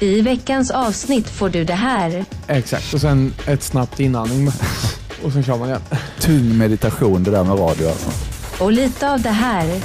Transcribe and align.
I 0.00 0.20
veckans 0.20 0.70
avsnitt 0.70 1.28
får 1.28 1.48
du 1.48 1.64
det 1.64 1.74
här. 1.74 2.24
Exakt, 2.46 2.94
och 2.94 3.00
sen 3.00 3.34
ett 3.46 3.62
snabbt 3.62 4.00
inandning 4.00 4.48
och 5.24 5.32
sen 5.32 5.42
kör 5.44 5.56
man 5.58 5.68
igen. 5.68 5.80
Tung 6.20 6.58
meditation 6.58 7.24
det 7.24 7.30
där 7.30 7.44
med 7.44 7.58
radio 7.58 7.88
alltså. 7.88 8.10
Och 8.64 8.72
lite 8.72 9.12
av 9.12 9.20
det 9.20 9.30
här. 9.30 9.80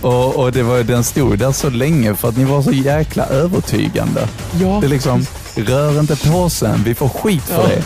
Och, 0.00 0.36
och 0.36 0.52
det 0.52 0.62
var, 0.62 0.82
den 0.82 1.04
stod 1.04 1.38
där 1.38 1.52
så 1.52 1.70
länge 1.70 2.14
för 2.14 2.28
att 2.28 2.36
ni 2.36 2.44
var 2.44 2.62
så 2.62 2.72
jäkla 2.72 3.26
övertygande. 3.26 4.28
Ja, 4.60 4.78
Det 4.80 4.86
är 4.86 4.90
liksom, 4.90 5.26
rör 5.56 6.00
inte 6.00 6.16
påsen, 6.16 6.82
vi 6.84 6.94
får 6.94 7.08
skit 7.08 7.42
för 7.42 7.62
Ja. 7.62 7.68
det. 7.68 7.82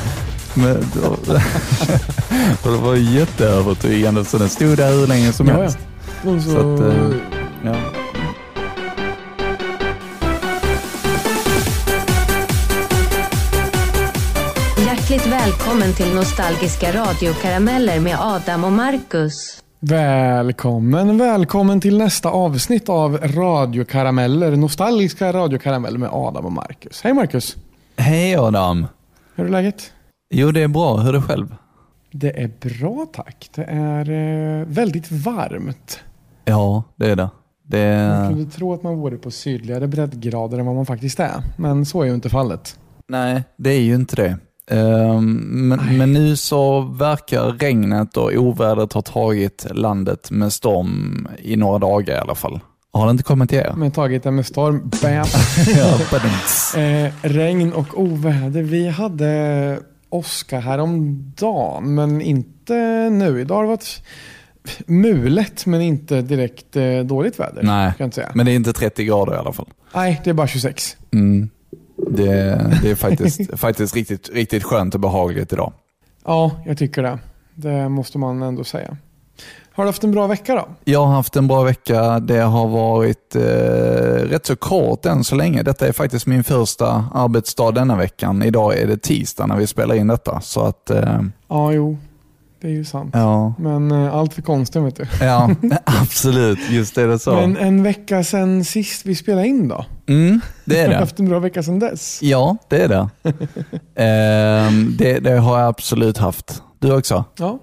Men, 0.55 0.77
och 2.63 2.71
det 2.73 2.77
var 2.79 2.95
jätteövertygande 2.95 4.25
så 4.25 4.39
den 4.39 4.49
stod 4.49 4.77
där 4.77 4.91
hur 4.93 5.07
länge 5.07 5.33
som 5.33 5.49
Ja, 5.49 5.55
ja. 5.55 5.61
helst. 5.61 5.79
Och 6.25 6.43
så, 6.43 6.51
Så 6.51 6.75
att, 6.75 6.81
eh, 6.81 7.17
Ja. 7.65 7.75
Välkommen 15.69 15.95
till 15.95 16.15
Nostalgiska 16.15 16.93
radiokarameller 16.93 18.01
med 18.01 18.17
Adam 18.21 18.65
och 18.65 18.73
Marcus. 18.73 19.65
Välkommen, 19.81 21.19
välkommen 21.19 21.81
till 21.81 21.99
nästa 21.99 22.31
avsnitt 22.31 22.89
av 22.89 23.17
Radiokarameller, 23.19 24.57
nostalgiska 24.57 25.33
radiokarameller 25.33 25.99
med 25.99 26.09
Adam 26.13 26.45
och 26.47 26.53
Marcus. 26.53 27.03
Hej 27.03 27.15
Marcus, 27.15 27.57
Hej 27.97 28.37
Adam. 28.37 28.87
hur 29.35 29.45
är 29.45 29.49
läget? 29.49 29.93
Jo, 30.35 30.51
det 30.51 30.63
är 30.63 30.69
bra. 30.69 30.97
Hur 30.97 31.09
är 31.09 31.13
det 31.13 31.23
själv? 31.23 31.55
Det 32.13 32.43
är 32.43 32.51
bra 32.61 33.07
tack. 33.13 33.51
Det 33.55 33.65
är 33.65 34.11
eh, 34.11 34.67
väldigt 34.67 35.11
varmt. 35.11 36.01
Ja, 36.45 36.83
det 36.97 37.11
är 37.11 37.17
det. 37.17 37.31
det 37.67 38.09
Man 38.09 38.25
är... 38.25 38.29
kunde 38.31 38.51
tro 38.51 38.75
att 38.75 38.83
man 38.83 38.97
vore 38.97 39.17
på 39.17 39.31
sydligare 39.31 39.87
breddgrader 39.87 40.59
än 40.59 40.67
vad 40.67 40.75
man 40.75 40.87
faktiskt 40.87 41.21
är. 41.21 41.43
Men 41.57 41.87
så 41.87 42.03
är 42.03 42.07
ju 42.07 42.15
inte 42.15 42.29
fallet. 42.31 42.79
Nej, 43.09 43.45
det 43.57 43.71
är 43.71 43.81
ju 43.81 43.95
inte 43.95 44.17
det. 44.17 44.39
Ehm, 44.71 45.33
men, 45.69 45.99
men 45.99 46.13
nu 46.13 46.37
så 46.37 46.81
verkar 46.81 47.43
regnet 47.43 48.17
och 48.17 48.33
ovädret 48.33 48.93
ha 48.93 49.03
tagit 49.03 49.67
landet 49.71 50.31
med 50.31 50.53
storm 50.53 51.29
i 51.39 51.57
några 51.57 51.79
dagar 51.79 52.15
i 52.15 52.19
alla 52.19 52.35
fall. 52.35 52.61
Har 52.93 53.07
det 53.07 53.11
inte 53.11 53.23
kommit 53.23 53.49
till 53.49 53.59
er? 53.59 53.73
Men 53.77 53.91
tagit 53.91 54.23
det 54.23 54.31
med 54.31 54.47
storm. 54.47 54.91
Bam. 55.03 55.27
Eh, 56.81 57.13
regn 57.23 57.73
och 57.73 58.01
oväder. 58.01 58.63
Vi 58.63 58.89
hade 58.89 59.79
åska 60.11 60.61
häromdagen, 60.61 61.95
men 61.95 62.21
inte 62.21 62.75
nu. 63.11 63.41
Idag 63.41 63.55
har 63.55 63.63
det 63.63 63.69
varit 63.69 64.03
mulet, 64.87 65.67
men 65.67 65.81
inte 65.81 66.23
direkt 66.23 66.77
eh, 66.77 66.99
dåligt 66.99 67.41
väder. 67.41 67.63
Nej, 67.63 67.93
men 68.35 68.47
det 68.47 68.53
är 68.53 68.57
inte 68.57 68.73
30 68.73 69.05
grader 69.05 69.35
i 69.35 69.37
alla 69.37 69.53
fall. 69.53 69.69
Nej, 69.95 70.21
det 70.25 70.31
är 70.31 70.35
bara 70.35 70.47
26. 70.47 70.97
Mm. 71.13 71.49
Det, 72.11 72.79
det 72.83 72.91
är 72.91 72.95
faktiskt, 72.95 73.41
faktiskt 73.61 73.95
riktigt, 73.95 74.31
riktigt 74.33 74.65
skönt 74.65 74.95
och 74.95 75.01
behagligt 75.01 75.53
idag. 75.53 75.73
Ja, 76.25 76.51
jag 76.67 76.79
tycker 76.79 77.03
det. 77.03 77.19
Det 77.55 77.89
måste 77.89 78.19
man 78.19 78.43
ändå 78.43 78.65
säga. 78.65 78.97
Har 79.73 79.85
du 79.85 79.89
haft 79.89 80.05
en 80.05 80.11
bra 80.11 80.27
vecka 80.27 80.55
då? 80.55 80.69
Jag 80.85 81.07
har 81.07 81.15
haft 81.15 81.37
en 81.37 81.49
bra 81.49 81.63
vecka. 81.63 82.21
Det 82.21 82.39
har 82.41 82.69
varit 82.69 83.37
eh, 83.37 83.43
rätt 84.29 84.47
så 84.47 84.57
kort 84.57 85.07
än 85.07 85.25
så 85.25 85.35
länge. 85.35 85.63
Detta 85.63 85.87
är 85.89 85.93
faktiskt 85.93 86.27
min 86.27 86.45
första 86.45 87.05
arbetsdag 87.15 87.71
denna 87.71 87.97
veckan. 87.97 88.43
Idag 88.43 88.79
är 88.79 88.87
det 88.87 88.97
tisdag 89.03 89.47
när 89.47 89.57
vi 89.57 89.67
spelar 89.67 89.95
in 89.95 90.07
detta. 90.07 90.41
Så 90.41 90.61
att, 90.61 90.91
eh, 90.91 91.21
Ja, 91.49 91.73
jo. 91.73 91.99
Det 92.61 92.67
är 92.69 92.73
ju 92.73 92.85
sant. 92.85 93.11
ja, 93.15 93.55
Men 93.59 93.91
eh, 93.91 94.15
allt 94.15 94.35
för 94.35 94.43
konsten 94.43 94.85
vet 94.85 94.97
du. 94.97 95.07
ja 95.21 95.51
absolut. 95.85 96.59
Just 96.71 96.99
är 96.99 97.09
det 97.09 97.19
så. 97.19 97.35
Men 97.35 97.57
en 97.57 97.83
vecka 97.83 98.25
sedan 98.25 98.65
sist 98.65 99.07
vi 99.07 99.15
spelade 99.15 99.47
in 99.47 99.69
då? 99.69 99.85
Mm, 100.09 100.41
det 100.65 100.79
är 100.79 100.83
Har 100.87 100.93
det. 100.93 100.99
haft 100.99 101.19
en 101.19 101.29
bra 101.29 101.39
vecka 101.39 101.63
sedan 101.63 101.79
dess? 101.79 102.23
Ja, 102.23 102.57
det 102.69 102.83
är 102.83 102.89
det. 102.89 103.09
Ehm, 103.95 104.97
det. 104.99 105.19
Det 105.19 105.39
har 105.39 105.59
jag 105.61 105.69
absolut 105.69 106.19
haft. 106.19 106.63
Du 106.79 106.93
också? 106.97 107.25
Ja. 107.39 107.59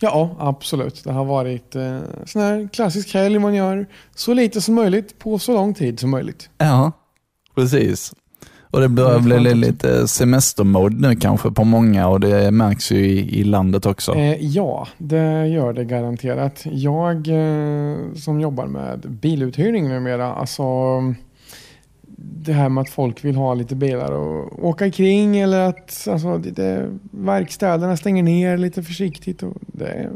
Ja, 0.00 0.36
absolut. 0.38 1.04
Det 1.04 1.12
har 1.12 1.24
varit 1.24 1.76
eh, 1.76 1.98
sån 2.26 2.42
här 2.42 2.68
klassisk 2.72 3.14
helg 3.14 3.38
man 3.38 3.54
gör 3.54 3.86
så 4.14 4.34
lite 4.34 4.60
som 4.60 4.74
möjligt 4.74 5.18
på 5.18 5.38
så 5.38 5.52
lång 5.52 5.74
tid 5.74 6.00
som 6.00 6.10
möjligt. 6.10 6.50
Ja, 6.58 6.92
precis. 7.54 8.12
Och 8.70 8.80
det 8.80 8.88
börjar 8.88 9.20
bli 9.20 9.54
lite 9.54 10.08
semestermode 10.08 11.08
nu 11.08 11.16
kanske 11.16 11.50
på 11.50 11.64
många 11.64 12.08
och 12.08 12.20
det 12.20 12.50
märks 12.50 12.92
ju 12.92 13.06
i, 13.06 13.40
i 13.40 13.44
landet 13.44 13.86
också. 13.86 14.14
Eh, 14.14 14.46
ja, 14.46 14.88
det 14.98 15.46
gör 15.46 15.72
det 15.72 15.84
garanterat. 15.84 16.62
Jag 16.64 17.16
eh, 17.16 17.96
som 18.14 18.40
jobbar 18.40 18.66
med 18.66 19.10
biluthyrning 19.10 19.88
numera, 19.88 20.34
alltså 20.34 20.64
det 22.20 22.52
här 22.52 22.68
med 22.68 22.82
att 22.82 22.90
folk 22.90 23.24
vill 23.24 23.36
ha 23.36 23.54
lite 23.54 23.74
bilar 23.74 24.12
och 24.12 24.64
åka 24.64 24.90
kring 24.90 25.38
eller 25.38 25.60
att 25.60 26.08
alltså, 26.10 26.38
det, 26.38 26.50
det, 26.50 26.98
verkstäderna 27.10 27.96
stänger 27.96 28.22
ner 28.22 28.58
lite 28.58 28.82
försiktigt. 28.82 29.42
Och 29.42 29.54
det 29.66 30.10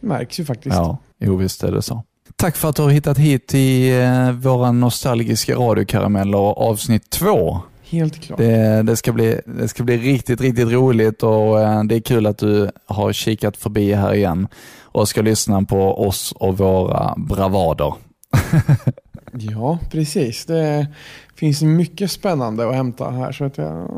märks 0.00 0.40
ju 0.40 0.44
faktiskt. 0.44 0.76
Ja, 0.76 0.98
jo 1.18 1.36
visst 1.36 1.62
är 1.62 1.72
det 1.72 1.82
så. 1.82 2.02
Tack 2.36 2.56
för 2.56 2.68
att 2.68 2.76
du 2.76 2.82
har 2.82 2.90
hittat 2.90 3.18
hit 3.18 3.46
till 3.46 4.00
eh, 4.00 4.32
våra 4.32 4.72
nostalgiska 4.72 5.54
radiokarameller 5.54 6.38
avsnitt 6.38 7.10
två. 7.10 7.60
Helt 7.90 8.20
klart. 8.20 8.38
Det, 8.38 8.82
det, 8.82 8.96
ska 8.96 9.12
bli, 9.12 9.40
det 9.46 9.68
ska 9.68 9.84
bli 9.84 9.96
riktigt, 9.96 10.40
riktigt 10.40 10.68
roligt 10.68 11.22
och 11.22 11.60
eh, 11.60 11.84
det 11.84 11.94
är 11.94 12.00
kul 12.00 12.26
att 12.26 12.38
du 12.38 12.70
har 12.86 13.12
kikat 13.12 13.56
förbi 13.56 13.92
här 13.92 14.14
igen 14.14 14.48
och 14.82 15.08
ska 15.08 15.22
lyssna 15.22 15.62
på 15.62 16.06
oss 16.06 16.32
och 16.32 16.58
våra 16.58 17.14
bravader. 17.16 17.94
Ja, 19.32 19.78
precis. 19.90 20.44
Det 20.44 20.86
finns 21.34 21.62
mycket 21.62 22.10
spännande 22.10 22.68
att 22.68 22.74
hämta 22.74 23.10
här 23.10 23.32
så 23.32 23.44
att 23.44 23.58
jag 23.58 23.90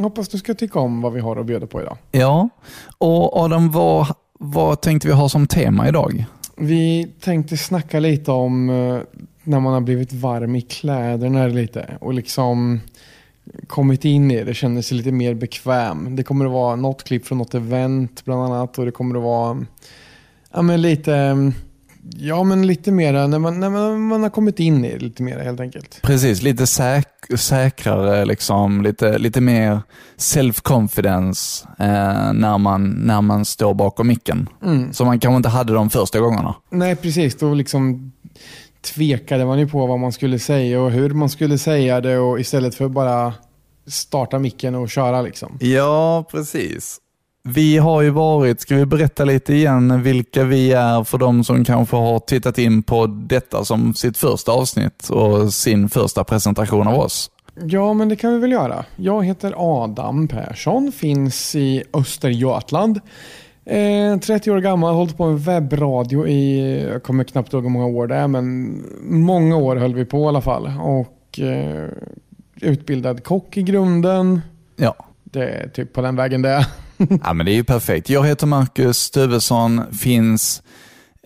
hoppas 0.00 0.28
du 0.28 0.38
ska 0.38 0.54
tycka 0.54 0.78
om 0.78 1.00
vad 1.00 1.12
vi 1.12 1.20
har 1.20 1.36
att 1.36 1.46
bjuda 1.46 1.66
på 1.66 1.82
idag. 1.82 1.96
Ja, 2.10 2.48
och 2.98 3.36
Adam, 3.36 3.70
vad, 3.70 4.06
vad 4.38 4.80
tänkte 4.80 5.08
vi 5.08 5.14
ha 5.14 5.28
som 5.28 5.46
tema 5.46 5.88
idag? 5.88 6.24
Vi 6.56 7.12
tänkte 7.20 7.56
snacka 7.56 8.00
lite 8.00 8.32
om 8.32 8.70
eh, 8.70 8.98
när 9.44 9.60
man 9.60 9.72
har 9.72 9.80
blivit 9.80 10.12
varm 10.12 10.56
i 10.56 10.60
kläderna 10.60 11.46
lite 11.46 11.96
och 12.00 12.14
liksom 12.14 12.80
kommit 13.66 14.04
in 14.04 14.30
i 14.30 14.44
det, 14.44 14.54
känner 14.54 14.82
sig 14.82 14.96
lite 14.96 15.12
mer 15.12 15.34
bekväm. 15.34 16.16
Det 16.16 16.22
kommer 16.22 16.44
att 16.44 16.52
vara 16.52 16.76
något 16.76 17.04
klipp 17.04 17.26
från 17.26 17.38
något 17.38 17.54
event 17.54 18.24
bland 18.24 18.42
annat 18.42 18.78
och 18.78 18.84
det 18.84 18.92
kommer 18.92 19.16
att 19.16 19.22
vara 19.22 19.66
ja, 20.52 20.62
men 20.62 20.82
lite 20.82 21.36
Ja 22.16 22.44
men 22.44 22.66
lite 22.66 22.92
mera 22.92 23.26
när 23.26 23.38
man, 23.38 23.60
när 23.60 23.70
man, 23.70 24.00
man 24.00 24.22
har 24.22 24.30
kommit 24.30 24.60
in 24.60 24.84
i 24.84 24.92
det 24.92 24.98
lite 24.98 25.22
mer 25.22 25.38
helt 25.38 25.60
enkelt. 25.60 26.00
Precis, 26.02 26.42
lite 26.42 26.66
säk 26.66 27.06
säkrare, 27.36 28.24
liksom, 28.24 28.82
lite, 28.82 29.18
lite 29.18 29.40
mer 29.40 29.80
self-confidence 30.16 31.66
eh, 31.78 32.32
när, 32.32 32.58
man, 32.58 32.90
när 32.90 33.20
man 33.20 33.44
står 33.44 33.74
bakom 33.74 34.06
micken. 34.06 34.48
Mm. 34.62 34.92
Som 34.92 35.06
man 35.06 35.20
kanske 35.20 35.36
inte 35.36 35.48
hade 35.48 35.72
de 35.72 35.90
första 35.90 36.20
gångerna. 36.20 36.54
Nej 36.70 36.96
precis, 36.96 37.38
då 37.38 37.54
liksom 37.54 38.12
tvekade 38.82 39.44
man 39.44 39.58
ju 39.58 39.68
på 39.68 39.86
vad 39.86 39.98
man 39.98 40.12
skulle 40.12 40.38
säga 40.38 40.80
och 40.80 40.90
hur 40.90 41.10
man 41.10 41.28
skulle 41.28 41.58
säga 41.58 42.00
det 42.00 42.18
och 42.18 42.40
istället 42.40 42.74
för 42.74 42.88
bara 42.88 43.34
starta 43.86 44.38
micken 44.38 44.74
och 44.74 44.90
köra 44.90 45.22
liksom. 45.22 45.58
Ja, 45.60 46.24
precis. 46.30 47.00
Vi 47.42 47.78
har 47.78 48.02
ju 48.02 48.10
varit, 48.10 48.60
ska 48.60 48.76
vi 48.76 48.86
berätta 48.86 49.24
lite 49.24 49.54
igen 49.54 50.02
vilka 50.02 50.44
vi 50.44 50.72
är 50.72 51.04
för 51.04 51.18
de 51.18 51.44
som 51.44 51.64
kanske 51.64 51.96
har 51.96 52.18
tittat 52.18 52.58
in 52.58 52.82
på 52.82 53.06
detta 53.06 53.64
som 53.64 53.94
sitt 53.94 54.18
första 54.18 54.52
avsnitt 54.52 55.08
och 55.08 55.54
sin 55.54 55.88
första 55.88 56.24
presentation 56.24 56.88
av 56.88 56.94
oss? 56.94 57.30
Ja, 57.64 57.94
men 57.94 58.08
det 58.08 58.16
kan 58.16 58.32
vi 58.32 58.38
väl 58.38 58.52
göra. 58.52 58.84
Jag 58.96 59.24
heter 59.24 59.54
Adam 59.56 60.28
Persson, 60.28 60.92
finns 60.92 61.54
i 61.54 61.82
Östergötland. 61.92 63.00
Eh, 63.70 64.18
30 64.18 64.50
år 64.50 64.58
gammal, 64.58 64.94
hållit 64.94 65.16
på 65.16 65.26
med 65.26 65.40
webbradio 65.40 66.26
i, 66.26 66.82
jag 66.92 67.02
kommer 67.02 67.24
knappt 67.24 67.52
ihåg 67.52 67.62
hur 67.62 67.70
många 67.70 67.86
år 67.86 68.06
det 68.06 68.14
är, 68.14 68.28
men 68.28 68.74
många 69.02 69.56
år 69.56 69.76
höll 69.76 69.94
vi 69.94 70.04
på 70.04 70.24
i 70.24 70.26
alla 70.26 70.40
fall. 70.40 70.72
Och 70.80 71.40
eh, 71.40 71.88
utbildad 72.60 73.24
kock 73.24 73.56
i 73.56 73.62
grunden. 73.62 74.40
Ja. 74.76 74.94
Det 75.24 75.48
är 75.48 75.68
typ 75.68 75.92
på 75.92 76.00
den 76.00 76.16
vägen 76.16 76.42
det 76.42 76.50
är. 76.50 76.66
ja, 77.24 77.32
men 77.32 77.46
det 77.46 77.52
är 77.52 77.54
ju 77.54 77.64
perfekt. 77.64 78.10
Jag 78.10 78.26
heter 78.26 78.46
Marcus 78.46 78.98
Stuvesson, 78.98 79.82
finns 79.92 80.62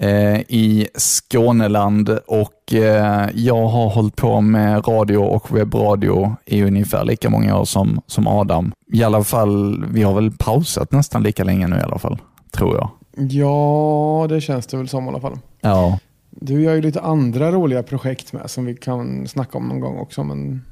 eh, 0.01 0.41
i 0.41 0.89
Skåneland 0.95 2.19
och 2.27 2.75
eh, 2.75 3.29
jag 3.35 3.67
har 3.67 3.89
hållit 3.89 4.17
på 4.17 4.41
med 4.41 4.89
radio 4.89 5.19
och 5.19 5.57
webbradio 5.57 6.37
i 6.47 6.63
ungefär 6.63 7.05
lika 7.05 7.31
många 7.31 7.59
år 7.59 7.65
som, 7.65 8.01
som 8.07 8.27
Adam. 8.27 8.73
I 8.93 9.03
alla 9.03 9.25
fall, 9.25 9.85
vi 9.89 10.03
har 10.03 10.15
väl 10.15 10.31
pausat 10.31 10.93
nästan 10.93 11.23
lika 11.23 11.45
länge 11.45 11.67
nu 11.67 11.77
i 11.77 11.83
alla 11.83 11.99
fall, 11.99 12.19
tror 12.55 12.77
jag. 12.77 12.91
Ja, 13.31 14.27
det 14.29 14.41
känns 14.41 14.67
det 14.67 14.77
väl 14.77 14.89
som 14.89 15.05
i 15.05 15.09
alla 15.09 15.21
fall. 15.21 15.39
Ja, 15.61 15.99
Du 16.31 16.63
gör 16.63 16.75
ju 16.75 16.81
lite 16.81 17.01
andra 17.01 17.53
roliga 17.53 17.83
projekt 17.83 18.33
med 18.33 18.51
som 18.51 18.65
vi 18.65 18.75
kan 18.77 19.29
snacka 19.29 19.59
om 19.59 19.69
någon 19.69 19.81
gång 19.81 19.99
också. 19.99 20.25
Men... 20.25 20.65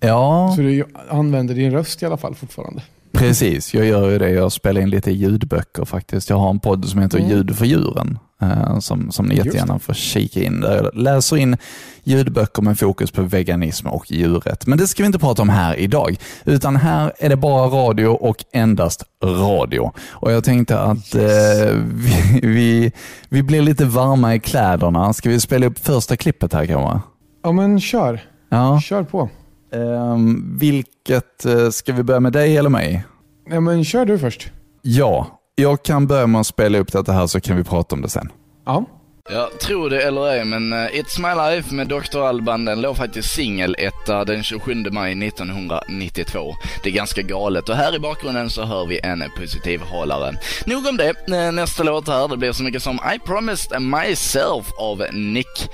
ja 0.00 0.52
Så 0.56 0.62
du 0.62 0.84
använder 1.10 1.54
din 1.54 1.72
röst 1.72 2.02
i 2.02 2.06
alla 2.06 2.16
fall 2.16 2.34
fortfarande. 2.34 2.82
Precis, 3.12 3.74
jag 3.74 3.86
gör 3.86 4.10
ju 4.10 4.18
det. 4.18 4.30
Jag 4.30 4.52
spelar 4.52 4.80
in 4.80 4.90
lite 4.90 5.10
ljudböcker 5.10 5.84
faktiskt. 5.84 6.30
Jag 6.30 6.36
har 6.36 6.50
en 6.50 6.60
podd 6.60 6.84
som 6.88 7.00
heter 7.00 7.18
Mm. 7.18 7.30
Ljud 7.30 7.56
för 7.56 7.64
djuren, 7.66 8.18
eh, 8.42 8.78
som, 8.78 9.12
som 9.12 9.26
ni 9.26 9.36
jättegärna 9.36 9.78
får 9.78 9.94
kika 9.94 10.42
in. 10.42 10.60
Där 10.60 10.74
jag 10.74 11.02
läser 11.02 11.36
in 11.36 11.56
ljudböcker 12.04 12.62
med 12.62 12.78
fokus 12.78 13.10
på 13.10 13.22
veganism 13.22 13.86
och 13.86 14.10
djurrätt. 14.10 14.66
Men 14.66 14.78
det 14.78 14.86
ska 14.88 15.02
vi 15.02 15.06
inte 15.06 15.18
prata 15.18 15.42
om 15.42 15.48
här 15.48 15.76
idag, 15.76 16.16
utan 16.44 16.76
här 16.76 17.12
är 17.18 17.28
det 17.28 17.36
bara 17.36 17.66
radio 17.66 18.06
och 18.06 18.44
endast 18.52 19.04
radio. 19.24 19.92
Och 20.10 20.32
jag 20.32 20.44
tänkte 20.44 20.78
att 20.80 21.14
eh, 21.14 21.22
vi, 21.94 22.40
vi, 22.42 22.92
vi 23.28 23.42
blir 23.42 23.62
lite 23.62 23.84
varma 23.84 24.34
i 24.34 24.40
kläderna. 24.40 25.12
Ska 25.12 25.28
vi 25.28 25.40
spela 25.40 25.66
upp 25.66 25.78
första 25.78 26.16
klippet 26.16 26.52
här 26.52 26.66
kanske? 26.66 27.00
Ja, 27.42 27.52
men 27.52 27.80
kör. 27.80 28.20
Ja. 28.48 28.80
Kör 28.80 29.02
på. 29.02 29.28
Ehm, 29.72 30.58
vilket, 30.58 31.44
eh, 31.44 31.70
ska 31.70 31.92
vi 31.92 32.02
börja 32.02 32.20
med 32.20 32.32
dig 32.32 32.56
eller 32.56 32.70
mig? 32.70 33.04
Ja, 33.50 33.60
men 33.60 33.84
kör 33.84 34.04
du 34.04 34.18
först. 34.18 34.50
Ja, 34.82 35.40
jag 35.54 35.82
kan 35.82 36.06
börja 36.06 36.26
med 36.26 36.40
att 36.40 36.46
spela 36.46 36.78
upp 36.78 36.92
detta 36.92 37.12
här 37.12 37.26
så 37.26 37.40
kan 37.40 37.56
vi 37.56 37.64
prata 37.64 37.94
om 37.94 38.02
det 38.02 38.08
sen. 38.08 38.28
Ja. 38.66 38.84
Ja, 39.30 39.50
tro 39.60 39.88
det 39.88 40.02
eller 40.02 40.28
ej, 40.28 40.44
men 40.44 40.72
eh, 40.72 40.76
It's 40.78 41.20
My 41.20 41.54
Life 41.54 41.74
med 41.74 41.88
Dr. 41.88 42.18
Alban, 42.20 42.64
den 42.64 42.80
låg 42.80 42.96
faktiskt 42.96 43.34
singeletta 43.34 44.24
den 44.24 44.42
27 44.42 44.74
maj 44.90 45.26
1992. 45.26 46.54
Det 46.82 46.88
är 46.90 46.94
ganska 46.94 47.22
galet 47.22 47.68
och 47.68 47.76
här 47.76 47.94
i 47.96 47.98
bakgrunden 47.98 48.50
så 48.50 48.64
hör 48.64 48.86
vi 48.86 49.00
en 49.02 49.24
positiv 49.38 49.80
hållare. 49.80 50.34
Nog 50.66 50.86
om 50.86 50.96
det. 50.96 51.08
Eh, 51.36 51.52
Nästa 51.52 51.82
låt 51.82 52.08
här, 52.08 52.28
det 52.28 52.36
blir 52.36 52.52
så 52.52 52.62
mycket 52.62 52.82
som 52.82 52.94
I 53.14 53.18
Promised 53.26 53.82
Myself 53.82 54.72
av 54.78 55.02
Nick 55.12 55.68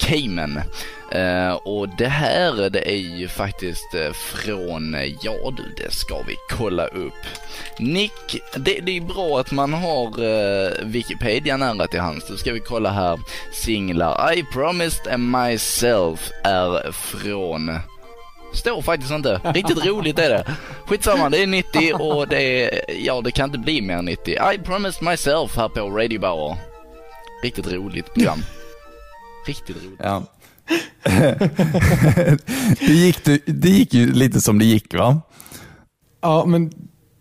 Cayman. 0.00 0.62
Uh, 1.14 1.52
och 1.52 1.88
det 1.98 2.08
här, 2.08 2.70
det 2.70 2.90
är 2.90 3.18
ju 3.18 3.28
faktiskt 3.28 3.94
eh, 3.94 4.12
från, 4.12 4.94
eh, 4.94 5.14
ja 5.22 5.52
du, 5.56 5.84
det 5.84 5.92
ska 5.92 6.22
vi 6.22 6.36
kolla 6.50 6.86
upp. 6.86 7.26
Nick, 7.78 8.42
det, 8.56 8.80
det 8.80 8.96
är 8.96 9.00
bra 9.00 9.40
att 9.40 9.52
man 9.52 9.72
har 9.72 10.20
uh, 10.20 10.70
Wikipedia 10.84 11.56
nära 11.56 11.86
till 11.86 12.00
hands. 12.00 12.28
Då 12.28 12.36
ska 12.36 12.52
vi 12.52 12.60
kolla 12.60 12.90
här. 12.90 13.20
Singlar. 13.52 14.32
I 14.38 14.42
promised 14.52 15.20
myself 15.20 16.30
är 16.44 16.92
från 16.92 17.78
Står 18.52 18.82
faktiskt 18.82 19.12
inte. 19.12 19.40
Riktigt 19.44 19.86
roligt 19.86 20.18
är 20.18 20.30
det. 20.30 20.44
Skitsamma, 20.86 21.30
det 21.30 21.42
är 21.42 21.46
90 21.46 21.94
och 21.94 22.28
det 22.28 22.42
är, 22.42 22.84
ja 23.06 23.20
det 23.20 23.30
kan 23.30 23.44
inte 23.44 23.58
bli 23.58 23.82
mer 23.82 23.94
än 23.94 24.04
90. 24.04 24.34
I 24.54 24.58
promised 24.58 25.02
myself 25.02 25.56
här 25.56 25.68
på 25.68 25.80
Radio 25.80 26.20
Bauer. 26.20 26.56
Riktigt 27.42 27.72
roligt 27.72 28.14
program. 28.14 28.42
Riktigt 29.46 29.76
roligt. 29.76 30.00
Ja. 30.02 30.22
det, 32.78 32.92
gick, 32.92 33.24
det, 33.46 33.68
gick 33.68 33.94
ju 33.94 34.12
lite 34.12 34.40
som 34.40 34.58
det 34.58 34.64
gick 34.64 34.94
va? 34.94 35.20
Ja, 36.20 36.44
men 36.46 36.70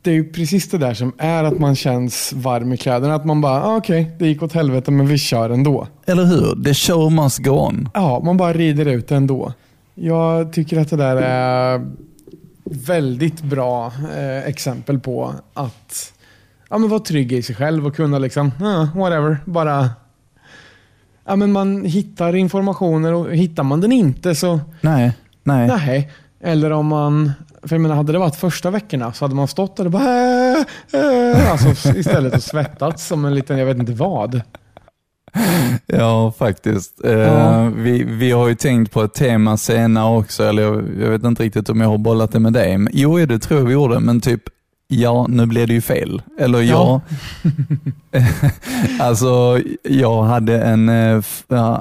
det 0.01 0.09
är 0.09 0.15
ju 0.15 0.31
precis 0.31 0.69
det 0.69 0.77
där 0.77 0.93
som 0.93 1.13
är 1.17 1.43
att 1.43 1.59
man 1.59 1.75
känns 1.75 2.33
varm 2.33 2.73
i 2.73 2.77
kläderna. 2.77 3.15
Att 3.15 3.25
man 3.25 3.41
bara, 3.41 3.63
ah, 3.63 3.77
okej, 3.77 4.15
det 4.19 4.27
gick 4.27 4.43
åt 4.43 4.53
helvete 4.53 4.91
men 4.91 5.07
vi 5.07 5.17
kör 5.17 5.49
ändå. 5.49 5.87
Eller 6.05 6.25
hur? 6.25 6.63
The 6.63 6.73
show 6.73 7.11
must 7.11 7.37
go 7.37 7.51
on. 7.51 7.89
Ja, 7.93 8.21
man 8.23 8.37
bara 8.37 8.53
rider 8.53 8.85
ut 8.85 9.07
det 9.07 9.15
ändå. 9.15 9.53
Jag 9.95 10.53
tycker 10.53 10.79
att 10.79 10.89
det 10.89 10.95
där 10.95 11.15
är 11.15 11.87
väldigt 12.63 13.41
bra 13.41 13.93
eh, 14.17 14.47
exempel 14.47 14.99
på 14.99 15.33
att 15.53 16.13
ja, 16.69 16.77
men 16.77 16.89
vara 16.89 16.99
trygg 16.99 17.31
i 17.31 17.41
sig 17.41 17.55
själv 17.55 17.87
och 17.87 17.95
kunna 17.95 18.19
liksom, 18.19 18.51
ah, 18.61 18.87
whatever, 18.95 19.37
bara 19.45 19.89
Ja, 21.29 21.35
men 21.35 21.51
man 21.51 21.85
hittar 21.85 22.35
informationer 22.35 23.13
och 23.13 23.35
hittar 23.35 23.63
man 23.63 23.81
den 23.81 23.91
inte 23.91 24.35
så 24.35 24.59
Nej, 24.81 25.11
nej. 25.43 25.67
nej. 25.67 26.11
Eller 26.41 26.71
om 26.71 26.87
man, 26.87 27.31
för 27.63 27.75
jag 27.75 27.81
menar 27.81 27.95
hade 27.95 28.11
det 28.11 28.19
varit 28.19 28.35
första 28.35 28.69
veckorna 28.71 29.13
så 29.13 29.25
hade 29.25 29.35
man 29.35 29.47
stått 29.47 29.77
där 29.77 29.85
och 29.85 29.91
bara 29.91 30.03
äh, 30.03 30.57
äh, 30.93 31.51
alltså, 31.51 31.89
istället 31.97 32.35
och 32.35 32.43
svettats 32.43 33.07
som 33.07 33.25
en 33.25 33.35
liten, 33.35 33.57
jag 33.57 33.65
vet 33.65 33.77
inte 33.77 33.91
vad. 33.91 34.41
Ja, 35.85 36.33
faktiskt. 36.37 37.05
Eh, 37.05 37.11
Ja. 37.11 37.71
vi, 37.75 38.03
vi 38.03 38.31
har 38.31 38.47
ju 38.47 38.55
tänkt 38.55 38.91
på 38.93 39.01
ett 39.03 39.13
tema 39.13 39.57
senare 39.57 40.17
också, 40.17 40.43
eller 40.43 40.63
jag, 40.63 40.75
jag 41.01 41.09
vet 41.09 41.23
inte 41.23 41.43
riktigt 41.43 41.69
om 41.69 41.81
jag 41.81 41.89
har 41.89 41.97
bollat 41.97 42.31
det 42.31 42.39
med 42.39 42.53
dig. 42.53 42.77
Men, 42.77 42.93
jo, 42.93 43.25
det 43.25 43.39
tror 43.39 43.59
jag 43.59 43.67
vi 43.67 43.73
gjorde, 43.73 43.99
men 43.99 44.21
typ 44.21 44.41
Ja, 44.91 45.25
nu 45.29 45.45
blev 45.45 45.67
det 45.67 45.73
ju 45.73 45.81
fel. 45.81 46.21
Eller 46.39 46.61
ja. 46.61 47.01
alltså, 48.99 49.61
jag 49.83 50.23
hade 50.23 50.61
en, 50.61 50.89
eh, 50.89 51.23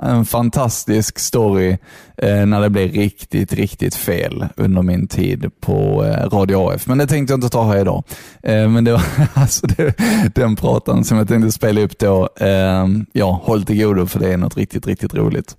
en 0.02 0.24
fantastisk 0.24 1.18
story 1.18 1.78
eh, 2.16 2.46
när 2.46 2.60
det 2.60 2.70
blev 2.70 2.92
riktigt, 2.92 3.52
riktigt 3.52 3.94
fel 3.94 4.46
under 4.56 4.82
min 4.82 5.06
tid 5.06 5.50
på 5.60 6.04
eh, 6.04 6.30
Radio 6.30 6.70
AF. 6.70 6.86
Men 6.86 6.98
det 6.98 7.06
tänkte 7.06 7.32
jag 7.32 7.36
inte 7.36 7.48
ta 7.48 7.72
här 7.72 7.80
idag. 7.80 8.04
Men 8.42 8.84
det 8.84 8.92
var 8.92 9.02
alltså 9.34 9.66
det, 9.66 9.94
den 10.34 10.56
pratan 10.56 11.04
som 11.04 11.18
jag 11.18 11.28
tänkte 11.28 11.52
spela 11.52 11.80
upp 11.80 11.98
då. 11.98 12.28
Eh, 12.36 12.86
ja, 13.12 13.40
håll 13.44 13.64
till 13.64 13.84
godo 13.84 14.06
för 14.06 14.20
det 14.20 14.32
är 14.32 14.36
något 14.36 14.56
riktigt, 14.56 14.86
riktigt 14.86 15.14
roligt. 15.14 15.56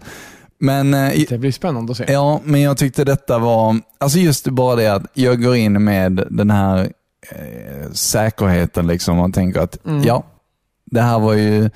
Men 0.60 0.92
Det 1.30 1.40
blir 1.40 1.52
spännande 1.52 1.92
att 1.92 1.98
se. 1.98 2.06
Ja, 2.08 2.42
men 2.44 2.62
jag 2.62 2.78
tyckte 2.78 3.04
detta 3.04 3.40
var, 3.40 3.80
alltså 3.98 4.20
just 4.20 4.48
bara 4.48 4.76
det 4.76 4.88
att 4.88 5.04
jag 5.14 5.44
går 5.44 5.56
in 5.56 5.84
med 5.84 6.28
den 6.30 6.50
här 6.52 6.90
eh, 7.32 7.92
säkerheten 7.92 8.88
liksom 8.88 9.20
och 9.20 9.34
tänker 9.34 9.60
att 9.60 9.86
Mm. 9.86 10.04
ja, 10.04 10.24
det 10.86 11.02
här 11.02 11.20
var 11.20 11.34
ju, 11.34 11.70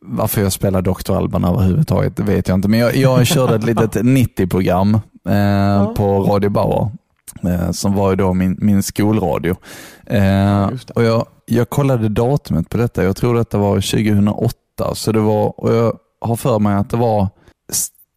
varför 0.00 0.40
jag 0.42 0.52
spelar 0.52 0.82
Dr. 0.82 1.12
Alban 1.16 1.44
överhuvudtaget, 1.44 2.16
det 2.16 2.22
vet 2.22 2.48
jag 2.48 2.54
inte. 2.58 2.68
Men 2.68 2.80
jag, 2.80 2.96
jag 2.96 3.26
körde 3.26 3.54
ett 3.54 3.64
litet 3.64 3.94
90-program 3.96 4.94
eh, 5.28 5.92
på 5.94 6.22
Radio 6.22 6.50
Bauer, 6.50 6.90
eh, 7.42 7.70
som 7.70 7.94
var 7.94 8.10
ju 8.10 8.16
då 8.16 8.32
min, 8.34 8.56
min 8.60 8.82
skolradio. 8.82 9.56
Eh, 10.06 10.70
och 10.94 11.02
jag, 11.04 11.26
jag 11.46 11.70
kollade 11.70 12.08
datumet 12.08 12.68
på 12.68 12.76
detta, 12.76 13.04
jag 13.04 13.16
tror 13.16 13.34
detta 13.34 13.58
var 13.58 13.74
2008, 13.74 14.54
så 14.94 15.12
det 15.12 15.20
var, 15.20 15.60
och 15.60 15.74
jag 15.74 15.98
har 16.20 16.36
för 16.36 16.58
mig 16.58 16.74
att 16.74 16.90
det 16.90 16.96
var 16.96 17.28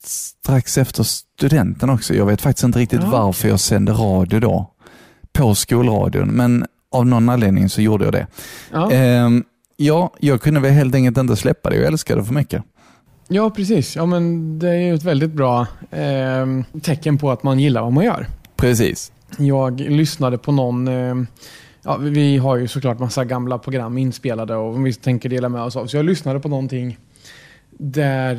strax 0.03 0.77
efter 0.77 1.03
studenten 1.03 1.89
också. 1.89 2.13
Jag 2.13 2.25
vet 2.25 2.41
faktiskt 2.41 2.63
inte 2.63 2.79
riktigt 2.79 3.01
Ja. 3.03 3.09
varför 3.11 3.47
jag 3.47 3.59
sände 3.59 3.91
radio 3.91 4.39
då, 4.39 4.71
på 5.35 5.55
skolradion, 5.55 6.27
men 6.27 6.65
av 6.91 7.05
någon 7.05 7.29
anledning 7.29 7.69
så 7.69 7.81
gjorde 7.81 8.05
jag 8.05 8.13
det. 8.13 8.27
Ja. 8.71 8.91
Ehm, 8.91 9.43
ja, 9.77 10.13
jag 10.19 10.41
kunde 10.41 10.59
väl 10.59 10.71
helt 10.71 10.95
enkelt 10.95 11.17
inte 11.17 11.35
släppa 11.35 11.69
det. 11.69 11.75
Jag 11.75 11.85
älskade 11.85 12.21
det 12.21 12.25
för 12.25 12.33
mycket. 12.33 12.63
Ja, 13.27 13.49
precis. 13.49 13.95
Ja, 13.95 14.05
men 14.05 14.59
det 14.59 14.69
är 14.69 14.79
ju 14.79 14.95
ett 14.95 15.03
väldigt 15.03 15.31
bra 15.31 15.67
eh, 15.91 16.45
tecken 16.81 17.17
på 17.17 17.31
att 17.31 17.43
man 17.43 17.59
gillar 17.59 17.81
vad 17.81 17.93
man 17.93 18.05
gör. 18.05 18.27
Precis. 18.55 19.11
Jag 19.37 19.79
lyssnade 19.79 20.37
på 20.37 20.51
någon, 20.51 20.87
eh, 20.87 21.15
ja, 21.83 21.97
vi 21.97 22.37
har 22.37 22.55
ju 22.55 22.67
såklart 22.67 22.99
massa 22.99 23.25
gamla 23.25 23.57
program 23.57 23.97
inspelade 23.97 24.55
och 24.55 24.85
vi 24.85 24.93
tänker 24.93 25.29
dela 25.29 25.49
med 25.49 25.61
oss 25.61 25.75
av. 25.75 25.87
Så 25.87 25.97
jag 25.97 26.05
lyssnade 26.05 26.39
på 26.39 26.49
någonting 26.49 26.97
där, 27.79 28.33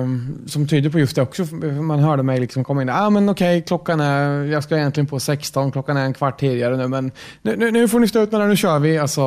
eh, 0.00 0.06
som 0.46 0.68
tyder 0.68 0.90
på 0.90 0.98
just 0.98 1.16
det 1.16 1.22
också. 1.22 1.44
Man 1.82 1.98
hörde 1.98 2.22
mig 2.22 2.40
liksom 2.40 2.64
komma 2.64 2.82
in. 2.82 2.88
Ah, 2.88 3.10
men 3.10 3.28
okej, 3.28 3.62
klockan 3.66 4.00
är, 4.00 4.44
jag 4.44 4.62
ska 4.64 4.76
egentligen 4.76 5.06
på 5.06 5.20
16, 5.20 5.72
klockan 5.72 5.96
är 5.96 6.04
en 6.04 6.14
kvart 6.14 6.40
tidigare 6.40 6.76
nu, 6.76 6.88
men 6.88 7.12
nu, 7.42 7.56
nu, 7.56 7.70
nu 7.70 7.88
får 7.88 8.00
ni 8.00 8.08
stå 8.08 8.22
ut 8.22 8.32
med 8.32 8.40
det, 8.40 8.46
nu 8.46 8.56
kör 8.56 8.78
vi. 8.78 8.98
Alltså 8.98 9.22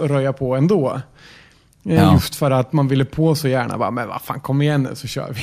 röja 0.00 0.32
på 0.32 0.56
ändå. 0.56 0.90
Eh, 0.94 1.94
Ja. 1.94 2.12
Just 2.12 2.34
för 2.34 2.50
att 2.50 2.72
man 2.72 2.88
ville 2.88 3.04
på 3.04 3.34
så 3.34 3.48
gärna. 3.48 3.78
Bara, 3.78 3.90
men 3.90 4.08
vad 4.08 4.22
fan, 4.22 4.40
kom 4.40 4.62
igen 4.62 4.82
nu 4.90 4.94
så 4.96 5.06
kör 5.06 5.32
vi. 5.32 5.40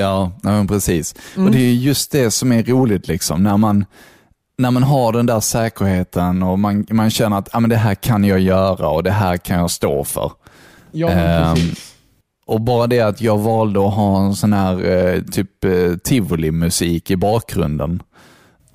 Ja, 0.00 0.32
nej, 0.42 0.68
precis. 0.68 1.14
Mm. 1.36 1.46
Och 1.46 1.52
Det 1.52 1.58
är 1.58 1.72
just 1.72 2.12
det 2.12 2.30
som 2.30 2.52
är 2.52 2.62
roligt, 2.62 3.08
liksom, 3.08 3.42
när, 3.42 3.56
man, 3.56 3.84
när 4.58 4.70
man 4.70 4.82
har 4.82 5.12
den 5.12 5.26
där 5.26 5.40
säkerheten 5.40 6.42
och 6.42 6.58
man, 6.58 6.86
man 6.90 7.10
känner 7.10 7.38
att 7.38 7.48
ah, 7.52 7.60
men 7.60 7.70
det 7.70 7.76
här 7.76 7.94
kan 7.94 8.24
jag 8.24 8.40
göra 8.40 8.88
och 8.88 9.02
det 9.02 9.10
här 9.10 9.36
kan 9.36 9.58
jag 9.58 9.70
stå 9.70 10.04
för. 10.04 10.32
Ja, 10.92 11.08
Ehm, 11.10 11.54
precis. 11.54 11.89
Och 12.50 12.60
bara 12.60 12.86
det 12.86 13.00
att 13.00 13.20
jag 13.20 13.38
valde 13.38 13.86
att 13.86 13.94
ha 13.94 14.24
en 14.24 14.34
sån 14.34 14.52
här 14.52 14.84
eh, 14.84 15.22
typ 15.22 15.64
eh, 15.64 15.96
tivoli-musik 16.04 17.10
i 17.10 17.16
bakgrunden. 17.16 18.02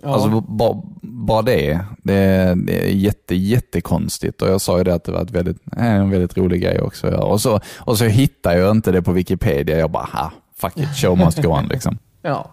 Ja. 0.01 0.13
Alltså 0.13 0.41
bara, 0.41 0.81
bara 1.01 1.41
det, 1.41 1.79
det, 2.03 2.53
det 2.55 2.85
är 2.85 2.89
jätte, 2.89 3.35
jättekonstigt. 3.35 4.41
Och 4.41 4.47
jag 4.47 4.61
sa 4.61 4.77
ju 4.77 4.83
det 4.83 4.93
att 4.93 5.03
det 5.03 5.11
var 5.11 5.21
ett 5.21 5.31
väldigt, 5.31 5.57
eh, 5.77 5.85
en 5.85 6.09
väldigt 6.09 6.37
rolig 6.37 6.61
grej 6.61 6.81
också 6.81 7.07
göra. 7.07 7.23
Och 7.23 7.41
så, 7.41 7.59
och 7.77 7.97
så 7.97 8.05
hittade 8.05 8.57
jag 8.57 8.71
inte 8.71 8.91
det 8.91 9.01
på 9.01 9.11
Wikipedia. 9.11 9.79
Jag 9.79 9.91
bara, 9.91 10.07
ha, 10.13 10.31
fuck 10.57 10.77
it, 10.77 10.97
show 10.97 11.17
must 11.17 11.41
go 11.43 11.49
on 11.49 11.67
liksom. 11.67 11.97
Ja. 12.21 12.51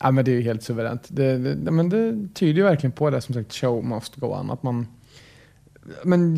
ja, 0.00 0.10
men 0.10 0.24
det 0.24 0.30
är 0.30 0.36
ju 0.36 0.42
helt 0.42 0.62
suveränt. 0.62 1.04
Det, 1.08 1.54
det, 1.54 1.70
men 1.70 1.88
det 1.88 2.34
tyder 2.34 2.54
ju 2.54 2.62
verkligen 2.62 2.92
på 2.92 3.10
det 3.10 3.20
som 3.20 3.34
sagt, 3.34 3.54
show 3.54 3.84
must 3.84 4.16
go 4.16 4.26
on. 4.26 4.50
Att 4.50 4.62
man 4.62 4.86
men, 6.04 6.36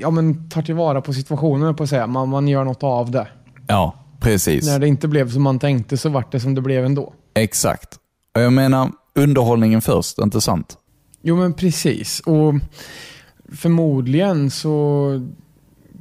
ja, 0.00 0.10
men 0.10 0.48
tar 0.48 0.62
tillvara 0.62 1.00
på 1.00 1.12
situationen 1.12 1.74
på 1.74 1.82
att 1.82 1.88
säga. 1.88 2.06
Man, 2.06 2.28
man 2.28 2.48
gör 2.48 2.64
något 2.64 2.82
av 2.82 3.10
det. 3.10 3.28
Ja, 3.66 3.94
precis. 4.20 4.66
När 4.66 4.78
det 4.78 4.88
inte 4.88 5.08
blev 5.08 5.30
som 5.30 5.42
man 5.42 5.58
tänkte 5.58 5.96
så 5.96 6.08
vart 6.08 6.32
det 6.32 6.40
som 6.40 6.54
det 6.54 6.60
blev 6.60 6.84
ändå. 6.84 7.12
Exakt. 7.34 7.98
Och 8.34 8.42
jag 8.42 8.52
menar, 8.52 8.90
underhållningen 9.14 9.82
först, 9.82 10.18
inte 10.18 10.40
sant? 10.40 10.78
Jo 11.22 11.36
men 11.36 11.52
precis. 11.52 12.20
Och 12.20 12.54
förmodligen 13.52 14.50
så 14.50 15.28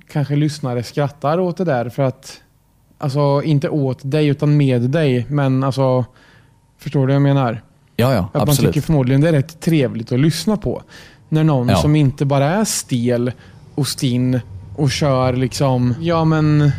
kanske 0.09 0.35
lyssnare 0.35 0.83
skrattar 0.83 1.39
åt 1.39 1.57
det 1.57 1.63
där 1.63 1.89
för 1.89 2.03
att 2.03 2.41
Alltså 2.99 3.41
inte 3.43 3.69
åt 3.69 3.99
dig 4.03 4.27
utan 4.27 4.57
med 4.57 4.81
dig. 4.81 5.25
Men 5.29 5.63
alltså 5.63 6.05
Förstår 6.77 6.99
du 6.99 7.05
vad 7.05 7.15
jag 7.15 7.21
menar? 7.21 7.61
Ja, 7.95 8.13
ja, 8.13 8.19
Att 8.19 8.33
man 8.33 8.41
absolut. 8.41 8.73
tycker 8.73 8.85
förmodligen 8.85 9.21
det 9.21 9.29
är 9.29 9.33
rätt 9.33 9.59
trevligt 9.59 10.11
att 10.11 10.19
lyssna 10.19 10.57
på. 10.57 10.83
När 11.29 11.43
någon 11.43 11.69
Ja. 11.69 11.75
som 11.75 11.95
inte 11.95 12.25
bara 12.25 12.45
är 12.49 12.65
stel 12.65 13.31
och 13.75 13.87
stinn 13.87 14.39
och 14.75 14.91
kör 14.91 15.33
liksom, 15.33 15.95
ja 16.01 16.25
men 16.25 16.71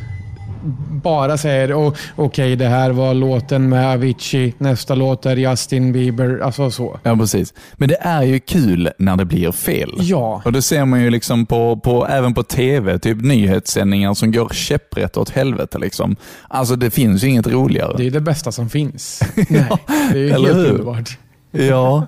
bara 1.03 1.39
säger 1.39 1.75
"Åh, 1.75 1.93
okej 2.17 2.57
det 2.57 2.67
här 2.69 2.91
var 2.91 3.15
låten 3.15 3.69
med 3.69 3.93
Avicii, 3.93 4.55
nästa 4.59 4.95
låt 4.95 5.27
är 5.27 5.37
Justin 5.37 5.93
Bieber, 5.93 6.39
alltså 6.45 6.71
så. 6.71 7.01
Ja, 7.03 7.17
precis. 7.17 7.55
Men 7.75 7.89
det 7.89 7.97
är 8.01 8.23
ju 8.23 8.41
kul 8.41 8.91
när 8.99 9.17
det 9.17 9.25
blir 9.25 9.53
fel. 9.53 9.91
Ja, 9.99 10.43
Och 10.45 10.53
det 10.53 10.63
ser 10.63 10.85
man 10.85 11.01
ju 11.03 11.11
liksom 11.11 11.47
på, 11.47 11.77
på, 11.77 12.07
även 12.07 12.35
på 12.35 12.43
tv, 12.43 12.99
typ 12.99 13.21
nyhetssändningar 13.23 14.15
som 14.15 14.33
går 14.33 14.49
käpprätt 14.49 15.17
åt 15.17 15.31
helvete. 15.31 15.79
Liksom. 15.79 16.17
Alltså 16.49 16.77
det 16.77 16.91
finns 16.91 17.25
ju 17.25 17.29
inget 17.29 17.47
roligare. 17.47 17.95
det 17.97 18.07
är 18.07 18.11
det 18.11 18.21
bästa 18.21 18.53
som 18.53 18.69
finns. 18.69 19.23
Nej, 19.49 19.67
det 20.13 20.19
är 20.19 20.23
ju 20.23 20.31
helt 20.31 20.49
underbart. 20.49 21.19
Ja, 21.51 22.07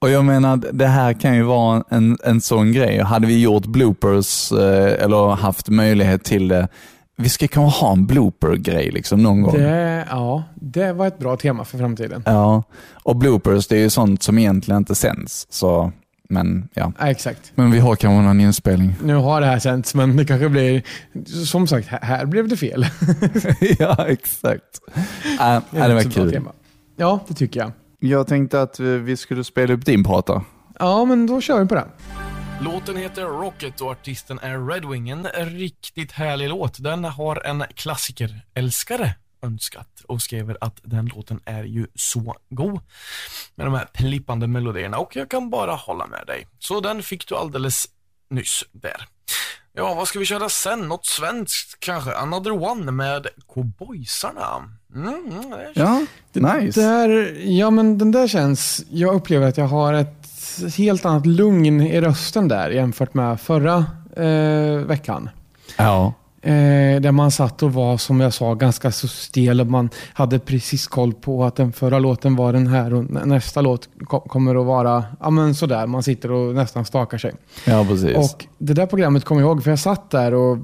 och 0.00 0.10
jag 0.10 0.24
menar 0.24 0.56
det 0.72 0.86
här 0.86 1.12
kan 1.12 1.36
ju 1.36 1.42
vara 1.42 1.84
en, 1.88 2.18
en 2.24 2.40
sån 2.40 2.72
grej. 2.72 2.98
Hade 2.98 3.26
vi 3.26 3.40
gjort 3.40 3.66
bloopers 3.66 4.52
eh, 4.52 5.04
eller 5.04 5.30
haft 5.30 5.68
möjlighet 5.68 6.24
till 6.24 6.48
det, 6.48 6.68
vi 7.16 7.28
ska 7.28 7.48
kanske 7.48 7.80
ha 7.80 7.92
en 7.92 8.06
blooper-grej 8.06 8.90
liksom 8.90 9.22
någon 9.22 9.42
gång. 9.42 9.54
Det, 9.54 10.06
ja, 10.10 10.44
det 10.54 10.92
var 10.92 11.06
ett 11.06 11.18
bra 11.18 11.36
tema 11.36 11.64
för 11.64 11.78
framtiden. 11.78 12.22
Ja, 12.26 12.62
och 13.02 13.16
bloopers 13.16 13.66
det 13.66 13.76
är 13.76 13.80
ju 13.80 13.90
sånt 13.90 14.22
som 14.22 14.38
egentligen 14.38 14.78
inte 14.78 14.94
sänds. 14.94 15.46
Så, 15.50 15.92
men 16.28 16.68
ja. 16.74 16.92
Ja, 16.98 17.06
exakt. 17.06 17.52
Men 17.54 17.70
vi 17.70 17.78
har 17.78 17.96
kanske 17.96 18.22
någon 18.22 18.40
inspelning. 18.40 18.94
Nu 19.02 19.14
har 19.14 19.40
det 19.40 19.46
här 19.46 19.58
sänts, 19.58 19.94
men 19.94 20.16
det 20.16 20.24
kanske 20.24 20.48
blir... 20.48 20.82
Som 21.46 21.66
sagt, 21.66 21.88
här, 21.88 22.00
här 22.02 22.26
blev 22.26 22.48
det 22.48 22.56
fel. 22.56 22.86
ja, 23.78 24.06
exakt. 24.08 24.80
Äh, 25.40 25.58
det 25.70 25.78
är 25.78 25.94
var 25.94 26.10
kul. 26.10 26.32
tema. 26.32 26.52
Ja, 26.96 27.20
det 27.28 27.34
tycker 27.34 27.60
jag. 27.60 27.72
Jag 27.98 28.26
tänkte 28.26 28.62
att 28.62 28.80
vi- 28.80 29.16
skulle 29.16 29.44
spela 29.44 29.74
upp 29.74 29.84
din 29.84 30.04
prata. 30.04 30.44
Ja, 30.78 31.04
men 31.04 31.26
då 31.26 31.40
kör 31.40 31.60
vi 31.62 31.68
på 31.68 31.74
det. 31.74 31.86
Låten 32.60 32.96
heter 32.96 33.22
Rocket 33.24 33.80
och 33.80 33.90
artisten 33.90 34.38
är 34.38 34.66
Redwing. 34.68 35.08
En 35.08 35.26
riktigt 35.58 36.12
härlig 36.12 36.48
låt. 36.48 36.82
Den 36.82 37.04
har 37.04 37.46
en 37.46 37.64
klassikerälskare 37.74 39.14
önskat 39.42 39.88
och 40.08 40.22
skriver 40.22 40.56
att 40.60 40.80
den 40.82 41.06
låten 41.06 41.40
är 41.44 41.64
ju 41.64 41.86
så 41.94 42.36
god 42.50 42.80
med 43.54 43.66
de 43.66 43.74
här 43.74 43.88
plippande 43.92 44.46
melodierna 44.46 44.98
och 44.98 45.16
jag 45.16 45.30
kan 45.30 45.50
bara 45.50 45.72
hålla 45.74 46.06
med 46.06 46.24
dig. 46.26 46.46
Så 46.58 46.80
den 46.80 47.02
fick 47.02 47.28
du 47.28 47.34
alldeles 47.36 47.86
nyss 48.30 48.64
där. 48.72 49.06
Ja, 49.78 49.94
vad 49.94 50.08
ska 50.08 50.18
vi 50.18 50.24
köra 50.24 50.48
sen? 50.48 50.88
Något 50.88 51.06
svenskt 51.06 51.80
kanske? 51.80 52.14
Another 52.14 52.50
One 52.50 52.90
med 52.92 53.26
Cowboysarna. 53.54 54.68
Mm, 54.94 55.30
det 55.50 55.56
är 55.56 55.72
Ja, 55.74 56.06
nice. 56.32 56.80
Där, 56.80 57.36
ja, 57.44 57.70
men 57.70 57.98
den 57.98 58.10
där 58.10 58.28
känns... 58.28 58.84
Jag 58.90 59.14
upplever 59.14 59.48
att 59.48 59.56
jag 59.56 59.66
har 59.66 59.92
ett 59.92 60.28
helt 60.76 61.04
annat 61.04 61.26
lugn 61.26 61.80
i 61.80 62.00
rösten 62.00 62.48
där 62.48 62.70
jämfört 62.70 63.14
med 63.14 63.40
förra 63.40 63.76
eh, 64.16 64.78
veckan. 64.86 65.30
Ja. 65.76 66.14
Eh, 66.46 67.00
där 67.00 67.12
man 67.12 67.30
satt 67.30 67.62
och 67.62 67.72
var, 67.72 67.96
som 67.96 68.20
jag 68.20 68.32
sa, 68.34 68.54
ganska 68.54 68.92
så 68.92 69.08
stel 69.08 69.60
och 69.60 69.66
man 69.66 69.90
hade 70.12 70.38
precis 70.38 70.86
koll 70.86 71.12
på 71.14 71.44
att 71.44 71.56
den 71.56 71.72
förra 71.72 71.98
låten 71.98 72.36
var 72.36 72.52
den 72.52 72.66
här 72.66 72.94
och 72.94 73.10
nä- 73.10 73.24
nästa 73.24 73.60
låt 73.60 73.88
ko- 74.04 74.20
kommer 74.20 74.54
att 74.60 74.66
vara 74.66 75.04
ja, 75.20 75.30
men 75.30 75.54
sådär. 75.54 75.86
Man 75.86 76.02
sitter 76.02 76.32
och 76.32 76.54
nästan 76.54 76.84
stakar 76.84 77.18
sig. 77.18 77.32
ja, 77.64 77.84
precis. 77.88 78.16
Och 78.16 78.46
det 78.58 78.72
där 78.74 78.86
programmet 78.86 79.24
kommer 79.24 79.40
jag 79.40 79.48
ihåg, 79.48 79.62
för 79.62 79.70
jag 79.70 79.78
satt 79.78 80.10
där 80.10 80.34
och 80.34 80.58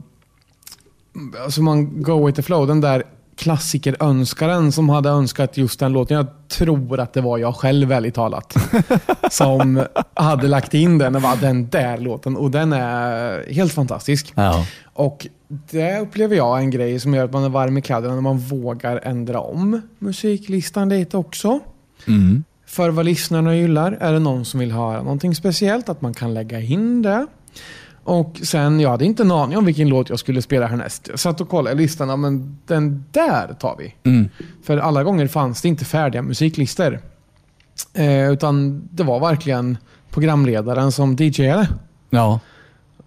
alltså 1.44 1.62
man 1.62 2.02
go 2.02 2.26
with 2.26 2.36
the 2.36 2.42
flow, 2.42 2.66
den 2.66 2.80
där 2.80 3.02
klassikerönskaren 3.36 4.72
som 4.72 4.88
hade 4.88 5.08
önskat 5.08 5.56
just 5.56 5.80
den 5.80 5.92
låten. 5.92 6.16
Jag 6.16 6.26
tror 6.48 7.00
att 7.00 7.12
det 7.12 7.20
var 7.20 7.38
jag 7.38 7.56
själv, 7.56 7.92
ärligt 7.92 8.14
talat, 8.14 8.56
som 9.30 9.84
hade 10.14 10.48
lagt 10.48 10.74
in 10.74 10.98
den 10.98 11.16
och 11.16 11.22
bara 11.22 11.36
den 11.36 11.68
där 11.68 11.98
låten. 11.98 12.36
Och 12.36 12.50
den 12.50 12.72
är 12.72 13.52
helt 13.52 13.72
fantastisk. 13.72 14.32
ja. 14.34 14.66
Och 14.94 15.26
det 15.70 15.98
upplever 15.98 16.36
jag 16.36 16.58
är 16.58 16.60
en 16.60 16.70
grej 16.70 17.00
som 17.00 17.14
gör 17.14 17.24
att 17.24 17.32
man 17.32 17.44
är 17.44 17.48
varm 17.48 17.78
i 17.78 17.82
kläderna 17.82 18.14
när 18.14 18.22
man 18.22 18.38
vågar 18.38 19.00
ändra 19.02 19.40
om 19.40 19.82
musiklistan 19.98 20.88
lite 20.88 21.16
också. 21.16 21.60
Mm. 22.06 22.44
För 22.66 22.90
vad 22.90 23.04
lyssnarna 23.04 23.56
gillar. 23.56 23.92
Är 23.92 24.12
det 24.12 24.18
någon 24.18 24.44
som 24.44 24.60
vill 24.60 24.72
höra 24.72 25.02
någonting 25.02 25.34
speciellt, 25.34 25.88
att 25.88 26.02
man 26.02 26.14
kan 26.14 26.34
lägga 26.34 26.60
in 26.60 27.02
det. 27.02 27.26
Och 28.04 28.40
sen, 28.42 28.80
jag 28.80 28.90
hade 28.90 29.04
inte 29.04 29.22
en 29.22 29.30
aning 29.30 29.58
om 29.58 29.64
vilken 29.64 29.88
låt 29.88 30.10
jag 30.10 30.18
skulle 30.18 30.42
spela 30.42 30.66
härnäst. 30.66 31.08
Jag 31.08 31.18
satt 31.18 31.40
och 31.40 31.48
kollade 31.48 31.76
listan, 31.76 32.08
ja, 32.08 32.16
men 32.16 32.58
den 32.66 33.04
där 33.10 33.54
tar 33.60 33.76
vi. 33.78 33.94
Mm. 34.10 34.28
För 34.62 34.78
alla 34.78 35.04
gånger 35.04 35.26
fanns 35.26 35.62
det 35.62 35.68
inte 35.68 35.84
färdiga 35.84 36.22
musiklistor. 36.22 37.00
Eh, 37.94 38.30
utan 38.30 38.82
det 38.90 39.02
var 39.02 39.20
verkligen 39.20 39.78
programledaren 40.10 40.92
som 40.92 41.16
DJade. 41.16 41.68
Ja. 42.10 42.40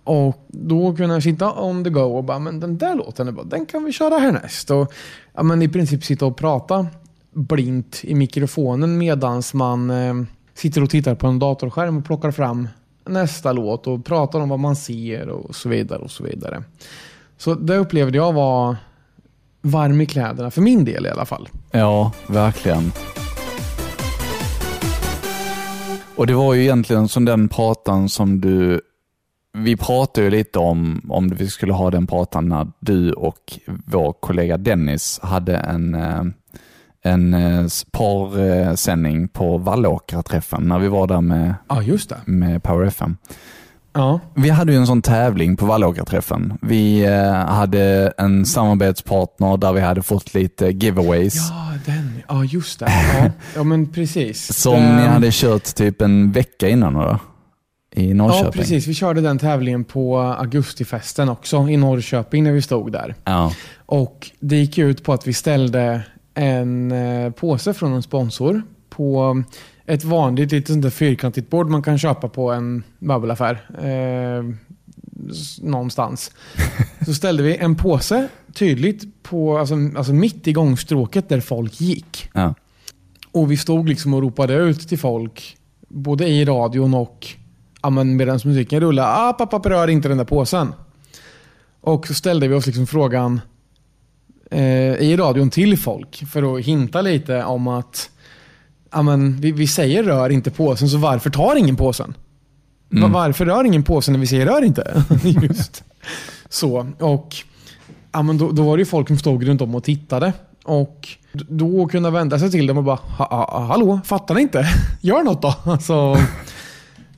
Och 0.04 0.46
då 0.48 0.96
kunde 0.96 1.16
jag 1.16 1.24
sitta 1.24 1.62
on 1.62 1.84
the 1.84 1.90
go 1.90 2.02
och 2.02 2.24
bara, 2.24 2.40
men 2.40 2.60
den 2.60 2.78
där 2.78 2.96
låten 2.96 3.28
är 3.28 3.32
bra, 3.32 3.44
den 3.44 3.66
kan 3.66 3.86
vi 3.86 3.92
köra 3.92 4.18
härnäst. 4.18 4.72
Och 4.72 4.94
ja, 5.34 5.44
men 5.44 5.62
i 5.62 5.68
princip 5.68 6.04
sitta 6.04 6.26
och 6.26 6.38
prata 6.38 6.88
blint 7.34 8.00
i 8.04 8.16
mikrofonen 8.16 8.98
medans 8.98 9.54
man 9.54 9.90
eh, 9.90 10.14
sitter 10.54 10.84
och 10.84 10.90
tittar 10.90 11.16
på 11.16 11.28
en 11.28 11.40
datorskärm 11.40 11.98
och 11.98 12.06
plockar 12.06 12.32
fram 12.32 12.68
nästa 13.06 13.54
låt 13.54 13.88
och 13.88 14.06
pratar 14.06 14.40
om 14.40 14.50
vad 14.50 14.60
man 14.60 14.76
ser 14.76 15.30
och 15.30 15.56
så 15.56 15.70
vidare. 15.70 16.00
och 16.00 16.12
så 16.12 16.24
vidare. 16.24 16.64
Så 17.38 17.54
det 17.54 17.78
upplevde 17.78 18.18
jag 18.18 18.34
var 18.34 18.76
varm 19.62 20.02
i 20.02 20.06
kläderna, 20.06 20.52
för 20.52 20.62
min 20.62 20.86
del 20.86 21.06
i 21.06 21.10
alla 21.10 21.26
fall. 21.26 21.50
Ja, 21.72 22.12
verkligen. 22.28 22.92
Och 26.16 26.28
det 26.28 26.34
var 26.34 26.54
ju 26.54 26.62
egentligen 26.62 27.08
som 27.08 27.26
den 27.26 27.50
pratan 27.50 28.10
som 28.10 28.42
du... 28.42 28.82
Vi 29.58 29.78
pratade 29.78 30.26
ju 30.26 30.32
lite 30.32 30.60
om 30.60 31.02
om 31.10 31.28
vi 31.28 31.48
skulle 31.48 31.74
ha 31.74 31.92
den 31.92 32.08
pratan 32.08 32.50
när 32.50 32.68
du 32.80 33.14
och 33.14 33.60
vår 33.86 34.14
kollega 34.14 34.58
Dennis 34.58 35.20
hade 35.24 35.58
en, 35.58 35.96
eh, 35.96 36.24
en 37.06 37.34
eh, 37.34 37.66
parsändning 37.92 39.28
på 39.28 39.58
Vallåkra-träffen 39.58 40.64
när 40.68 40.80
vi 40.80 40.88
var 40.88 41.08
där 41.08 41.22
med, 41.22 41.54
Ja, 41.70 41.82
just 41.82 42.10
det. 42.10 42.18
med 42.26 42.64
Power 42.64 42.86
FM. 42.88 43.18
Ja, 43.94 44.20
Vi 44.36 44.50
hade 44.50 44.72
ju 44.72 44.78
en 44.78 44.88
sån 44.88 45.02
tävling 45.02 45.58
på 45.58 45.66
Vallåkra-träffen. 45.66 46.58
Vi 46.62 47.06
eh, 47.06 47.34
hade 47.34 48.14
en 48.18 48.46
samarbetspartner 48.46 49.58
där 49.58 49.74
vi 49.74 49.82
hade 49.82 50.02
fått 50.04 50.34
lite 50.34 50.66
giveaways. 50.68 51.36
ja 51.50 51.72
den. 51.86 52.22
Ja, 52.28 52.44
just 52.44 52.80
det. 52.80 52.86
Ja, 53.20 53.30
ja 53.56 53.64
men 53.64 53.92
precis. 53.92 54.54
Som 54.62 54.74
Det- 54.74 54.96
ni 54.96 55.06
hade 55.08 55.28
kört 55.32 55.76
typ 55.76 56.02
en 56.02 56.32
vecka 56.32 56.70
innan 56.70 56.94
då? 56.94 57.20
I 57.98 58.14
Norrköping? 58.14 58.46
Ja, 58.46 58.52
precis. 58.52 58.88
Vi 58.88 58.94
körde 58.94 59.22
den 59.22 59.38
tävlingen 59.38 59.84
på 59.84 60.20
augustifesten 60.20 61.30
också 61.30 61.70
i 61.70 61.78
Norrköping 61.78 62.44
när 62.44 62.52
vi 62.52 62.62
stod 62.62 62.92
där. 62.92 63.16
Ja. 63.24 63.52
Och 63.86 64.32
Det 64.40 64.56
gick 64.56 64.78
ut 64.78 65.04
på 65.04 65.14
att 65.14 65.28
vi 65.28 65.34
ställde 65.34 66.02
en 66.36 66.92
eh, 66.92 67.32
påse 67.32 67.74
från 67.74 67.94
en 67.94 68.04
sponsor 68.04 68.62
på 68.90 69.44
ett 69.86 70.04
vanligt 70.04 70.52
lite 70.52 70.72
sånt 70.72 70.84
där 70.84 70.90
fyrkantigt 70.90 71.50
bord 71.50 71.70
man 71.70 71.82
kan 71.82 71.98
köpa 71.98 72.30
på 72.30 72.52
en 72.52 72.84
möbelaffär. 73.00 73.54
Eh, 73.82 74.56
någonstans. 75.62 76.32
Så 77.06 77.14
ställde 77.14 77.44
vi 77.44 77.58
en 77.58 77.76
påse 77.76 78.28
tydligt 78.54 79.24
på, 79.24 79.58
alltså, 79.58 79.76
alltså 79.96 80.14
mitt 80.14 80.48
i 80.48 80.54
gångstråket 80.54 81.30
där 81.30 81.40
folk 81.40 81.82
gick. 81.82 82.30
Ja. 82.34 82.54
Och 83.32 83.52
vi 83.52 83.58
stod 83.58 83.90
liksom 83.90 84.14
och 84.14 84.22
ropade 84.22 84.54
ut 84.54 84.88
till 84.88 85.00
folk, 85.00 85.58
både 85.88 86.28
i 86.28 86.46
radion 86.46 86.94
och 86.94 87.28
ja, 87.82 87.90
medan 87.90 88.40
musiken 88.46 88.80
rullade. 88.80 89.08
Ah, 89.08 89.34
pappa, 89.34 89.70
rör 89.70 89.88
inte 89.88 90.08
den 90.08 90.18
där 90.18 90.26
påsen. 90.26 90.74
Och 91.82 92.08
så 92.08 92.14
ställde 92.14 92.48
vi 92.48 92.56
oss 92.56 92.66
liksom 92.66 92.88
frågan 92.88 93.42
i 95.00 95.16
radion 95.18 95.50
till 95.50 95.78
folk 95.78 96.24
för 96.32 96.58
att 96.58 96.66
hinta 96.66 97.02
lite 97.02 97.44
om 97.44 97.68
att 97.68 98.10
ja, 98.92 99.02
men, 99.02 99.42
vi, 99.42 99.52
vi 99.52 99.68
säger 99.68 100.04
rör 100.04 100.30
inte 100.30 100.52
påsen, 100.52 100.90
så 100.90 100.98
varför 100.98 101.30
tar 101.30 101.56
ingen 101.56 101.76
påsen? 101.76 102.14
Mm. 102.92 103.12
Varför 103.12 103.46
rör 103.46 103.64
ingen 103.64 103.84
påsen 103.84 104.12
när 104.12 104.20
vi 104.20 104.28
säger 104.28 104.46
rör 104.46 104.64
inte? 104.64 105.04
Just 105.24 105.84
så. 106.50 106.88
Och 107.00 107.36
ja, 108.12 108.22
men 108.22 108.38
då, 108.38 108.52
då 108.52 108.64
var 108.64 108.78
det 108.78 108.82
ju 108.82 108.86
folk 108.86 109.08
som 109.08 109.18
stod 109.18 109.48
runt 109.48 109.62
om 109.62 109.76
och 109.76 109.84
tittade. 109.84 110.34
Och 110.64 111.08
då 111.32 111.88
kunde 111.88 112.08
jag 112.08 112.14
vända 112.14 112.40
sig 112.40 112.52
till 112.52 112.68
dem 112.68 112.78
och 112.78 112.84
bara, 112.84 112.96
ha, 112.96 113.26
ha, 113.26 113.66
hallå, 113.66 114.00
fattar 114.06 114.36
ni 114.36 114.42
inte? 114.42 114.68
Gör 115.02 115.24
något 115.24 115.42
då. 115.42 115.54
Alltså, 115.72 116.18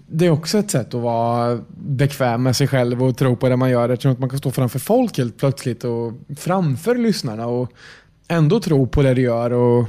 det 0.07 0.25
är 0.25 0.29
också 0.29 0.57
ett 0.57 0.71
sätt 0.71 0.93
att 0.93 1.01
vara 1.01 1.59
bekväm 1.77 2.43
med 2.43 2.55
sig 2.55 2.67
själv 2.67 3.03
och 3.03 3.17
tro 3.17 3.35
på 3.35 3.49
det 3.49 3.57
man 3.57 3.69
gör. 3.69 3.89
Eftersom 3.89 4.11
att 4.11 4.19
man 4.19 4.29
kan 4.29 4.39
stå 4.39 4.51
framför 4.51 4.79
folk 4.79 5.17
helt 5.17 5.37
plötsligt 5.37 5.83
och 5.83 6.13
framför 6.37 6.95
lyssnarna 6.95 7.47
och 7.47 7.71
ändå 8.27 8.59
tro 8.59 8.87
på 8.87 9.01
det 9.01 9.13
du 9.13 9.21
gör 9.21 9.53
och 9.53 9.87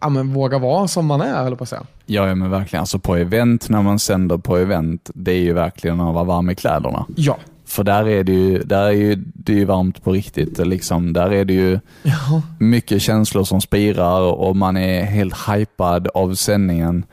ja, 0.00 0.08
men 0.08 0.32
våga 0.32 0.58
vara 0.58 0.88
som 0.88 1.06
man 1.06 1.20
är, 1.20 1.42
höll 1.42 1.56
på 1.56 1.62
att 1.62 1.68
säga. 1.68 1.82
ja, 2.06 2.28
ja, 2.28 2.34
men 2.34 2.50
verkligen. 2.50 2.80
Alltså 2.80 2.98
på 2.98 3.16
event, 3.16 3.68
när 3.68 3.82
man 3.82 3.98
sänder 3.98 4.38
på 4.38 4.56
event, 4.56 5.10
det 5.14 5.32
är 5.32 5.40
ju 5.40 5.52
verkligen 5.52 6.00
att 6.00 6.14
vara 6.14 6.24
varm 6.24 6.50
i 6.50 6.54
kläderna. 6.54 7.06
Ja, 7.16 7.38
För 7.66 7.84
där 7.84 8.08
är 8.08 8.24
det 8.24 8.32
ju, 8.32 8.58
där 8.62 8.82
är 8.84 8.90
ju, 8.90 9.14
det 9.34 9.52
är 9.52 9.56
ju 9.56 9.64
varmt 9.64 10.02
på 10.04 10.12
riktigt. 10.12 10.66
Liksom. 10.66 11.12
Där 11.12 11.32
är 11.32 11.44
det 11.44 11.52
ju 11.54 11.80
Ja. 12.02 12.42
mycket 12.60 13.02
känslor 13.02 13.44
som 13.44 13.60
spirar 13.60 14.20
och 14.20 14.56
man 14.56 14.76
är 14.76 15.04
helt 15.04 15.34
hypad 15.48 16.08
av 16.14 16.34
sändningen. 16.34 17.04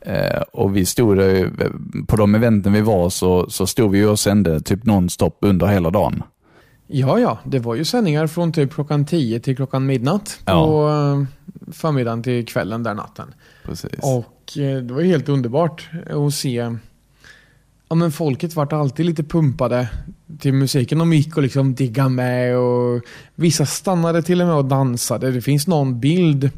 Eh, 0.00 0.40
och 0.52 0.76
vi 0.76 0.86
stod 0.86 1.16
där, 1.18 1.50
på 2.06 2.16
de 2.16 2.34
eventen 2.34 2.72
vi 2.72 2.80
var 2.80 3.10
så, 3.10 3.50
så 3.50 3.66
stod 3.66 3.90
vi 3.90 4.04
och 4.04 4.18
sände 4.18 4.60
typ 4.60 4.84
nonstop 4.84 5.38
under 5.40 5.66
hela 5.66 5.90
dagen. 5.90 6.22
Ja, 6.86 7.18
ja, 7.18 7.38
det 7.44 7.58
var 7.58 7.74
ju 7.74 7.84
sändningar 7.84 8.26
från 8.26 8.52
typ 8.52 8.74
klockan 8.74 9.04
10 9.04 9.40
till 9.40 9.56
klockan 9.56 9.86
midnatt 9.86 10.38
på 10.44 10.52
Ja. 10.52 11.12
eh, 11.12 11.24
förmiddagen 11.72 12.22
till 12.22 12.46
kvällen 12.46 12.82
där 12.82 12.94
natten. 12.94 13.34
Precis. 13.64 13.98
Och 14.02 14.58
eh, 14.58 14.76
det 14.82 14.94
var 14.94 15.02
helt 15.02 15.28
underbart 15.28 15.90
att 16.10 16.34
se. 16.34 16.76
Ja 17.92 17.96
men 17.96 18.12
folket 18.12 18.56
vart 18.56 18.72
alltid 18.72 19.06
lite 19.06 19.24
pumpade 19.24 19.88
till 20.38 20.54
musiken. 20.54 20.98
De 20.98 21.12
gick 21.12 21.36
och 21.36 21.42
liksom 21.42 21.74
digga 21.74 22.08
med 22.08 22.56
och 22.56 23.02
vissa 23.34 23.66
stannade 23.66 24.22
till 24.22 24.40
och 24.40 24.46
med 24.46 24.56
och 24.56 24.64
dansade. 24.64 25.30
Det 25.30 25.42
finns 25.42 25.66
någon 25.66 26.00
bild 26.00 26.50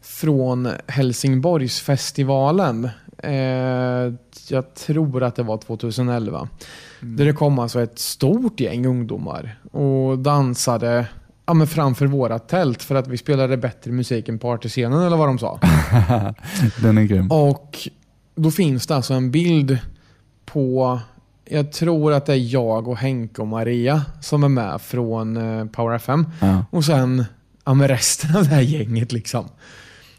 från 0.00 0.68
Helsingborgsfestivalen. 0.86 2.88
Eh, 3.18 3.32
jag 4.48 4.74
tror 4.74 5.22
att 5.22 5.36
det 5.36 5.42
var 5.42 5.58
2011. 5.58 6.48
Där 7.00 7.24
det 7.24 7.32
kom 7.32 7.58
alltså 7.58 7.82
ett 7.82 7.98
stort 7.98 8.60
gäng 8.60 8.86
ungdomar 8.86 9.58
och 9.72 10.18
dansade 10.18 11.06
ja, 11.46 11.54
men 11.54 11.66
framför 11.66 12.06
våra 12.06 12.38
tält 12.38 12.82
för 12.82 12.94
att 12.94 13.08
vi 13.08 13.18
spelade 13.18 13.56
bättre 13.56 13.92
musik 13.92 14.28
än 14.28 14.38
partyscenen 14.38 15.02
eller 15.02 15.16
vad 15.16 15.28
de 15.28 15.38
sa. 15.38 15.58
Den 16.82 16.98
är 16.98 17.02
grym. 17.02 17.30
Och 17.30 17.88
då 18.34 18.50
finns 18.50 18.86
det 18.86 18.96
alltså 18.96 19.14
en 19.14 19.30
bild 19.30 19.78
på, 20.44 21.00
jag 21.44 21.72
tror 21.72 22.12
att 22.12 22.26
det 22.26 22.32
är 22.32 22.52
jag 22.54 22.88
och 22.88 22.96
Henke 22.96 23.42
och 23.42 23.48
Maria 23.48 24.04
som 24.20 24.44
är 24.44 24.48
med 24.48 24.80
från 24.80 25.36
eh, 25.36 25.64
Power 25.66 25.96
FM. 25.96 26.26
Ja. 26.40 26.64
Och 26.70 26.84
sen 26.84 27.24
ja, 27.64 27.74
med 27.74 27.90
resten 27.90 28.36
av 28.36 28.42
det 28.42 28.48
här 28.54 28.60
gänget 28.60 29.12
liksom. 29.12 29.48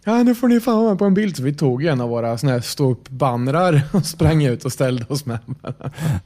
Ja, 0.06 0.24
nu 0.24 0.36
får 0.36 0.48
ni 0.48 0.60
fan 0.60 0.78
vara 0.78 0.90
med 0.90 1.00
på 1.00 1.06
en 1.06 1.14
bild. 1.14 1.38
Så 1.38 1.44
vi 1.44 1.54
tog 1.54 1.86
en 1.86 2.02
av 2.02 2.10
våra 2.10 2.38
såna 2.38 2.52
här 2.52 2.60
stå 2.60 2.92
upp 2.92 3.10
bannrar 3.10 3.82
och 3.92 4.06
sprang 4.06 4.44
ut 4.46 4.66
och 4.66 4.72
ställde 4.72 5.06
oss 5.10 5.26
med. 5.26 5.40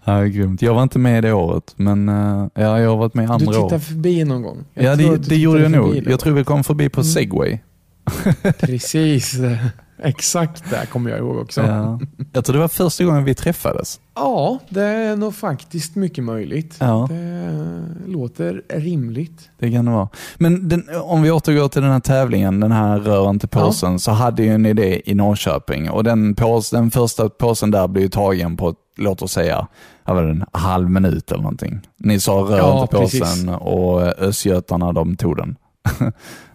Ja, 0.04 0.22
grymt. 0.22 0.62
Jag 0.62 0.74
var 0.74 0.84
inte 0.84 1.00
med 1.00 1.24
det 1.24 1.34
året, 1.34 1.74
men 1.76 2.10
eh, 2.10 2.48
ja, 2.54 2.80
jag 2.80 2.90
har 2.90 2.98
varit 2.98 3.14
med 3.14 3.28
Du 3.28 3.32
andra 3.34 3.46
tittade 3.54 3.76
år. 3.76 3.80
förbi 3.80 4.24
någon 4.24 4.42
gång. 4.42 4.58
Jag 4.74 4.86
Ja, 4.86 4.96
det, 4.96 5.04
du 5.04 5.18
det 5.18 5.36
gjorde 5.36 5.62
jag 5.62 5.72
nog. 5.72 5.96
Jag 6.08 6.20
tror 6.20 6.34
vi 6.34 6.44
kom 6.44 6.64
förbi 6.64 6.90
på 6.90 7.02
Mm. 7.02 7.12
segway. 7.12 7.60
Precis. 8.60 9.34
Exakt 10.04 10.64
det 10.70 10.86
kommer 10.92 11.10
jag 11.10 11.20
ihåg 11.20 11.38
också. 11.38 11.62
Ja. 11.62 12.00
Jag 12.34 12.46
tror 12.46 12.54
det 12.54 12.60
var 12.60 12.68
första 12.68 13.04
gången 13.04 13.24
vi 13.24 13.34
träffades. 13.36 14.00
Ja, 14.16 14.60
det 14.70 14.82
är 14.84 15.16
nog 15.16 15.36
faktiskt 15.36 15.96
mycket 15.96 16.24
möjligt. 16.24 16.76
Ja. 16.80 17.08
Det 17.10 17.52
låter 18.08 18.62
rimligt. 18.70 19.50
Det 19.60 19.72
kan 19.72 19.86
det 19.86 19.92
vara. 19.92 20.10
Men 20.38 20.70
den, 20.70 20.84
om 21.04 21.22
vi 21.22 21.32
återgår 21.32 21.68
till 21.68 21.82
den 21.82 21.92
här 21.92 22.00
tävlingen, 22.00 22.60
den 22.60 22.72
här 22.72 23.00
rör 23.00 23.30
inte 23.30 23.48
påsen, 23.48 24.00
så 24.00 24.12
hade 24.12 24.44
ju 24.44 24.58
ni 24.58 24.74
det 24.74 25.10
i 25.10 25.16
Norrköping. 25.16 25.90
Och 25.90 26.04
den, 26.04 26.36
pås, 26.36 26.70
den 26.70 26.92
första 26.92 27.30
påsen 27.30 27.72
där 27.72 27.88
blev 27.88 28.04
ju 28.04 28.10
tagen 28.10 28.58
på, 28.58 28.76
låt 28.98 29.22
oss 29.22 29.32
säga, 29.32 29.68
vad 30.06 30.16
var 30.16 30.24
det, 30.24 30.30
en 30.30 30.46
halv 30.52 30.90
minut 30.90 31.32
eller 31.32 31.44
någonting. 31.44 31.82
Ni 31.98 32.20
sa 32.20 32.32
rör 32.32 32.58
Ja, 32.58 32.82
inte 32.82 32.96
påsen 32.96 33.20
precis. 33.20 33.48
och 33.62 34.02
Östgötarna 34.02 34.94
de 34.94 35.16
tog 35.16 35.38
den. 35.38 35.56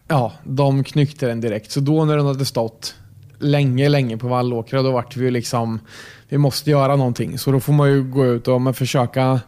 Ja, 0.08 0.32
de 0.44 0.84
knyckte 0.84 1.26
den 1.26 1.40
direkt. 1.40 1.70
Så 1.70 1.80
då 1.80 2.04
när 2.04 2.16
den 2.16 2.26
hade 2.26 2.44
stått 2.44 2.94
länge, 3.42 3.88
länge 3.88 4.16
på 4.16 4.28
Vallåkra, 4.28 4.82
då 4.82 4.92
vart 4.92 5.16
vi 5.16 5.24
ju 5.24 5.30
liksom, 5.30 5.80
vi 6.28 6.38
måste 6.38 6.70
göra 6.70 6.96
någonting. 6.96 7.38
Så 7.38 7.52
då 7.52 7.60
får 7.60 7.72
man 7.72 7.90
ju 7.90 8.02
gå 8.02 8.26
ut 8.26 8.48
och 8.48 8.60
men, 8.60 8.74
försöka 8.74 9.40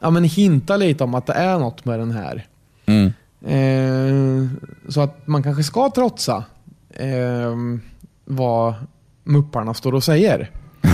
ja, 0.00 0.10
men 0.10 0.24
hinta 0.24 0.76
lite 0.76 1.04
om 1.04 1.14
att 1.14 1.26
det 1.26 1.32
är 1.32 1.58
något 1.58 1.84
med 1.84 1.98
den 1.98 2.10
här. 2.10 2.46
Mm. 2.86 3.12
Eh, 3.46 4.48
så 4.88 5.00
att 5.00 5.26
man 5.26 5.42
kanske 5.42 5.62
ska 5.62 5.90
trotsa 5.90 6.44
eh, 6.90 7.54
vad 8.24 8.74
mupparna 9.24 9.74
står 9.74 9.94
och 9.94 10.04
säger. 10.04 10.50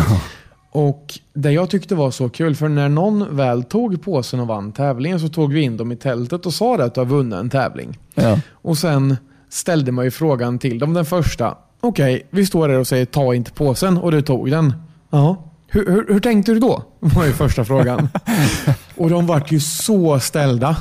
Och 0.72 1.18
det 1.32 1.52
jag 1.52 1.70
tyckte 1.70 1.94
var 1.94 2.10
så 2.10 2.28
kul, 2.28 2.56
för 2.56 2.68
när 2.68 2.88
någon 2.88 3.36
väl 3.36 3.62
tog 3.62 4.02
påsen 4.02 4.40
och 4.40 4.46
vann 4.46 4.72
tävlingen 4.72 5.20
så 5.20 5.28
tog 5.28 5.52
vi 5.52 5.60
in 5.60 5.76
dem 5.76 5.92
i 5.92 5.96
tältet 5.96 6.46
och 6.46 6.54
sa 6.54 6.76
att 6.76 6.94
du 6.94 7.00
har 7.00 7.06
vunnit 7.06 7.38
en 7.38 7.50
tävling. 7.50 7.98
Ja. 8.14 8.38
Och 8.52 8.78
sen 8.78 9.16
ställde 9.48 9.92
man 9.92 10.04
ju 10.04 10.10
frågan 10.10 10.58
till 10.58 10.78
dem 10.78 10.94
den 10.94 11.04
första. 11.04 11.56
Okej, 11.80 12.26
vi 12.30 12.46
står 12.46 12.68
där 12.68 12.78
och 12.78 12.86
säger 12.86 13.04
ta 13.04 13.34
inte 13.34 13.52
påsen 13.52 13.98
och 13.98 14.12
du 14.12 14.22
tog 14.22 14.50
den. 14.50 14.72
Ja. 15.10 15.46
Hur, 15.72 15.86
hur, 15.86 16.06
hur 16.12 16.20
tänkte 16.20 16.52
du 16.52 16.58
då? 16.60 16.82
var 17.00 17.24
ju 17.24 17.32
första 17.32 17.64
frågan. 17.64 18.08
och 18.96 19.10
de 19.10 19.26
vart 19.26 19.52
ju 19.52 19.60
så 19.60 20.20
ställda. 20.20 20.76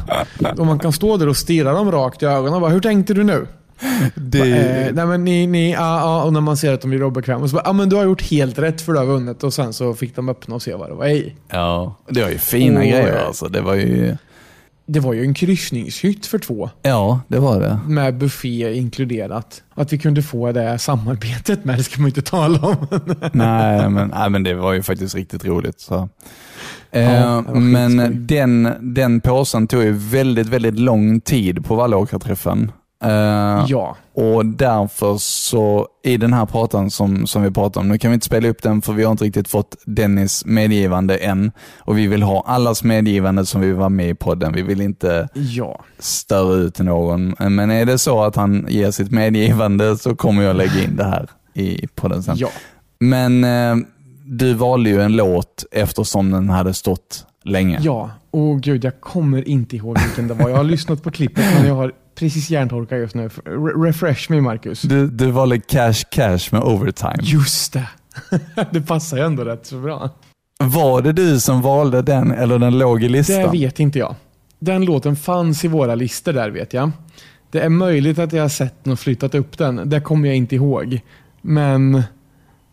Och 0.57 0.65
man 0.65 0.79
kan 0.79 0.93
stå 0.93 1.17
där 1.17 1.29
och 1.29 1.37
stirra 1.37 1.71
dem 1.73 1.91
rakt 1.91 2.23
i 2.23 2.25
ögonen 2.25 2.53
och 2.53 2.61
bara, 2.61 2.71
hur 2.71 2.79
tänkte 2.79 3.13
du 3.13 3.23
nu? 3.23 3.47
Det, 4.15 4.39
Eh, 4.39 4.93
nej 4.93 5.05
men 5.05 5.23
ni, 5.25 5.47
ni 5.47 5.71
ja, 5.71 5.99
ja, 5.99 6.23
och 6.23 6.33
när 6.33 6.41
man 6.41 6.57
ser 6.57 6.73
att 6.73 6.81
de 6.81 6.87
blir 6.89 7.03
obekväma 7.03 7.47
så 7.47 7.55
bara, 7.55 7.63
ja 7.65 7.73
men 7.73 7.89
du 7.89 7.95
har 7.95 8.03
gjort 8.03 8.21
helt 8.21 8.59
rätt 8.59 8.81
för 8.81 8.93
du 8.93 8.99
har 8.99 9.05
vunnit 9.05 9.43
och 9.43 9.53
sen 9.53 9.73
så 9.73 9.93
fick 9.93 10.15
de 10.15 10.29
öppna 10.29 10.55
och 10.55 10.61
se 10.61 10.75
vad 10.75 10.89
det 10.89 10.93
var 10.95 11.07
i. 11.07 11.35
ja, 11.51 11.95
det 12.09 12.21
var 12.21 12.29
ju 12.29 12.37
fina 12.37 12.79
Och, 12.79 12.85
grejer 12.85 13.25
alltså. 13.25 13.47
Det 13.47 13.61
var 13.61 13.75
ju, 13.75 14.17
Det 14.91 14.99
var 14.99 15.13
ju 15.13 15.23
en 15.23 15.33
kryssningshytt 15.33 16.25
för 16.25 16.39
två. 16.39 16.69
ja 16.81 17.21
det 17.27 17.39
var 17.39 17.59
det. 17.59 17.79
med 17.87 18.17
buffé 18.17 18.73
inkluderat. 18.73 19.63
Att 19.73 19.93
vi 19.93 19.97
kunde 19.97 20.21
få 20.21 20.51
det 20.51 20.79
samarbetet 20.79 21.65
med, 21.65 21.77
det 21.77 21.83
ska 21.83 22.01
man 22.01 22.07
inte 22.07 22.21
tala 22.21 22.67
om. 22.67 22.87
nej, 23.33 23.89
men, 23.89 24.07
nej, 24.07 24.29
men 24.29 24.43
det 24.43 24.53
var 24.53 24.73
ju 24.73 24.83
faktiskt 24.83 25.15
riktigt 25.15 25.45
roligt. 25.45 25.79
Så. 25.79 26.09
det 26.91 26.99
Eh, 26.99 27.41
men 27.53 28.27
den, 28.27 28.73
den 28.81 29.21
påsen 29.21 29.67
tog 29.67 29.83
ju 29.83 29.91
väldigt, 29.91 30.47
väldigt 30.47 30.79
lång 30.79 31.21
tid 31.21 31.65
på 31.65 31.75
Vallåkraträffen. 31.75 32.71
Eh, 33.03 33.65
ja, 33.67 33.97
Och 34.13 34.45
därför 34.45 35.17
så, 35.17 35.87
i 36.03 36.17
den 36.17 36.33
här 36.33 36.45
pratan 36.45 36.91
som, 36.91 37.27
som 37.27 37.43
vi 37.43 37.51
pratar 37.51 37.81
om, 37.81 37.87
nu 37.87 37.97
kan 37.97 38.11
vi 38.11 38.13
inte 38.13 38.25
spela 38.25 38.47
upp 38.47 38.63
den 38.63 38.81
för 38.81 38.93
vi 38.93 39.03
har 39.03 39.11
inte 39.11 39.23
riktigt 39.23 39.47
fått 39.47 39.75
Dennis 39.85 40.45
medgivande 40.45 41.17
än. 41.17 41.51
Och 41.79 41.97
vi 41.97 42.07
vill 42.07 42.23
ha 42.23 42.43
allas 42.47 42.83
medgivande 42.83 43.45
som 43.45 43.61
vill 43.61 43.73
vara 43.73 43.89
med 43.89 44.09
i 44.09 44.15
podden. 44.15 44.53
Vi 44.53 44.61
vill 44.61 44.81
inte 44.81 45.27
ja. 45.33 45.83
störa 45.99 46.55
ut 46.55 46.79
någon. 46.79 47.35
Men 47.39 47.71
är 47.71 47.85
det 47.85 47.97
så 47.97 48.23
att 48.23 48.35
han 48.35 48.65
ger 48.69 48.91
sitt 48.91 49.11
medgivande 49.11 49.97
så 49.97 50.15
kommer 50.15 50.43
jag 50.43 50.55
lägga 50.55 50.83
in 50.83 50.95
det 50.95 51.03
här 51.05 51.29
i 51.53 51.87
podden 51.95 52.23
sen. 52.23 52.35
Ja, 52.37 52.49
Men 52.99 53.43
eh, 53.43 53.75
du 54.25 54.53
valde 54.53 54.89
ju 54.89 55.01
en 55.01 55.15
låt 55.15 55.65
eftersom 55.71 56.31
den 56.31 56.49
hade 56.49 56.73
stått 56.73 57.25
länge. 57.43 57.79
ja. 57.81 58.09
Och 58.31 58.61
gud, 58.61 58.83
jag 58.83 59.01
kommer 59.01 59.47
inte 59.47 59.75
ihåg 59.75 59.97
vilken 59.99 60.27
det 60.27 60.33
var. 60.33 60.49
Jag 60.49 60.57
har 60.57 60.63
lyssnat 60.63 61.03
på 61.03 61.11
klippet 61.11 61.45
men 61.55 61.67
jag 61.67 61.75
har 61.75 61.91
precis 62.19 62.49
hjärntorka 62.49 62.97
just 62.97 63.15
nu. 63.15 63.27
Re- 63.27 63.83
refresh 63.83 64.31
me 64.31 64.41
Marcus. 64.41 64.81
Du, 64.81 65.07
du 65.07 65.31
valde 65.31 65.59
Cash 65.59 66.03
Cash 66.11 66.39
med 66.51 66.61
Overtime. 66.61 67.17
Just 67.21 67.73
det. 67.73 67.89
det 68.71 68.81
passar 68.81 69.17
ju 69.17 69.23
ändå 69.23 69.43
rätt 69.43 69.65
så 69.65 69.79
bra. 69.79 70.09
Var 70.63 71.01
det 71.01 71.13
du 71.13 71.39
som 71.39 71.61
valde 71.61 72.01
den 72.01 72.31
eller 72.31 72.59
den 72.59 72.77
låg 72.77 73.03
i 73.03 73.09
listan? 73.09 73.41
Det 73.41 73.49
vet 73.51 73.79
inte 73.79 73.99
jag. 73.99 74.15
Den 74.59 74.85
låten 74.85 75.15
fanns 75.15 75.65
i 75.65 75.67
våra 75.67 75.95
listor 75.95 76.33
där 76.33 76.49
vet 76.49 76.73
jag. 76.73 76.91
Det 77.51 77.59
är 77.59 77.69
möjligt 77.69 78.19
att 78.19 78.33
jag 78.33 78.41
har 78.41 78.49
sett 78.49 78.83
den 78.83 78.93
och 78.93 78.99
flyttat 78.99 79.35
upp 79.35 79.57
den. 79.57 79.89
Det 79.89 80.01
kommer 80.01 80.27
jag 80.27 80.37
inte 80.37 80.55
ihåg. 80.55 81.01
Men. 81.41 82.03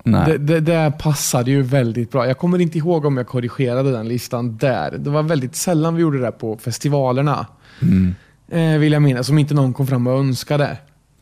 Det, 0.05 0.39
det, 0.39 0.61
det 0.61 0.93
passade 0.99 1.51
ju 1.51 1.63
väldigt 1.63 2.11
bra. 2.11 2.27
Jag 2.27 2.39
kommer 2.39 2.61
inte 2.61 2.79
ihåg 2.79 3.05
om 3.05 3.17
jag 3.17 3.27
korrigerade 3.27 3.93
den 3.93 4.09
listan 4.09 4.57
där. 4.57 4.99
Det 4.99 5.11
var 5.11 5.23
väldigt 5.23 5.57
sällan 5.57 5.95
vi 5.95 6.03
gjorde 6.03 6.19
det 6.19 6.33
på 6.33 6.57
festivalerna. 6.57 7.47
Mm. 7.83 8.15
Eh, 8.49 8.79
vill 8.79 8.93
jag 8.93 9.03
minnas. 9.03 9.29
Om 9.29 9.39
inte 9.39 9.55
någon 9.55 9.73
kom 9.73 9.87
fram 9.87 10.07
och 10.07 10.19
önskade. 10.19 10.77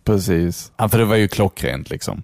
Precis. 0.04 0.72
Ja, 0.76 0.88
för 0.88 0.98
det 0.98 1.04
var 1.04 1.16
ju 1.16 1.28
klockrent 1.28 1.90
liksom. 1.90 2.22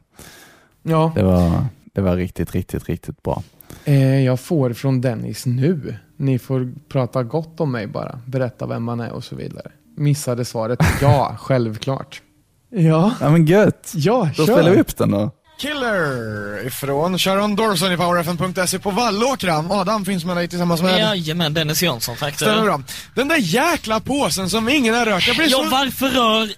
Ja, 0.83 1.13
Det 1.15 1.23
var, 1.23 1.65
det 1.93 2.01
var 2.01 2.17
riktigt, 2.17 2.53
riktigt, 2.55 2.89
riktigt 2.89 3.23
bra. 3.23 3.43
eh, 3.85 4.21
jag 4.25 4.41
får 4.41 4.73
från 4.73 5.01
Dennis 5.01 5.47
nu. 5.47 5.95
Ni 6.17 6.39
får 6.39 6.73
prata 6.89 7.23
gott 7.23 7.61
om 7.61 7.73
mig 7.73 7.87
bara. 7.87 8.21
Berätta 8.27 8.67
vem 8.67 8.83
man 8.83 9.01
är 9.01 9.13
och 9.13 9.25
så 9.25 9.37
vidare. 9.37 9.71
Missade 9.97 10.45
svaret. 10.45 10.79
Ja, 11.03 11.37
självklart. 11.41 12.23
Ja, 12.71 13.13
Ja 13.21 13.31
men 13.31 13.47
gött. 13.47 13.93
ja 13.95 14.31
Då 14.37 14.47
kör. 14.47 14.53
spelar 14.55 14.71
vi 14.71 14.81
upp 14.81 14.97
den 14.97 15.11
då. 15.11 15.31
Killer 15.61 16.67
ifrån 16.67 17.19
Sharon 17.19 17.57
Dorson 17.57 17.93
i 17.93 17.97
powerfm.se 17.97 18.79
på 18.79 18.91
Vallåkra. 18.91 19.65
Adam 19.71 20.05
finns 20.05 20.25
med 20.25 20.37
dig 20.37 20.49
tillsammans 20.49 20.83
med... 20.83 21.01
Jajamän, 21.01 21.55
Dennis 21.55 21.83
Jansson, 21.83 22.17
tack 22.17 22.35
Stämmer 22.37 22.63
bra. 22.63 22.83
Den 23.15 23.29
där 23.29 23.37
jäkla 23.37 24.01
påsen 24.01 24.51
som 24.51 24.69
ingen 24.69 24.95
har 24.95 25.07
rört. 25.07 25.27
Jag 25.27 25.37
blir 25.37 25.51
Ja, 25.51 25.59
så... 25.59 25.69
varför 25.69 26.09
rör... 26.09 26.49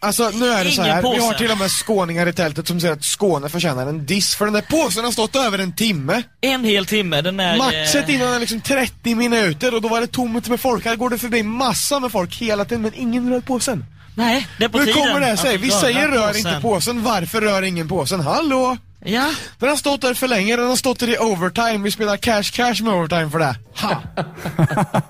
Alltså 0.00 0.30
nu 0.34 0.48
är 0.48 0.64
det 0.64 0.70
så 0.70 0.82
här. 0.82 1.02
vi 1.02 1.24
har 1.24 1.34
till 1.34 1.50
och 1.50 1.58
med 1.58 1.70
skåningar 1.70 2.26
i 2.26 2.32
tältet 2.32 2.68
som 2.68 2.80
säger 2.80 2.94
att 2.94 3.04
Skåne 3.04 3.48
förtjänar 3.48 3.86
en 3.86 4.06
diss 4.06 4.36
för 4.36 4.44
den 4.44 4.54
där 4.54 4.62
påsen 4.62 5.04
har 5.04 5.12
stått 5.12 5.36
över 5.36 5.58
en 5.58 5.76
timme. 5.76 6.22
En 6.40 6.64
hel 6.64 6.86
timme, 6.86 7.20
den 7.20 7.40
är... 7.40 7.58
Matchet 7.58 8.08
eh, 8.08 8.14
innan 8.14 8.34
är 8.34 8.40
liksom 8.40 8.60
30 8.60 9.14
minuter 9.14 9.74
och 9.74 9.82
då 9.82 9.88
var 9.88 10.00
det 10.00 10.06
tomt 10.06 10.48
med 10.48 10.60
folk. 10.60 10.84
Här 10.84 10.96
går 10.96 11.10
det 11.10 11.18
förbi 11.18 11.42
massa 11.42 12.00
med 12.00 12.12
folk 12.12 12.36
hela 12.36 12.64
tiden 12.64 12.82
men 12.82 12.94
ingen 12.94 13.30
rör 13.30 13.40
påsen. 13.40 13.84
Nej, 14.16 14.46
det 14.58 14.64
är 14.64 14.68
på 14.68 14.78
Hur 14.78 14.86
tiden. 14.86 15.02
kommer 15.02 15.20
det 15.20 15.32
att 15.32 15.38
sig? 15.38 15.56
Vi 15.56 15.68
röra 15.68 15.80
säger 15.80 16.08
rör 16.08 16.26
påsen. 16.32 16.36
inte 16.52 16.60
påsen, 16.62 17.02
varför 17.02 17.40
rör 17.40 17.62
ingen 17.62 17.88
påsen? 17.88 18.20
Hallå? 18.20 18.76
Ja, 19.04 19.30
Den 19.58 19.68
har 19.68 19.76
stått 19.76 20.00
där 20.00 20.14
för 20.14 20.28
länge, 20.28 20.56
den 20.56 20.68
har 20.68 20.76
stått 20.76 20.98
där 20.98 21.08
i 21.08 21.18
overtime. 21.18 21.78
Vi 21.84 21.90
spelar 21.90 22.16
cash 22.16 22.42
cash 22.42 22.82
med 22.84 22.94
overtime 22.94 23.30
för 23.30 23.38
det. 23.38 23.56
Ha! 23.80 24.02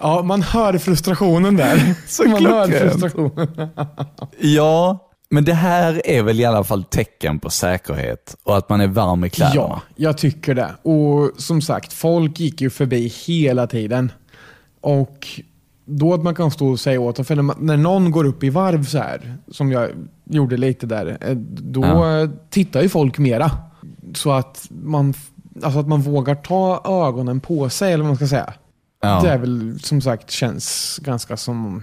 ja, 0.00 0.22
man 0.22 0.42
hör 0.42 0.78
frustrationen 0.78 1.56
där. 1.56 1.94
Så 2.06 2.24
man 2.28 2.46
hör 2.46 2.66
frustrationen. 2.68 3.70
Ja, 4.40 5.04
men 5.30 5.44
det 5.44 5.54
här 5.54 6.02
är 6.04 6.22
väl 6.22 6.40
i 6.40 6.44
alla 6.44 6.64
fall 6.64 6.84
tecken 6.84 7.38
på 7.38 7.50
säkerhet 7.50 8.36
och 8.44 8.56
att 8.58 8.68
man 8.68 8.80
är 8.80 8.86
varm 8.86 9.24
i 9.24 9.30
kläderna. 9.30 9.54
Ja, 9.60 9.82
jag 9.96 10.18
tycker 10.18 10.54
det. 10.54 10.70
Och 10.82 11.30
som 11.42 11.62
sagt, 11.62 11.92
folk 11.92 12.40
gick 12.40 12.60
ju 12.60 12.70
förbi 12.70 13.08
hela 13.26 13.66
tiden. 13.66 14.12
Och 14.80 15.26
då 15.88 16.14
att 16.14 16.22
man 16.22 16.34
kan 16.34 16.50
stå 16.50 16.68
och 16.68 16.80
säga 16.80 17.00
åt 17.00 17.16
dem, 17.16 17.24
för 17.24 17.34
när, 17.36 17.42
man, 17.42 17.56
när 17.60 17.76
någon 17.76 18.10
går 18.10 18.24
upp 18.24 18.44
i 18.44 18.50
varv 18.50 18.84
så 18.84 18.98
här, 18.98 19.36
som 19.50 19.72
jag 19.72 19.90
gjorde 20.24 20.56
lite 20.56 20.86
där, 20.86 21.18
eh, 21.20 21.36
då 21.62 21.80
Ja. 21.84 22.28
tittar 22.50 22.82
ju 22.82 22.88
folk 22.88 23.18
mera. 23.18 23.50
Så 24.14 24.32
att 24.32 24.66
man, 24.82 25.14
alltså 25.62 25.80
att 25.80 25.88
man 25.88 26.00
vågar 26.00 26.34
ta 26.34 26.82
ögonen 27.08 27.40
på 27.40 27.68
sig, 27.68 27.92
eller 27.92 28.04
vad 28.04 28.08
man 28.10 28.16
ska 28.16 28.26
säga. 28.26 28.52
Ja. 29.02 29.20
Det 29.22 29.28
är 29.30 29.38
väl 29.38 29.80
som 29.82 30.00
sagt 30.00 30.30
känns 30.30 30.98
ganska 31.02 31.36
som, 31.36 31.82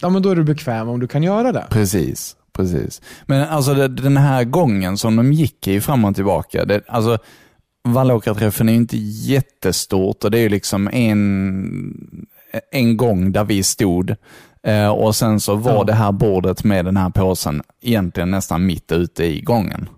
ja 0.00 0.08
men 0.08 0.22
då 0.22 0.30
är 0.30 0.36
du 0.36 0.44
bekväm 0.44 0.88
om 0.88 1.00
du 1.00 1.06
kan 1.08 1.22
göra 1.22 1.52
det. 1.52 1.66
Precis, 1.70 2.36
precis. 2.52 3.00
Men 3.26 3.48
alltså 3.48 3.74
det, 3.74 3.88
den 3.88 4.16
här 4.16 4.44
gången 4.44 4.98
som 4.98 5.16
de 5.16 5.32
gick 5.32 5.68
i 5.68 5.80
fram 5.80 6.04
och 6.04 6.14
tillbaka, 6.14 6.64
det, 6.64 6.80
alltså 6.88 7.18
Vallåkraträffen 7.88 8.68
är 8.68 8.72
ju 8.72 8.78
inte 8.78 8.96
jättestort 8.96 10.24
och 10.24 10.30
det 10.30 10.38
är 10.38 10.42
ju 10.42 10.48
liksom 10.48 10.88
en, 10.92 12.26
en 12.72 12.96
gång 12.96 13.32
där 13.32 13.44
vi 13.44 13.62
stod 13.62 14.14
eh, 14.66 14.88
och 14.88 15.16
sen 15.16 15.40
så 15.40 15.54
var 15.54 15.72
Ja. 15.72 15.84
det 15.84 15.92
här 15.92 16.12
bordet 16.12 16.64
med 16.64 16.84
den 16.84 16.96
här 16.96 17.10
påsen 17.10 17.62
egentligen 17.82 18.30
nästan 18.30 18.66
mitt 18.66 18.92
ute 18.92 19.24
i 19.24 19.40
gången. 19.40 19.88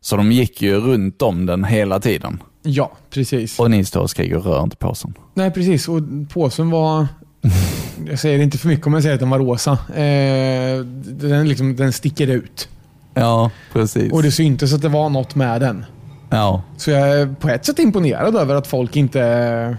Så 0.00 0.16
de 0.16 0.32
gick 0.32 0.62
ju 0.62 0.76
runt 0.80 1.22
om 1.22 1.46
den 1.46 1.64
hela 1.64 2.00
tiden. 2.00 2.42
Ja, 2.62 2.92
precis. 3.10 3.58
Och 3.58 3.70
ni 3.70 3.84
står 3.84 4.00
och 4.00 4.10
skriker 4.10 4.38
rör 4.38 4.62
inte 4.62 4.76
påsen. 4.76 5.14
Nej, 5.34 5.50
precis. 5.50 5.88
Och 5.88 6.00
påsen 6.32 6.70
var... 6.70 7.06
Jag 8.08 8.18
säger 8.18 8.38
inte 8.38 8.58
för 8.58 8.68
mycket 8.68 8.86
om 8.86 8.94
jag 8.94 9.02
säger 9.02 9.14
att 9.14 9.20
den 9.20 9.30
var 9.30 9.38
rosa. 9.38 9.72
Eh, 9.72 10.78
den, 11.04 11.48
liksom, 11.48 11.76
den 11.76 11.92
sticker 11.92 12.26
ut. 12.26 12.68
Ja, 13.14 13.50
precis. 13.72 14.12
Och 14.12 14.22
det 14.22 14.30
syntes 14.30 14.74
att 14.74 14.82
det 14.82 14.88
var 14.88 15.08
något 15.08 15.34
med 15.34 15.60
den. 15.60 15.84
ja. 16.30 16.62
Så 16.76 16.90
jag 16.90 17.08
är 17.20 17.34
på 17.40 17.48
ett 17.48 17.64
sätt 17.66 17.78
imponerad 17.78 18.36
över 18.36 18.54
att 18.54 18.66
folk 18.66 18.96
inte 18.96 19.76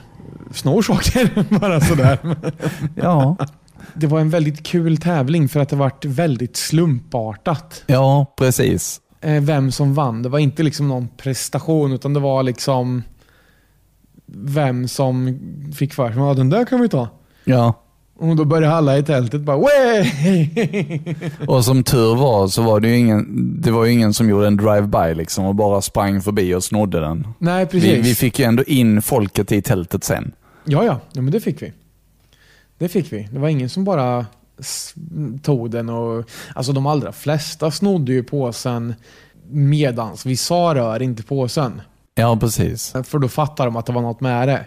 snor 0.53 0.81
saker 0.81 1.45
bara 1.59 1.81
sådär. 1.81 2.19
ja, 2.95 3.37
Det 3.93 4.07
var 4.07 4.19
en 4.19 4.29
väldigt 4.29 4.63
kul 4.65 4.97
tävling 4.97 5.49
för 5.49 5.59
att 5.59 5.69
det 5.69 5.75
vart 5.75 6.05
väldigt 6.05 6.57
slumpartat. 6.57 7.83
ja, 7.87 8.33
precis. 8.37 9.01
Eh, 9.21 9.43
vem 9.43 9.71
som 9.71 9.93
vann. 9.93 10.23
Det 10.23 10.29
var 10.29 10.39
inte 10.39 10.63
liksom 10.63 10.87
någon 10.87 11.07
prestation 11.07 11.91
utan 11.93 12.13
det 12.13 12.19
var 12.19 12.43
liksom 12.43 13.03
vem 14.25 14.87
som 14.87 15.39
fick 15.75 15.93
för 15.93 16.11
sig 16.11 16.21
att 16.21 16.37
den 16.37 16.49
där 16.49 16.65
kan 16.65 16.81
vi 16.81 16.89
ta. 16.89 17.09
Ja. 17.43 17.73
Och 18.19 18.35
då 18.35 18.45
började 18.45 18.75
alla 18.75 18.97
i 18.97 19.03
tältet 19.03 19.41
bara 19.41 19.57
Way! 19.57 20.49
Och 21.47 21.65
som 21.65 21.83
tur 21.83 22.15
var 22.15 22.47
så 22.47 22.61
var 22.61 22.79
det 22.79 22.87
ju 22.87 22.97
ingen, 22.97 23.25
det 23.61 23.71
var 23.71 23.85
ju 23.85 23.91
ingen 23.91 24.13
som 24.13 24.29
gjorde 24.29 24.47
en 24.47 24.57
drive-by 24.57 25.13
liksom 25.15 25.45
och 25.45 25.55
bara 25.55 25.81
sprang 25.81 26.21
förbi 26.21 26.55
och 26.55 26.63
snodde 26.63 26.99
den. 26.99 27.27
Nej, 27.39 27.65
precis. 27.65 27.91
Vi, 27.91 28.01
vi 28.01 28.15
fick 28.15 28.39
ju 28.39 28.45
ändå 28.45 28.63
in 28.63 29.01
folket 29.01 29.51
i 29.51 29.61
tältet 29.61 30.03
sen. 30.03 30.31
Ja, 30.65 30.83
ja, 30.83 30.99
ja, 31.11 31.21
men 31.21 31.31
det 31.31 31.39
fick 31.39 31.61
vi. 31.61 31.73
Det 32.77 32.87
fick 32.87 33.13
vi. 33.13 33.27
Det 33.31 33.39
var 33.39 33.47
ingen 33.47 33.69
som 33.69 33.83
bara 33.83 34.25
tog 35.43 35.71
den 35.71 35.89
och... 35.89 36.29
Alltså 36.55 36.71
de 36.73 36.85
allra 36.85 37.11
flesta 37.11 37.71
snodde 37.71 38.13
ju 38.13 38.23
påsen 38.23 38.93
medans 39.49 40.25
vi 40.25 40.37
sa 40.37 40.73
rör 40.75 41.01
inte 41.01 41.23
påsen. 41.23 41.81
Ja, 42.15 42.37
precis. 42.39 42.93
För 43.03 43.19
då 43.19 43.27
fattar 43.27 43.65
de 43.65 43.75
att 43.75 43.85
det 43.85 43.93
var 43.93 44.01
något 44.01 44.21
med 44.21 44.47
det. 44.47 44.65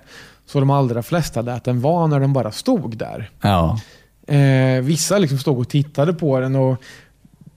Så 0.50 0.60
de 0.60 0.70
allra 0.70 1.02
flesta 1.02 1.42
lät 1.42 1.64
den 1.64 1.80
vara 1.80 2.06
när 2.06 2.20
den 2.20 2.32
bara 2.32 2.52
stod 2.52 2.96
där. 2.96 3.30
Ja, 3.40 3.78
Eh, 4.30 4.82
vissa 4.82 5.18
liksom 5.18 5.38
stod 5.38 5.58
och 5.58 5.68
tittade 5.68 6.12
på 6.12 6.40
den 6.40 6.56
och 6.56 6.82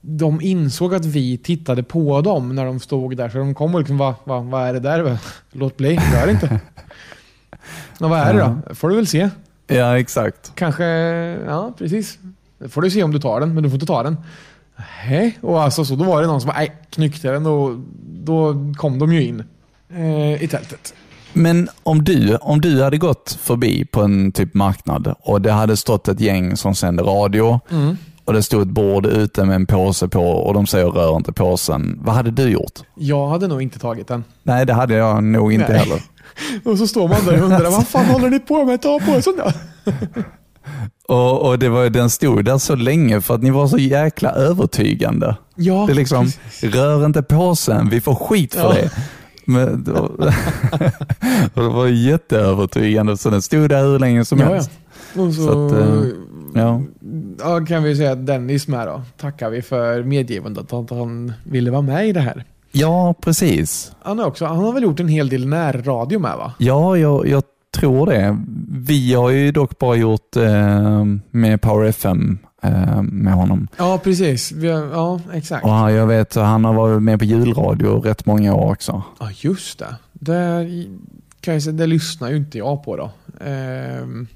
de 0.00 0.40
insåg 0.40 0.94
att 0.94 1.04
vi 1.04 1.38
tittade 1.38 1.82
på 1.82 2.20
dem 2.20 2.54
när 2.54 2.64
de 2.64 2.80
stod 2.80 3.16
där. 3.16 3.28
Så 3.28 3.38
de 3.38 3.54
kom 3.54 3.74
och 3.74 3.80
liksom, 3.80 3.98
vad 3.98 4.14
va, 4.24 4.40
vad 4.40 4.68
är 4.68 4.72
det 4.72 4.80
där? 4.80 5.18
Låt 5.52 5.76
bli, 5.76 5.96
rör 5.96 6.30
inte. 6.30 6.60
Ja, 7.98 8.08
vad 8.08 8.18
är 8.18 8.34
det 8.34 8.40
då? 8.68 8.74
får 8.74 8.88
du 8.88 8.96
väl 8.96 9.06
se. 9.06 9.30
ja 9.66 9.98
exakt. 9.98 10.52
Kanske, 10.54 10.84
ja 11.46 11.72
precis. 11.78 12.18
Det 12.58 12.68
får 12.68 12.82
du 12.82 12.90
se 12.90 13.02
om 13.02 13.12
du 13.12 13.18
tar 13.18 13.40
den, 13.40 13.54
men 13.54 13.62
du 13.62 13.70
får 13.70 13.74
inte 13.76 13.86
ta 13.86 14.02
den. 14.02 14.16
Nej, 15.06 15.38
och 15.40 15.62
alltså 15.62 15.84
så 15.84 15.96
då 15.96 16.04
var 16.04 16.20
det 16.20 16.26
någon 16.26 16.40
som 16.40 16.48
bara, 16.48 16.58
nej, 16.58 16.76
knyckte 16.90 17.30
den 17.30 17.46
och 17.46 17.78
då 18.24 18.54
kom 18.76 18.98
de 18.98 19.12
ju 19.12 19.22
in 19.22 19.44
eh, 19.94 20.42
i 20.42 20.48
tältet. 20.48 20.94
Men 21.34 21.68
om 21.82 22.04
du, 22.04 22.36
om 22.36 22.60
du 22.60 22.82
hade 22.82 22.98
gått 22.98 23.38
förbi 23.42 23.84
på 23.84 24.02
en 24.02 24.32
typ 24.32 24.54
marknad 24.54 25.14
och 25.20 25.40
det 25.40 25.52
hade 25.52 25.76
stått 25.76 26.08
ett 26.08 26.20
gäng 26.20 26.56
som 26.56 26.74
sände 26.74 27.02
radio 27.02 27.60
och 28.24 28.32
det 28.32 28.42
stod 28.42 28.62
ett 28.62 28.68
bord 28.68 29.06
ute 29.06 29.44
med 29.44 29.56
en 29.56 29.66
påse 29.66 30.08
på 30.08 30.22
och 30.24 30.54
de 30.54 30.66
säger 30.66 30.86
rör 30.86 31.16
inte 31.16 31.32
påsen. 31.32 31.98
Vad 32.04 32.14
hade 32.14 32.30
du 32.30 32.42
gjort? 32.48 32.72
Jag 32.94 33.28
hade 33.28 33.48
nog 33.48 33.62
inte 33.62 33.78
tagit 33.78 34.08
den. 34.08 34.24
Nej, 34.42 34.66
det 34.66 34.72
hade 34.72 34.94
jag 34.94 35.24
nog 35.24 35.52
inte 35.52 35.68
Nej. 35.68 35.78
heller. 35.78 36.00
Och 36.64 36.78
så 36.78 36.86
står 36.86 37.08
man 37.08 37.24
där 37.26 37.38
och 37.38 37.44
undrar, 37.44 37.70
vad 37.70 37.86
fan 37.88 38.06
håller 38.06 38.30
ni 38.30 38.38
på 38.40 38.64
med? 38.64 38.82
Ta 38.82 38.98
på 38.98 39.22
sån 39.22 39.36
då? 39.36 39.52
Och, 41.08 41.42
och 41.48 41.58
det 41.58 41.68
var, 41.68 41.90
den 41.90 42.10
stod 42.10 42.44
där 42.44 42.58
så 42.58 42.74
länge 42.76 43.20
för 43.20 43.34
att 43.34 43.42
ni 43.42 43.50
var 43.50 43.66
så 43.66 43.78
jäkla 43.78 44.30
övertygande. 44.30 45.36
Ja, 45.56 45.84
Det 45.86 45.92
är 45.92 45.94
liksom, 45.96 46.24
precis. 46.24 46.74
rör 46.74 47.06
inte 47.06 47.22
påsen, 47.22 47.88
vi 47.88 48.00
får 48.00 48.14
skit 48.14 48.54
för 48.54 48.60
Ja. 48.60 48.72
det. 48.72 48.90
Men 49.46 49.84
det 49.84 49.92
var, 49.92 50.02
och 51.54 51.62
det 51.62 51.68
var 51.68 51.86
jätteövertygande 51.86 53.16
så 53.16 53.30
den 53.30 53.42
stod 53.42 53.68
där 53.68 53.82
hur 53.82 53.98
länge 53.98 54.24
som 54.24 54.38
Ja, 54.38 54.46
helst. 54.46 54.70
ja. 55.14 55.22
Och 55.22 55.34
så, 55.34 55.42
Så 55.42 55.66
att, 55.66 55.72
eh, 55.72 56.04
Ja. 56.54 56.82
ja, 57.38 57.66
kan 57.66 57.82
vi 57.82 57.96
säga 57.96 58.12
att 58.12 58.26
Dennis 58.26 58.68
med 58.68 58.86
då, 58.86 59.02
tackar 59.16 59.50
vi 59.50 59.62
för 59.62 60.02
medgivandet 60.02 60.72
att 60.72 60.90
han 60.90 61.32
ville 61.44 61.70
vara 61.70 61.82
med 61.82 62.08
i 62.08 62.12
det 62.12 62.20
här. 62.20 62.44
ja, 62.72 63.14
precis. 63.20 63.92
Han, 64.02 64.18
är 64.20 64.24
också, 64.26 64.44
han 64.46 64.56
har 64.58 64.72
väl 64.72 64.82
gjort 64.82 65.00
en 65.00 65.08
hel 65.08 65.28
del 65.28 65.46
närradio 65.46 66.18
med 66.18 66.36
va? 66.36 66.52
Ja, 66.58 66.96
jag, 66.96 67.28
jag 67.28 67.42
tror 67.76 68.06
det. 68.06 68.38
Vi 68.86 69.14
har 69.14 69.30
ju 69.30 69.52
dock 69.52 69.78
bara 69.78 69.96
gjort 69.96 70.36
eh, 70.36 71.04
med 71.30 71.60
Power 71.60 71.84
FM 71.88 72.38
med 73.02 73.34
honom. 73.34 73.68
Ja, 73.76 74.00
precis. 74.04 74.52
Ja, 74.92 75.20
exakt. 75.32 75.64
Och 75.64 75.70
jag 75.70 76.06
vet 76.06 76.34
han 76.34 76.64
har 76.64 76.74
varit 76.74 77.02
med 77.02 77.18
på 77.18 77.24
julradio 77.24 78.00
rätt 78.00 78.26
många 78.26 78.54
år 78.54 78.72
också. 78.72 79.02
Ja, 79.20 79.30
just 79.40 79.78
det. 79.78 79.94
Det, 80.12 80.68
kan 81.40 81.54
jag 81.54 81.62
säga, 81.62 81.72
det 81.72 81.86
lyssnar 81.86 82.30
ju 82.30 82.36
inte 82.36 82.58
jag 82.58 82.84
på 82.84 82.96
då. 82.96 83.10
Ehm, 83.44 84.26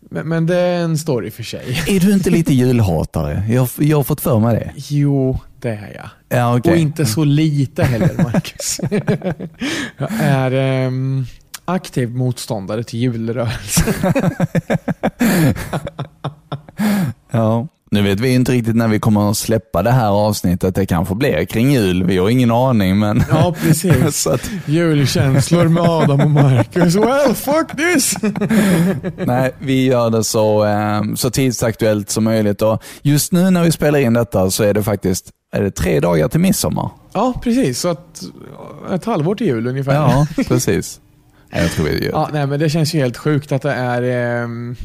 men, 0.00 0.28
men 0.28 0.46
det 0.46 0.56
är 0.56 0.80
en 0.80 0.98
story 0.98 1.30
för 1.30 1.42
sig. 1.42 1.82
Är 1.96 2.00
du 2.00 2.12
inte 2.12 2.30
lite 2.30 2.54
julhatare? 2.54 3.44
Jag, 3.48 3.68
jag 3.78 3.96
har 3.96 4.04
fått 4.04 4.20
för 4.20 4.40
mig 4.40 4.56
det. 4.56 4.72
Jo, 4.76 5.38
det 5.60 5.68
är 5.68 5.92
jag. 5.94 6.38
Ja, 6.38 6.58
okej. 6.58 6.72
Och 6.72 6.78
inte 6.78 7.06
så 7.06 7.24
lite 7.24 7.84
heller, 7.84 8.22
Marcus. 8.22 8.80
jag 9.98 10.10
är 10.20 10.52
ehm, 10.52 11.24
aktiv 11.64 12.10
motståndare 12.10 12.84
till 12.84 12.98
julrörelsen. 12.98 13.94
Ja. 17.36 17.68
Nu 17.90 18.02
vet 18.02 18.20
vi 18.20 18.34
inte 18.34 18.52
riktigt 18.52 18.76
när 18.76 18.88
vi 18.88 18.98
kommer 18.98 19.30
att 19.30 19.36
släppa 19.36 19.82
det 19.82 19.90
här 19.90 20.10
avsnittet. 20.10 20.74
Det 20.74 20.86
kanske 20.86 21.14
blir 21.14 21.44
kring 21.44 21.72
jul. 21.72 22.04
Vi 22.04 22.18
har 22.18 22.28
ingen 22.30 22.50
aning. 22.50 22.98
Men 22.98 23.24
Ja, 23.30 23.54
precis. 23.62 24.26
att, 24.26 24.50
Julkänslor 24.66 25.64
med 25.68 25.82
Adam 25.82 26.20
och 26.20 26.30
Marcus. 26.30 26.94
Well, 26.94 27.34
fuck 27.34 27.76
this! 27.76 28.14
nej, 29.26 29.52
vi 29.58 29.84
gör 29.84 30.10
det 30.10 30.24
så, 30.24 30.64
eh, 30.64 31.02
så 31.14 31.30
tidsaktuellt 31.30 32.10
som 32.10 32.24
möjligt. 32.24 32.62
Och 32.62 32.82
just 33.02 33.32
nu 33.32 33.50
när 33.50 33.64
vi 33.64 33.72
spelar 33.72 33.98
in 33.98 34.12
detta 34.12 34.50
så 34.50 34.64
är 34.64 34.74
det 34.74 34.82
faktiskt 34.82 35.30
är 35.52 35.62
det 35.62 35.70
tre 35.70 36.00
dagar 36.00 36.28
till 36.28 36.40
midsommar. 36.40 36.90
Ja, 37.12 37.40
precis. 37.42 37.80
Så 37.80 37.88
att, 37.88 38.22
ett 38.92 39.04
halvår 39.04 39.34
till 39.34 39.46
jul 39.46 39.66
ungefär. 39.66 39.94
Ja, 39.94 40.26
precis. 40.48 41.00
Jag 41.50 41.70
tror 41.70 41.86
vi 41.86 42.04
gör 42.04 42.12
Ja, 42.12 42.28
nej, 42.32 42.46
men 42.46 42.60
det 42.60 42.68
känns 42.68 42.94
ju 42.94 42.98
helt 42.98 43.16
sjukt 43.16 43.52
att 43.52 43.62
det 43.62 43.72
är... 43.72 44.02
ehm, 44.42 44.76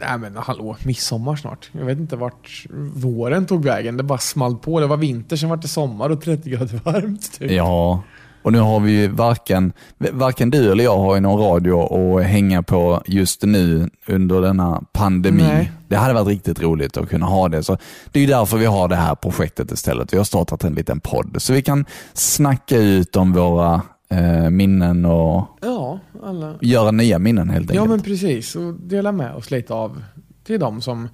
nej 0.00 0.18
men 0.18 0.36
hallå, 0.36 0.76
midsommar 0.82 1.36
snart. 1.36 1.70
Jag 1.72 1.84
vet 1.84 1.98
inte 1.98 2.16
vart 2.16 2.66
våren 2.94 3.46
tog 3.46 3.64
vägen. 3.64 3.96
Det 3.96 4.02
bara 4.02 4.18
small 4.18 4.56
på. 4.56 4.80
Det 4.80 4.86
var 4.86 4.96
vinter, 4.96 5.36
sen 5.36 5.48
var 5.48 5.56
det 5.56 5.68
sommar 5.68 6.10
och 6.10 6.20
30 6.20 6.50
grader 6.50 6.80
varmt. 6.84 7.38
Typ. 7.38 7.50
Ja, 7.50 8.02
och 8.42 8.52
nu 8.52 8.58
har 8.58 8.80
vi 8.80 8.92
ju 8.92 9.08
varken, 9.08 9.72
varken 9.98 10.50
du 10.50 10.72
eller 10.72 10.84
jag 10.84 10.98
har 10.98 11.14
ju 11.14 11.20
någon 11.20 11.40
radio 11.40 12.18
att 12.18 12.24
hänga 12.24 12.62
på 12.62 13.02
just 13.06 13.42
nu 13.42 13.90
under 14.06 14.40
denna 14.40 14.82
pandemi. 14.92 15.42
Nej. 15.42 15.72
Det 15.88 15.96
hade 15.96 16.14
varit 16.14 16.28
riktigt 16.28 16.62
roligt 16.62 16.96
att 16.96 17.08
kunna 17.08 17.26
ha 17.26 17.48
det. 17.48 17.62
Så 17.62 17.78
det 18.12 18.20
är 18.20 18.26
därför 18.26 18.56
vi 18.56 18.66
har 18.66 18.88
det 18.88 18.96
här 18.96 19.14
projektet 19.14 19.72
istället. 19.72 20.12
Vi 20.12 20.16
har 20.16 20.24
startat 20.24 20.64
en 20.64 20.74
liten 20.74 21.00
podd 21.00 21.36
så 21.38 21.52
vi 21.52 21.62
kan 21.62 21.84
snacka 22.12 22.76
ut 22.76 23.16
om 23.16 23.32
våra 23.32 23.82
eh, 24.10 24.50
minnen 24.50 25.04
och 25.04 25.44
Ja, 25.62 25.98
alla. 26.22 26.54
göra 26.60 26.90
nya 26.90 27.18
minnen 27.18 27.50
helt 27.50 27.74
Ja, 27.74 27.80
enkelt. 27.80 27.90
men 27.90 28.00
precis. 28.02 28.56
Och 28.56 28.74
dela 28.74 29.12
med 29.12 29.34
oss 29.34 29.50
lite 29.50 29.74
av 29.74 30.02
till 30.44 30.60
de 30.60 30.80
som 30.80 31.08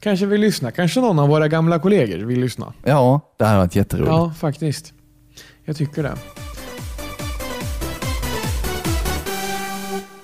kanske 0.00 0.26
vill 0.26 0.40
lyssna. 0.40 0.70
Kanske 0.70 1.00
någon 1.00 1.18
av 1.18 1.28
våra 1.28 1.48
gamla 1.48 1.78
kollegor 1.78 2.18
vill 2.18 2.40
lyssna. 2.40 2.72
Ja, 2.84 3.20
det 3.38 3.44
här 3.44 3.52
har 3.52 3.58
varit 3.60 3.76
jätteroligt. 3.76 4.10
Ja, 4.12 4.32
faktiskt. 4.38 4.92
Jag 5.64 5.76
tycker 5.76 6.02
det. 6.02 6.14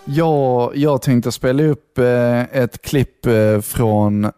Ja, 0.04 0.72
jag 0.74 1.02
tänkte 1.02 1.32
spela 1.32 1.62
upp 1.62 1.98
eh, 1.98 2.40
ett 2.42 2.82
klipp 2.82 3.26
eh, 3.26 3.60
från 3.60 4.30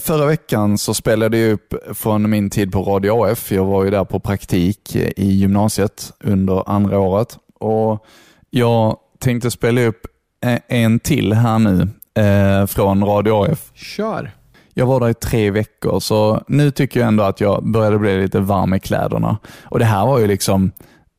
Förra 0.00 0.26
veckan 0.26 0.78
så 0.78 0.94
spelade 0.94 1.38
jag 1.38 1.52
upp 1.52 1.74
från 1.94 2.30
min 2.30 2.50
tid 2.50 2.72
på 2.72 2.82
Radio 2.82 3.24
AF. 3.26 3.52
Jag 3.52 3.64
var 3.64 3.84
ju 3.84 3.90
där 3.90 4.04
på 4.04 4.20
praktik 4.20 4.96
eh, 4.96 5.10
i 5.16 5.32
gymnasiet 5.32 6.12
under 6.24 6.70
andra 6.70 6.98
året. 6.98 7.38
Och 7.60 8.06
Jag 8.50 8.96
tänkte 9.18 9.50
spela 9.50 9.80
upp 9.80 10.06
eh, 10.44 10.58
en 10.68 10.98
till 11.00 11.32
här 11.32 11.58
nu 11.58 11.88
eh, 12.22 12.66
från 12.66 13.04
Radio 13.04 13.44
AF. 13.44 13.70
Kör! 13.74 14.30
Jag 14.74 14.86
var 14.86 15.00
där 15.00 15.08
i 15.08 15.14
tre 15.14 15.50
veckor, 15.50 16.00
så 16.00 16.44
nu 16.48 16.70
tycker 16.70 17.00
jag 17.00 17.06
ändå 17.06 17.24
att 17.24 17.40
jag 17.40 17.64
började 17.64 17.98
bli 17.98 18.22
lite 18.22 18.40
varm 18.40 18.74
i 18.74 18.80
kläderna. 18.80 19.38
Och 19.62 19.78
det 19.78 19.84
här 19.84 20.06
var 20.06 20.18
ju 20.18 20.26
liksom, 20.26 20.72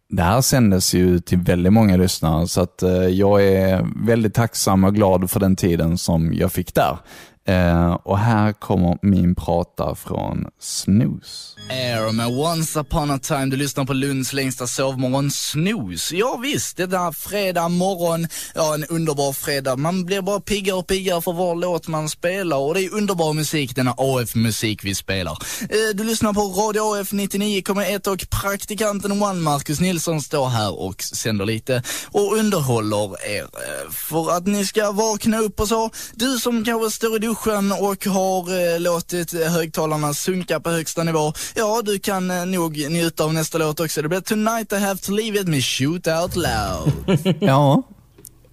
det 0.09 0.23
här 0.23 0.41
sändes 0.41 0.93
ju 0.93 1.19
till 1.19 1.37
väldigt 1.37 1.73
många 1.73 1.97
lyssnare, 1.97 2.47
så 2.47 2.61
att 2.61 2.83
eh, 2.83 2.91
jag 2.91 3.43
är 3.43 3.87
väldigt 4.05 4.33
tacksam 4.33 4.83
och 4.83 4.95
glad 4.95 5.31
för 5.31 5.39
den 5.39 5.55
tiden 5.55 5.97
som 5.97 6.33
jag 6.33 6.51
fick 6.51 6.73
där. 6.75 6.97
Eh, 7.45 7.93
och 7.93 8.17
här 8.17 8.53
kommer 8.53 8.97
min 9.01 9.35
prata 9.35 9.95
från 9.95 10.47
Snooze. 10.59 11.60
Air 11.71 12.11
med 12.11 12.27
Once 12.27 12.79
upon 12.79 13.11
a 13.11 13.19
time. 13.19 13.45
Du 13.45 13.57
lyssnar 13.57 13.85
på 13.85 13.93
Lunds 13.93 14.33
längsta 14.33 14.67
sovmorgon, 14.67 15.31
Snooze. 15.31 16.15
Ja 16.15 16.39
visst, 16.43 16.77
det 16.77 16.85
där 16.85 17.11
fredag 17.11 17.67
morgon. 17.67 18.27
Ja, 18.55 18.73
en 18.73 18.85
underbar 18.85 19.33
fredag. 19.33 19.75
Man 19.75 20.05
blir 20.05 20.21
bara 20.21 20.39
piggare 20.39 20.77
och 20.77 20.87
piggare 20.87 21.21
för 21.21 21.33
var 21.33 21.55
låt 21.55 21.87
man 21.87 22.09
spelar 22.09 22.57
och 22.57 22.73
det 22.73 22.81
är 22.81 22.93
underbar 22.93 23.33
musik, 23.33 23.75
denna 23.75 23.95
AF-musik 23.97 24.83
vi 24.83 24.95
spelar. 24.95 25.37
Eh, 25.61 25.95
du 25.95 26.03
lyssnar 26.03 26.33
på 26.33 26.41
Radio 26.41 27.01
AF 27.01 27.11
99,1 27.11 28.07
och 28.07 28.29
praktikanten 28.41 29.23
One, 29.23 29.41
Marcus 29.41 29.79
Nilsson, 29.79 30.21
står 30.21 30.49
här 30.49 30.79
och 30.79 31.03
sänder 31.03 31.45
lite 31.45 31.83
och 32.11 32.37
underhåller 32.37 33.27
er 33.27 33.43
eh, 33.43 33.91
för 33.91 34.31
att 34.37 34.47
ni 34.47 34.65
ska 34.65 34.91
vakna 34.91 35.39
upp 35.39 35.59
och 35.59 35.67
så. 35.67 35.89
Du 36.13 36.37
som 36.37 36.65
kanske 36.65 36.91
står 36.91 37.15
i 37.15 37.19
duschen 37.19 37.71
och 37.71 38.05
har 38.05 38.73
eh, 38.73 38.79
låtit 38.79 39.33
högtalarna 39.33 40.13
sunka 40.13 40.59
på 40.59 40.69
högsta 40.69 41.03
nivå, 41.03 41.33
ja 41.61 41.81
du 41.85 41.99
kan 41.99 42.31
eh, 42.31 42.45
nog 42.45 42.77
njuta 42.77 43.23
av 43.23 43.33
nästa 43.33 43.57
låt 43.57 43.79
också. 43.79 44.01
Det 44.01 44.07
blir 44.07 44.21
Tonight 44.21 44.73
I 44.73 44.75
have 44.75 44.99
to 44.99 45.11
leave 45.11 45.39
it 45.39 45.47
med 45.47 45.63
Shoot 45.63 46.07
Out 46.07 46.35
Loud. 46.35 47.35
Ja, 47.39 47.83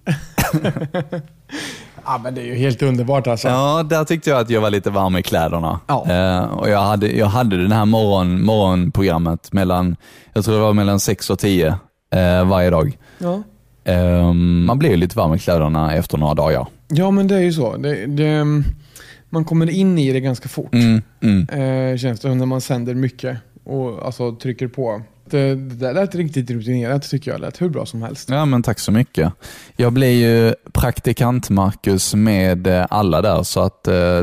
Ja, 2.05 2.19
men 2.23 2.35
det 2.35 2.41
är 2.41 2.45
ju 2.45 2.55
helt 2.55 2.81
underbart 2.81 3.27
alltså. 3.27 3.47
Ja, 3.47 3.83
där 3.83 4.03
tyckte 4.03 4.29
jag 4.29 4.39
att 4.39 4.49
jag 4.49 4.61
var 4.61 4.69
lite 4.69 4.89
varm 4.89 5.17
i 5.17 5.23
kläderna. 5.23 5.79
Ja. 5.87 6.05
Eh, 6.09 6.43
och 6.43 6.69
jag 6.69 6.79
hade, 6.79 7.07
jag 7.07 7.25
hade 7.25 7.67
det 7.67 7.75
här 7.75 7.85
morgon, 7.85 8.45
morgonprogrammet 8.45 9.53
mellan, 9.53 9.95
jag 10.33 10.45
tror 10.45 10.55
det 10.55 10.61
var 10.61 10.73
mellan 10.73 10.99
6 10.99 11.29
och 11.29 11.39
10 11.39 11.67
eh, 12.15 12.45
varje 12.47 12.69
dag. 12.69 12.97
Ja. 13.17 13.43
Eh, 13.83 14.33
man 14.33 14.79
blir 14.79 14.89
ju 14.89 14.95
lite 14.95 15.17
varm 15.17 15.33
i 15.33 15.39
kläderna 15.39 15.95
efter 15.95 16.17
några 16.17 16.33
dagar. 16.33 16.65
ja, 16.87 17.11
men 17.11 17.27
det 17.27 17.35
är 17.35 17.41
ju 17.41 17.53
så. 17.53 17.77
Det, 17.77 18.05
det, 18.05 18.45
man 19.29 19.45
kommer 19.45 19.69
in 19.69 19.97
i 19.97 20.13
det 20.13 20.19
ganska 20.19 20.49
fort. 20.49 20.73
Mm, 20.73 21.01
mm. 21.21 21.49
Eh, 21.49 21.97
känns 21.97 22.19
det 22.19 22.35
när 22.35 22.45
man 22.45 22.61
sänder 22.61 22.93
mycket 22.93 23.37
och 23.63 24.05
alltså, 24.05 24.35
trycker 24.35 24.67
på. 24.67 25.01
Det, 25.29 25.55
det 25.55 25.75
där 25.75 25.93
lät 25.93 26.15
riktigt 26.15 26.51
rutinerat 26.51 27.09
tycker 27.09 27.31
jag. 27.31 27.41
lät 27.41 27.61
hur 27.61 27.69
bra 27.69 27.85
som 27.85 28.01
helst. 28.01 28.29
Ja, 28.29 28.45
men 28.45 28.63
tack 28.63 28.79
så 28.79 28.91
mycket. 28.91 29.33
Jag 29.75 29.93
blev 29.93 30.11
ju 30.11 30.53
praktikant 30.73 31.49
Marcus 31.49 32.15
med 32.15 32.67
eh, 32.67 32.85
alla 32.89 33.21
där, 33.21 33.43
så 33.43 33.59
att 33.59 33.87
eh, 33.87 33.93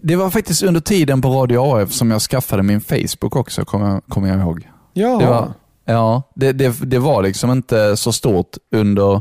det 0.00 0.16
var 0.16 0.30
faktiskt 0.30 0.62
under 0.62 0.80
tiden 0.80 1.22
på 1.22 1.28
Radio 1.28 1.58
AF 1.58 1.92
som 1.92 2.10
jag 2.10 2.20
skaffade 2.22 2.62
min 2.62 2.80
Facebook 2.80 3.36
också, 3.36 3.64
kommer 3.64 3.88
jag, 3.90 4.04
kommer 4.08 4.28
jag 4.28 4.40
ihåg. 4.40 4.68
Jaha. 4.92 5.18
Det 5.18 5.26
var, 5.26 5.52
ja, 5.84 6.22
det, 6.34 6.52
det, 6.52 6.90
det 6.90 6.98
var 6.98 7.22
liksom 7.22 7.50
inte 7.50 7.96
så 7.96 8.12
stort 8.12 8.56
under 8.70 9.20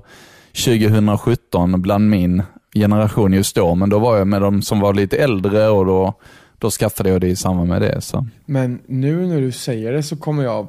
2017 0.65 1.81
bland 1.81 2.09
min 2.09 2.43
generation 2.73 3.33
just 3.33 3.55
då, 3.55 3.75
men 3.75 3.89
då 3.89 3.99
var 3.99 4.17
jag 4.17 4.27
med 4.27 4.41
de 4.41 4.61
som 4.61 4.79
var 4.79 4.93
lite 4.93 5.17
äldre 5.17 5.67
och 5.69 5.85
då, 5.85 6.13
då 6.57 6.69
skaffade 6.69 7.09
jag 7.09 7.21
det 7.21 7.27
i 7.27 7.35
samband 7.35 7.69
med 7.69 7.81
det. 7.81 8.01
Så. 8.01 8.27
Men 8.45 8.79
nu 8.85 9.27
när 9.27 9.41
du 9.41 9.51
säger 9.51 9.91
det 9.93 10.03
så 10.03 10.15
kommer 10.17 10.43
jag 10.43 10.67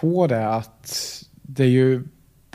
på 0.00 0.26
det 0.26 0.48
att 0.48 0.98
det 1.42 1.62
är 1.62 1.68
ju 1.68 2.04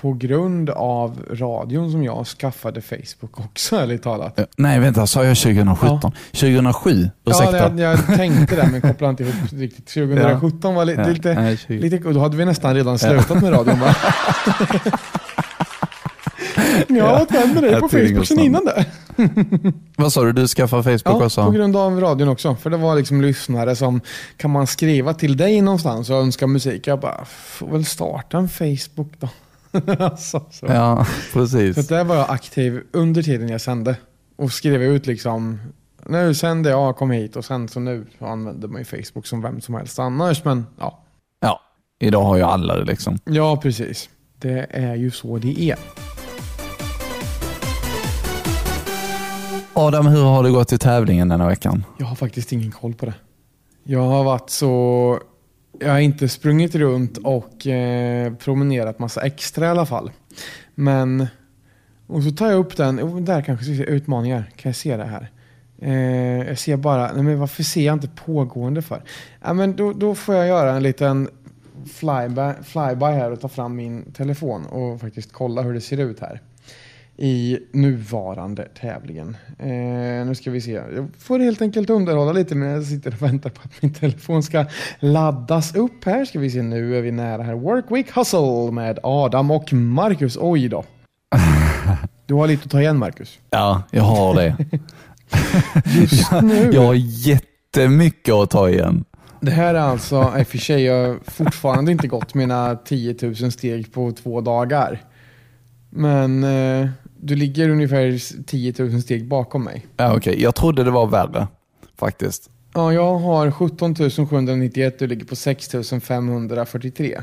på 0.02 0.14
grund 0.14 0.70
av 0.70 1.20
radion 1.32 1.92
som 1.92 2.04
jag 2.04 2.28
skaffade 2.28 2.82
Facebook 2.82 3.40
också, 3.40 3.76
ärligt 3.76 4.04
talat. 4.04 4.40
Nej, 4.58 4.80
vänta, 4.80 5.08
sa 5.08 5.24
jag 5.26 5.38
2017? 5.38 6.12
2007? 6.32 7.10
Ja, 7.24 7.32
Ursäkta. 7.32 7.70
det, 7.70 7.82
jag 7.84 8.06
tänkte 8.06 8.56
det 8.56 8.70
men 8.72 8.82
kopplade 8.82 9.10
inte 9.10 9.24
ihop 9.24 9.36
riktigt. 9.52 9.88
2017 9.88 10.76
var 10.76 10.86
li, 10.86 10.94
Ja, 10.98 11.08
lite, 11.08 11.34
nej, 11.34 11.58
20. 11.58 11.80
lite... 11.90 12.08
Och 12.08 12.14
då 12.14 12.20
hade 12.20 12.38
vi 12.38 12.46
nästan 12.46 12.76
redan 12.76 13.00
slutat 13.00 13.42
med 13.42 13.54
radion 13.54 13.80
va? 13.80 13.96
ja, 16.88 17.26
vad 17.30 17.32
hände 17.32 17.62
dig 17.62 17.72
Jag 17.72 17.82
på 17.82 17.90
Facebook 17.90 18.28
sen 18.28 18.40
innan 18.40 18.66
det? 18.66 18.86
Vad 19.96 20.14
sa 20.14 20.24
du, 20.24 20.32
du 20.32 20.48
skaffade 20.48 20.84
Facebook 20.84 21.02
Ja, 21.22 21.26
också? 21.26 21.46
på 21.46 21.52
grund 21.52 21.76
av 21.76 22.00
radion 22.02 22.28
också. 22.30 22.56
För 22.56 22.70
det 22.70 22.78
var 22.78 22.96
liksom 22.96 23.22
lyssnare 23.22 23.76
som, 23.76 24.02
kan 24.38 24.52
man 24.52 24.68
skriva 24.68 25.14
till 25.14 25.38
dig 25.38 25.62
någonstans 25.62 26.10
och 26.10 26.16
önska 26.16 26.48
musik? 26.48 26.88
Jag 26.88 27.00
bara, 27.00 27.26
får 27.26 27.68
väl 27.68 27.86
starta 27.86 28.38
en 28.38 28.50
Facebook 28.50 29.14
då. 29.20 29.30
alltså, 30.04 30.46
så. 30.52 30.66
Ja, 30.66 31.06
Så 31.34 31.40
precis. 31.40 31.78
att 31.78 31.90
där 31.90 32.04
var 32.04 32.16
jag 32.16 32.30
aktiv 32.30 32.82
under 32.94 33.24
tiden 33.24 33.50
jag 33.50 33.62
sände. 33.62 33.96
Och 34.36 34.52
skrev 34.52 34.84
ut 34.84 35.08
liksom, 35.08 35.60
nu 36.06 36.34
sände 36.34 36.70
jag, 36.70 36.96
kom 36.98 37.12
hit 37.12 37.36
och 37.36 37.46
sen 37.46 37.68
så 37.68 37.80
nu 37.80 38.06
använder 38.20 38.68
man 38.68 38.82
ju 38.82 38.86
Facebook 38.86 39.28
som 39.28 39.42
vem 39.42 39.62
som 39.62 39.76
helst 39.76 40.00
annars. 40.00 40.44
Men 40.44 40.66
ja, 40.80 41.04
Ja, 41.40 41.62
idag 42.00 42.24
har 42.24 42.38
ju 42.38 42.44
alla 42.44 42.76
det 42.76 42.84
liksom. 42.84 43.20
ja 43.26 43.58
precis. 43.58 44.10
Det 44.40 44.68
är 44.70 44.96
ju 44.96 45.12
så 45.12 45.38
det 45.38 45.62
är. 45.62 45.78
Adam, 49.80 50.08
hur 50.08 50.24
har 50.24 50.44
det 50.44 50.50
gått 50.50 50.74
i 50.74 50.78
tävlingen 50.78 51.28
denna 51.28 51.48
veckan? 51.48 51.84
Jag 51.98 52.06
har 52.06 52.16
faktiskt 52.16 52.52
ingen 52.52 52.72
koll 52.72 52.94
på 52.94 53.06
det. 53.06 53.14
Jag 53.84 54.02
har 54.02 54.24
varit 54.24 54.50
så... 54.50 55.20
Jag 55.80 55.92
har 55.92 56.00
inte 56.00 56.30
sprungit 56.30 56.76
runt 56.76 57.18
och 57.18 57.68
eh, 57.68 58.34
promenerat 58.34 59.00
massa 59.00 59.22
extra 59.22 59.66
i 59.66 59.70
alla 59.70 59.86
fall. 59.86 60.12
Men... 60.76 61.28
Och 62.08 62.24
så 62.24 62.32
tar 62.32 62.50
jag 62.50 62.60
upp 62.60 62.78
den. 62.78 63.00
Oh, 63.00 63.22
där 63.22 63.42
kanske 63.42 63.72
jag 63.72 63.88
utmaningar. 63.88 64.52
Kan 64.56 64.70
jag 64.70 64.76
se 64.76 64.98
det 64.98 65.06
här? 65.06 65.32
Eh, 65.82 66.48
jag 66.48 66.60
ser 66.60 66.78
bara... 66.78 67.14
Nej, 67.14 67.24
men 67.24 67.40
varför 67.40 67.64
ser 67.64 67.86
jag 67.86 67.96
inte 67.96 68.10
pågående 68.26 68.82
för? 68.82 69.04
Ja, 69.42 69.54
men 69.54 69.76
då, 69.76 69.94
då 69.94 70.16
får 70.16 70.36
jag 70.36 70.48
göra 70.48 70.72
en 70.76 70.84
liten 70.84 71.30
flyby, 71.94 72.64
flyby 72.64 73.06
här 73.06 73.32
och 73.32 73.42
ta 73.42 73.48
fram 73.48 73.76
min 73.76 74.12
telefon 74.12 74.66
och 74.66 75.02
faktiskt 75.02 75.34
kolla 75.34 75.62
hur 75.62 75.74
det 75.74 75.82
ser 75.82 75.98
ut 75.98 76.20
här 76.20 76.42
i 77.18 77.60
nuvarande 77.72 78.68
tävlingen. 78.82 79.38
Eh, 79.60 80.26
nu 80.26 80.36
ska 80.36 80.52
vi 80.52 80.62
se. 80.62 80.72
Jag 80.72 81.08
får 81.20 81.40
helt 81.40 81.62
enkelt 81.62 81.90
underhålla 81.90 82.32
lite 82.32 82.56
men 82.56 82.70
jag 82.70 82.84
sitter 82.84 83.12
och 83.14 83.22
väntar 83.22 83.50
på 83.50 83.62
att 83.64 83.82
min 83.82 83.94
telefon 83.94 84.44
ska 84.44 84.66
laddas 85.00 85.76
upp 85.76 86.06
här. 86.06 86.26
Ska 86.26 86.40
vi 86.40 86.50
se, 86.50 86.62
nu 86.62 86.98
är 86.98 87.02
vi 87.02 87.12
nära 87.12 87.44
här. 87.44 87.54
Work 87.54 87.86
Week 87.90 88.18
Hustle 88.18 88.72
med 88.72 89.00
Adam 89.04 89.52
och 89.52 89.74
Marcus. 89.74 90.38
Oj 90.42 90.68
då. 90.70 90.84
Du 92.26 92.34
har 92.34 92.48
lite 92.48 92.66
att 92.66 92.72
ta 92.72 92.82
igen 92.82 92.98
Marcus. 92.98 93.40
Ja, 93.50 93.84
jag 93.92 94.04
har 94.04 94.36
det. 94.36 94.56
Just 96.00 96.32
nu. 96.42 96.70
Jag 96.74 96.82
har 96.82 96.94
jättemycket 97.28 98.34
att 98.34 98.50
ta 98.50 98.70
igen. 98.70 99.06
Det 99.40 99.52
här 99.52 99.76
är 99.76 99.80
alltså, 99.80 100.34
i 100.38 100.44
och 100.44 100.48
för 100.48 100.58
sig, 100.58 100.84
jag 100.84 101.08
har 101.08 101.18
fortfarande 101.28 101.92
inte 101.92 102.08
gått 102.08 102.34
mina 102.34 102.76
10 102.76 103.16
000 103.22 103.36
steg 103.52 103.94
på 103.94 104.12
två 104.12 104.42
dagar. 104.42 105.02
Men 105.90 106.44
eh, 106.44 106.90
du 107.22 107.36
ligger 107.36 107.70
ungefär 107.70 108.44
10 108.44 108.74
000 108.80 109.02
steg 109.02 109.28
bakom 109.28 109.64
mig. 109.64 109.86
Ja, 109.98 110.16
okej. 110.18 110.42
Jag 110.42 110.56
trodde 110.56 110.84
det 110.84 110.92
var 110.92 111.08
värre, 111.08 111.48
faktiskt. 111.96 112.50
Ja, 112.74 112.94
jag 112.94 113.18
har 113.18 113.52
17 113.52 113.96
791, 114.30 115.00
du 115.00 115.08
ligger 115.08 115.26
på 115.26 115.36
6 115.36 115.76
543. 116.02 117.22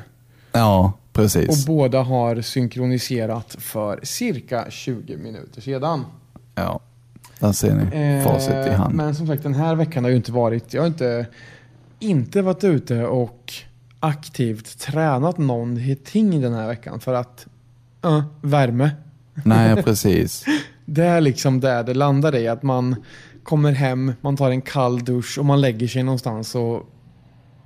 Ja, 0.53 0.93
Och 0.97 1.13
precis. 1.13 1.67
båda 1.67 2.03
har 2.03 2.41
synkroniserat 2.41 3.57
för 3.59 4.01
cirka 4.03 4.67
20 4.71 5.17
minuter 5.17 5.61
sedan. 5.61 6.05
Ja, 6.55 6.81
där 7.39 7.53
ser 7.53 7.75
ni 7.75 8.25
facit 8.25 8.51
i 8.51 8.69
Eh, 8.69 8.73
hand. 8.75 8.95
Men 8.95 9.15
som 9.15 9.27
sagt, 9.27 9.43
den 9.43 9.55
här 9.55 9.75
veckan 9.75 10.05
har 10.05 10.11
ju 10.11 10.17
inte 10.17 10.33
varit, 10.33 10.75
jag 10.75 10.83
har 10.83 10.87
inte, 10.87 11.27
inte 11.99 12.43
varit 12.43 12.65
ute 12.65 13.07
och 13.07 13.53
aktivt 14.01 14.79
tränat 14.79 15.39
någonting 15.39 16.41
den 16.41 16.55
här 16.55 16.67
veckan 16.67 17.01
för 17.01 17.15
att, 17.15 17.47
uh, 18.07 18.23
värme. 18.41 18.91
Nej, 19.43 19.83
precis. 19.83 20.45
Det 20.85 21.05
är 21.05 21.21
liksom 21.21 21.61
där 21.61 21.83
det 21.85 21.95
landar 21.95 22.37
i, 22.37 22.49
att 22.49 22.63
man 22.63 22.97
kommer 23.43 23.73
hem, 23.73 24.13
man 24.21 24.37
tar 24.37 24.51
en 24.51 24.63
kall 24.63 25.05
dusch 25.05 25.39
och 25.39 25.45
man 25.45 25.61
lägger 25.61 25.89
sig 25.89 26.03
någonstans 26.03 26.55
och 26.55 26.83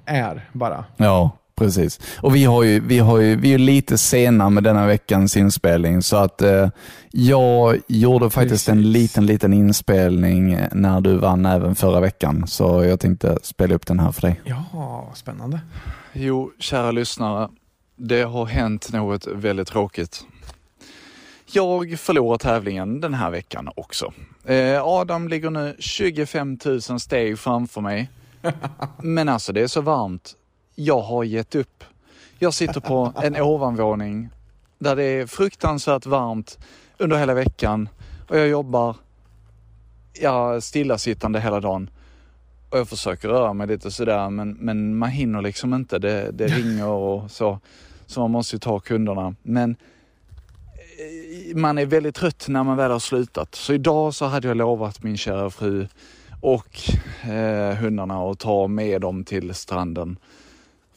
är 0.07 0.49
bara. 0.53 0.85
Ja, 0.97 1.31
precis. 1.57 2.01
Och 2.21 2.37
vi, 2.37 2.45
har 2.45 2.63
ju, 2.63 2.81
vi, 2.81 2.99
har 2.99 3.19
ju, 3.19 3.37
vi 3.37 3.53
är 3.55 3.59
lite 3.59 3.99
sena 3.99 4.51
med 4.51 4.63
denna 4.65 4.87
veckans 4.87 5.37
inspelning, 5.37 6.03
så 6.03 6.17
att 6.17 6.43
eh, 6.43 6.69
jag 7.11 7.79
gjorde 7.87 8.31
faktiskt 8.31 8.67
Precis. 8.67 8.69
en 8.69 8.93
liten, 8.93 9.27
liten 9.27 9.53
inspelning 9.53 10.59
när 10.73 11.01
du 11.01 11.17
vann 11.17 11.47
även 11.47 11.75
förra 11.75 12.01
veckan, 12.01 12.47
så 12.47 12.85
jag 12.85 13.01
tänkte 13.01 13.39
spela 13.43 13.75
upp 13.75 13.87
den 13.87 13.99
här 14.01 14.13
för 14.13 14.23
dig. 14.23 14.41
Ja, 14.45 15.13
spännande. 15.15 15.61
Jo, 16.13 16.51
kära 16.59 16.91
lyssnare. 16.91 17.49
Det 17.97 18.23
har 18.23 18.47
hänt 18.47 18.93
något 18.93 19.27
väldigt 19.27 19.69
tråkigt. 19.69 20.25
Jag 21.53 21.99
förlorar 21.99 22.39
tävlingen 22.39 23.01
den 23.01 23.15
här 23.15 23.31
veckan 23.31 23.71
också. 23.77 24.13
Eh, 24.45 24.85
Adam 24.85 25.29
ligger 25.29 25.51
nu 25.51 25.77
25 25.79 26.59
000 26.65 26.81
steg 26.81 27.39
framför 27.39 27.81
mig. 27.81 28.11
Men 29.03 29.29
alltså 29.29 29.53
det 29.53 29.61
är 29.61 29.67
så 29.67 29.81
varmt. 29.81 30.37
Jag 30.75 31.01
har 31.01 31.25
gett 31.25 31.55
upp. 31.55 31.85
Jag 32.39 32.55
sitter 32.55 32.81
på 32.81 33.13
en 33.23 33.37
ovanvåning 33.41 34.29
där 34.79 34.97
det 34.97 35.05
är 35.05 35.27
fruktansvärt 35.27 36.07
varmt 36.07 36.59
under 36.99 37.17
hela 37.17 37.35
veckan 37.35 37.89
och 38.29 38.39
jag 38.39 38.49
jobbar 38.49 38.97
ja, 40.21 40.61
stillasittande 40.61 41.41
hela 41.41 41.61
dagen. 41.61 41.91
Och 42.71 42.79
jag 42.79 42.89
försöker 42.89 43.29
röra 43.29 43.53
mig 43.53 43.67
lite 43.67 43.91
sådär 43.91 44.31
men, 44.31 44.53
men 44.53 44.97
man 44.97 45.09
hinner 45.09 45.43
liksom 45.43 45.75
inte. 45.75 45.99
Det, 45.99 46.31
det 46.31 46.47
ringer 46.57 46.87
och 46.87 47.31
så. 47.31 47.59
Så 48.07 48.21
man 48.21 48.31
måste 48.31 48.57
ju 48.57 48.61
ta 48.61 48.81
kunderna. 48.81 49.35
Men 49.43 49.77
Eh, 50.99 51.57
man 51.57 51.79
är 51.79 51.87
väldigt 51.87 52.15
trött 52.15 52.49
när 52.49 52.65
man 52.65 52.77
väl 52.77 52.91
har 52.91 52.99
slutat. 52.99 53.55
Så 53.55 53.73
idag 53.73 54.15
så 54.15 54.25
hade 54.25 54.49
jag 54.49 54.57
lovat 54.57 55.03
min 55.03 55.17
kära 55.17 55.51
fru 55.51 55.87
och 56.41 56.81
eh, 57.31 57.75
hundarna 57.75 58.31
att 58.31 58.39
ta 58.39 58.67
med 58.67 59.01
dem 59.01 59.25
till 59.25 59.55
stranden. 59.55 60.19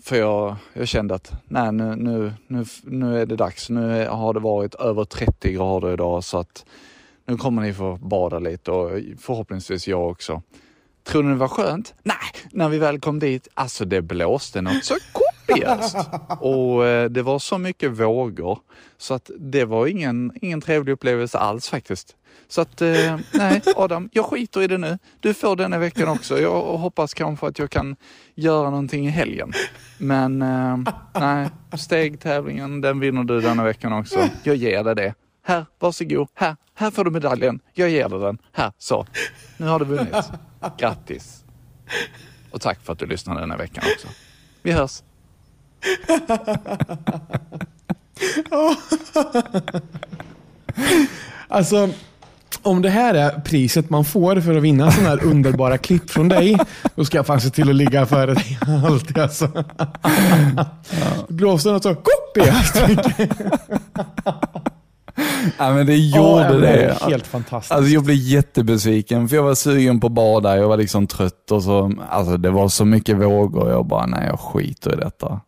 För 0.03 0.15
jag, 0.15 0.55
jag 0.73 0.87
kände 0.87 1.15
att 1.15 1.31
nej, 1.45 1.71
nu, 1.71 1.95
nu, 1.95 2.33
nu, 2.47 2.65
nu 2.83 3.21
är 3.21 3.25
det 3.25 3.35
dags. 3.35 3.69
Nu 3.69 4.07
har 4.07 4.33
det 4.33 4.39
varit 4.39 4.75
över 4.75 5.03
30 5.03 5.51
grader 5.51 5.93
idag 5.93 6.23
så 6.23 6.37
att 6.37 6.65
nu 7.25 7.37
kommer 7.37 7.61
ni 7.61 7.73
få 7.73 7.95
bada 8.01 8.39
lite 8.39 8.71
och 8.71 8.99
förhoppningsvis 9.19 9.87
jag 9.87 10.09
också. 10.09 10.41
Tror 11.03 11.23
ni 11.23 11.29
det 11.29 11.35
var 11.35 11.47
skönt? 11.47 11.93
Nej, 12.03 12.15
när 12.51 12.69
vi 12.69 12.77
väl 12.77 12.99
kom 12.99 13.19
dit, 13.19 13.47
alltså 13.53 13.85
det 13.85 14.01
blåste 14.01 14.61
något 14.61 14.85
så 14.85 14.95
kopiöst. 15.51 15.97
Och 16.39 16.85
eh, 16.85 17.09
det 17.09 17.21
var 17.21 17.39
så 17.39 17.57
mycket 17.57 17.91
vågor 17.91 18.59
så 18.97 19.13
att 19.13 19.31
det 19.39 19.65
var 19.65 19.87
ingen, 19.87 20.31
ingen 20.41 20.61
trevlig 20.61 20.93
upplevelse 20.93 21.37
alls 21.37 21.69
faktiskt. 21.69 22.15
Så 22.47 22.61
att, 22.61 22.81
eh, 22.81 23.17
nej 23.33 23.61
Adam, 23.75 24.09
jag 24.13 24.25
skiter 24.25 24.61
i 24.61 24.67
det 24.67 24.77
nu. 24.77 24.97
Du 25.19 25.33
får 25.33 25.55
denna 25.55 25.77
veckan 25.77 26.09
också. 26.09 26.39
Jag 26.39 26.61
hoppas 26.77 27.13
kanske 27.13 27.47
att 27.47 27.59
jag 27.59 27.69
kan 27.69 27.95
göra 28.35 28.69
någonting 28.69 29.07
i 29.07 29.09
helgen. 29.09 29.53
Men 29.97 30.41
eh, 30.41 30.77
nej, 31.19 31.49
stegtävlingen, 31.77 32.81
den 32.81 32.99
vinner 32.99 33.23
du 33.23 33.41
denna 33.41 33.63
veckan 33.63 33.93
också. 33.93 34.19
Jag 34.43 34.55
ger 34.55 34.83
dig 34.83 34.95
det. 34.95 35.13
Här, 35.43 35.65
varsågod. 35.79 36.27
Här, 36.33 36.55
här 36.73 36.91
får 36.91 37.03
du 37.05 37.11
medaljen. 37.11 37.59
Jag 37.73 37.89
ger 37.89 38.09
dig 38.09 38.19
den. 38.19 38.37
Här, 38.51 38.71
så. 38.77 39.05
Nu 39.57 39.67
har 39.67 39.79
du 39.79 39.85
vunnit. 39.85 40.15
Grattis. 40.77 41.43
Och 42.51 42.61
tack 42.61 42.79
för 42.83 42.93
att 42.93 42.99
du 42.99 43.05
lyssnade 43.05 43.39
denna 43.39 43.57
veckan 43.57 43.83
också. 43.95 44.07
Vi 44.61 44.71
hörs. 44.71 45.01
Alltså, 51.47 51.89
om 52.61 52.81
det 52.81 52.89
här 52.89 53.13
är 53.13 53.39
priset 53.39 53.89
man 53.89 54.05
får 54.05 54.41
för 54.41 54.55
att 54.55 54.63
vinna 54.63 54.91
sådana 54.91 55.09
här 55.09 55.23
underbara 55.23 55.77
klipp 55.77 56.09
från 56.09 56.29
dig, 56.29 56.57
då 56.95 57.05
ska 57.05 57.17
jag 57.17 57.25
fan 57.25 57.41
se 57.41 57.49
till 57.49 57.69
att 57.69 57.75
ligga 57.75 58.05
före 58.05 58.33
dig 58.33 58.59
alltid. 58.85 59.17
Alltså. 59.17 59.47
Blåste 61.27 61.71
något 61.71 61.83
så 61.83 61.95
kopiöst 61.95 62.87
mycket. 62.87 63.29
Ja, 65.57 65.73
men 65.73 65.85
det 65.85 65.95
gjorde 65.95 66.49
men 66.49 66.61
det. 66.61 66.97
Helt 67.01 67.27
fantastiskt. 67.27 67.71
Alltså 67.71 67.91
jag 67.91 68.03
blev 68.03 68.17
jättebesviken 68.17 69.29
för 69.29 69.35
jag 69.35 69.43
var 69.43 69.55
sugen 69.55 69.99
på 69.99 70.07
att 70.07 70.13
bada, 70.13 70.57
jag 70.57 70.67
var 70.67 70.77
liksom 70.77 71.07
trött 71.07 71.51
och 71.51 71.63
så, 71.63 71.93
alltså 72.09 72.37
det 72.37 72.49
var 72.49 72.67
så 72.67 72.85
mycket 72.85 73.17
vågor 73.17 73.63
och 73.63 73.71
jag 73.71 73.85
bara, 73.85 74.05
nej 74.05 74.27
jag 74.27 74.39
skiter 74.39 74.93
i 74.93 74.95
detta. 74.95 75.41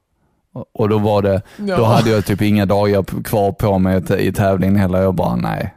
Och- 0.73 0.89
då 0.89 0.97
var 0.97 1.21
det, 1.21 1.41
då 1.57 1.65
Ja. 1.67 1.85
hade 1.85 2.09
jag 2.09 2.25
typ 2.25 2.41
inga 2.41 2.65
dagar 2.65 3.23
kvar 3.23 3.51
på 3.51 3.79
mig 3.79 4.01
i 4.19 4.31
tävlingen 4.31 4.75
heller. 4.75 5.01
Jag 5.01 5.15
bara, 5.15 5.35
nej, 5.35 5.73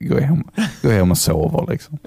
går 0.00 0.20
hem, 0.20 0.44
går 0.82 0.90
hem 0.90 1.10
och 1.10 1.18
sover 1.18 1.66
liksom. 1.72 1.98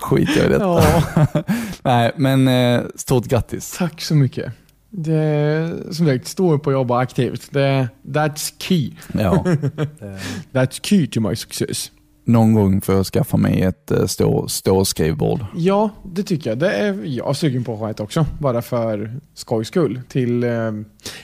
Skiter 0.00 0.36
jag 0.36 0.46
i 0.46 0.48
detta. 0.48 0.64
Ja, 0.64 1.42
Nej, 1.82 2.12
men 2.16 2.48
eh, 2.48 2.82
stort 2.96 3.24
grattis. 3.26 3.76
tack 3.78 4.00
så 4.00 4.14
mycket. 4.14 4.52
Det 4.92 5.72
som 5.92 6.06
sagt, 6.06 6.26
stå 6.26 6.52
upp 6.52 6.66
och 6.66 6.72
jobba 6.72 6.98
aktivt. 6.98 7.52
Det, 7.52 7.88
that's 8.02 8.52
key. 8.58 8.90
Ja. 9.12 9.32
That's 10.52 10.80
key 10.82 11.06
to 11.06 11.20
my 11.20 11.36
success. 11.36 11.90
Någon 12.24 12.54
gång 12.54 12.80
får 12.80 12.94
jag 12.94 13.06
skaffa 13.06 13.36
mig 13.36 13.62
ett 13.62 13.90
eh, 13.90 14.06
stå, 14.06 14.48
ståskrivbord. 14.48 15.44
Ja, 15.54 15.90
det 16.04 16.22
tycker 16.22 16.50
jag. 16.50 16.58
Det 16.58 16.72
är 16.72 17.04
jag 17.04 17.36
sugen 17.36 17.64
på 17.64 17.72
att 17.72 17.78
ha 17.78 17.90
ett 17.90 18.00
också. 18.00 18.26
Bara 18.38 18.62
för 18.62 19.20
skojs 19.34 19.68
skull. 19.68 20.00
Till 20.08 20.44
eh, 20.44 20.72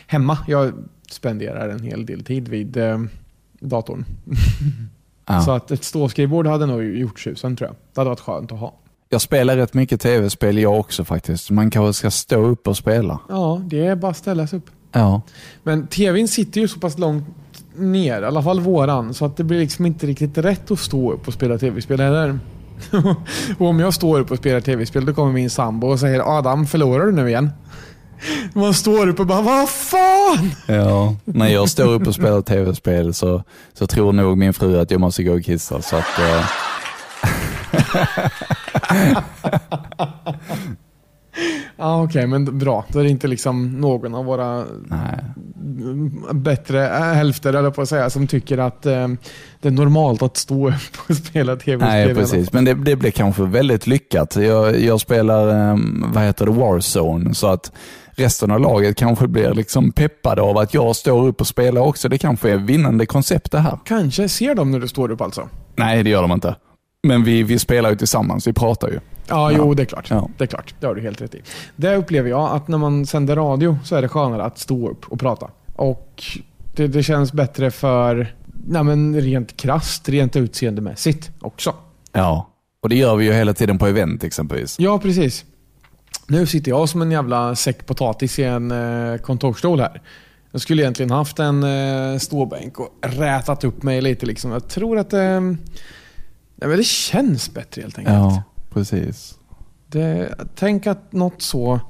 hemma. 0.07 0.39
Jag 0.49 0.73
spenderar 1.11 1.69
en 1.69 1.83
hel 1.83 2.07
del 2.07 2.25
tid 2.25 2.49
vid 2.49 2.77
eh, 2.77 2.99
datorn. 3.61 4.05
Ja. 5.27 5.41
Så 5.45 5.51
att 5.51 5.71
ett 5.71 5.85
ståskrivbord 5.85 6.47
hade 6.47 6.67
nog 6.67 6.85
gjort 6.85 7.21
susen 7.21 7.57
tror 7.57 7.69
jag. 7.69 7.77
Det 7.95 8.01
hade 8.01 8.11
varit 8.11 8.21
skönt 8.21 8.53
att 8.53 8.59
ha. 8.59 8.75
Jag 9.09 9.21
spelar 9.21 9.57
rätt 9.57 9.75
mycket 9.75 10.01
tv-spel 10.01 10.59
jag 10.59 10.81
också 10.81 11.05
faktiskt. 11.05 11.51
Man 11.51 11.71
kanske 11.71 11.99
ska 11.99 12.11
stå 12.11 12.47
upp 12.47 12.69
och 12.69 12.77
spela. 12.77 13.21
Ja, 13.29 13.63
det 13.65 13.87
är 13.87 13.97
bara 13.97 14.11
att 14.11 14.17
ställa 14.17 14.47
sig 14.47 14.57
upp. 14.57 14.71
Ja. 14.93 15.23
Men 15.63 15.87
tvn 15.87 16.29
sitter 16.29 16.61
ju 16.61 16.69
så 16.69 16.81
pass 16.81 16.99
långt 16.99 17.25
ner, 17.79 18.23
i 18.23 18.25
alla 18.25 18.43
fall 18.43 18.61
våran, 18.61 19.15
så 19.15 19.25
att 19.25 19.37
det 19.37 19.45
blir 19.45 19.59
liksom 19.59 19.87
inte 19.87 20.07
riktigt 20.07 20.39
rätt 20.39 20.71
att 20.71 20.79
stå 20.79 21.13
upp 21.13 21.29
och 21.29 21.35
spela 21.35 21.59
tv-spel 21.59 22.01
heller. 22.01 22.39
och 23.59 23.67
om 23.67 23.81
jag 23.81 23.95
står 23.95 24.21
upp 24.21 24.31
och 24.31 24.39
spelar 24.39 24.61
tv-spel 24.61 25.07
då 25.07 25.15
kommer 25.15 25.33
min 25.33 25.51
sambo 25.51 25.87
och 25.87 26.01
säger 26.01 26.39
Adam, 26.39 26.67
förlorar 26.67 27.07
du 27.07 27.13
nu 27.13 27.29
igen? 27.29 27.51
Man 28.53 28.75
står 28.75 29.09
upp 29.09 29.21
och 29.21 29.27
bara 29.27 29.43
Vad 29.43 29.69
fan? 29.69 30.51
Ja, 30.67 31.17
när 31.25 31.49
jag 31.49 31.69
står 31.69 31.93
upp 31.93 32.07
och 32.07 32.15
spelar 32.15 32.43
tv-spel 32.43 33.15
så, 33.15 33.43
så 33.75 33.87
tror 33.87 34.13
nog 34.13 34.39
min 34.39 34.55
fru 34.55 34.81
att 34.81 34.91
jag 34.91 35.01
måste 35.01 35.23
gå 35.23 35.33
och 35.33 35.45
kissa. 35.45 35.83
Så 35.83 35.97
att, 35.97 36.19
eh, 36.19 36.47
Ja 41.77 42.03
okej, 42.03 42.27
men 42.27 42.59
bra. 42.59 42.85
Då 42.89 42.99
är 42.99 43.05
det 43.05 43.11
inte 43.11 43.29
liksom 43.29 43.81
någon 43.81 44.15
av 44.15 44.25
våra 44.25 44.65
nej. 44.87 45.25
bättre 46.33 46.79
hälfter, 47.15 47.53
eller 47.55 47.71
på 47.71 47.83
att 47.83 47.89
säga, 47.89 48.11
som 48.11 48.27
tycker 48.27 48.59
att 48.59 48.87
eh, 48.87 49.09
det 49.61 49.69
är 49.69 49.71
normalt 49.71 50.23
att 50.23 50.37
stå 50.37 50.69
upp 50.69 51.09
och 51.09 51.17
spela 51.27 51.57
tv-spel. 51.57 52.07
nej, 52.07 52.15
precis. 52.15 52.53
Men 52.53 52.65
det, 52.65 52.75
det 52.75 52.97
blir 52.97 53.11
kanske 53.11 53.43
väldigt 53.43 53.87
lyckat. 53.87 54.37
Jag, 54.37 54.81
jag 54.81 55.01
spelar, 55.01 55.71
eh, 55.71 55.79
vad 56.15 56.25
heter 56.25 56.47
det, 56.47 56.53
Warzone, 56.53 57.35
så 57.35 57.47
att 57.47 57.73
resten 58.11 58.51
av 58.51 58.61
laget 58.61 58.97
kanske 58.97 59.29
blir 59.29 59.55
liksom 59.55 59.93
peppade 59.93 60.43
av 60.43 60.59
att 60.59 60.75
jag 60.75 60.97
står 60.97 61.27
upp 61.27 61.41
och 61.41 61.47
spelar 61.47 61.81
också. 61.81 62.09
Det 62.09 62.19
kanske 62.19 62.51
är 62.51 62.57
vinnande 62.57 63.07
koncept 63.07 63.53
det 63.53 63.59
här. 63.59 63.79
Kanske 63.85 64.29
ser 64.29 64.55
de 64.55 64.71
när 64.71 64.81
du 64.81 64.89
står 64.89 65.11
upp 65.11 65.21
alltså? 65.21 65.49
Nej, 65.77 66.03
det 66.03 66.11
gör 66.11 66.23
de 66.23 66.33
inte. 66.33 66.57
Men 67.03 67.25
vi, 67.25 67.43
vi 67.43 67.59
spelar 67.59 67.91
ju 67.91 67.97
tillsammans, 67.97 68.47
vi 68.47 68.53
pratar 68.53 68.89
ju. 68.89 68.99
Ja, 69.29 69.53
jo 69.53 69.75
det 69.75 69.83
är 69.83 69.87
klart. 69.87 70.11
Ja. 70.11 70.29
Det 70.39 70.45
är 70.45 70.49
klart. 70.49 70.75
Det 70.81 70.87
har 70.87 70.95
du 70.95 71.01
helt 71.01 71.21
rätt 71.21 71.35
i. 71.35 71.43
Det 71.77 71.97
upplever 71.97 72.31
jag 72.31 72.57
att 72.57 72.69
när 72.69 72.79
man 72.79 73.07
sänder 73.07 73.37
radio 73.37 73.79
så 73.85 73.97
är 73.97 74.03
det 74.03 74.09
skönare 74.09 74.45
att 74.45 74.59
stå 74.59 74.89
upp 74.89 75.07
och 75.09 75.21
prata. 75.21 75.51
Och 75.77 76.25
det, 76.77 76.87
det 76.87 77.03
känns 77.03 77.33
bättre 77.33 77.71
för, 77.71 78.35
nej 78.67 78.85
men 78.85 79.21
rent 79.21 79.57
krasst, 79.57 80.09
rent 80.09 80.37
utseendemässigt 80.37 81.31
också. 81.41 81.75
Ja, 82.13 82.51
och 82.81 82.89
det 82.89 82.97
gör 82.97 83.17
vi 83.17 83.25
ju 83.25 83.33
hela 83.33 83.55
tiden 83.55 83.79
på 83.79 83.87
event 83.87 84.25
exempelvis. 84.25 84.77
Ja, 84.79 84.99
precis. 84.99 85.45
Nu 86.29 86.47
sitter 86.47 86.71
jag 86.71 86.89
som 86.89 87.03
en 87.03 87.11
jävla 87.11 87.57
säck 87.57 87.87
potatis 87.87 88.39
i 88.39 88.45
en 88.45 88.71
eh, 88.71 89.19
kontorsstol 89.19 89.81
här. 89.81 90.03
Jag 90.51 90.61
skulle 90.61 90.83
egentligen 90.83 91.11
haft 91.11 91.39
en 91.39 91.63
eh, 91.63 92.19
ståbänk 92.19 92.81
och 92.81 92.89
rätat 93.03 93.65
upp 93.65 93.83
mig 93.83 94.01
lite. 94.01 94.27
Liksom. 94.27 94.51
Jag 94.51 94.69
tror 94.69 94.99
att 94.99 95.13
eh, 95.13 95.41
nej, 95.41 96.69
men 96.69 96.77
det 96.77 96.87
känns 96.87 97.55
bättre 97.55 97.83
helt 97.83 97.99
enkelt. 97.99 98.17
Ja, 98.17 98.43
precis. 98.77 99.35
Det, 99.87 100.35
tänk 100.55 100.87
att 100.87 101.13
något 101.13 101.43
så 101.43 101.81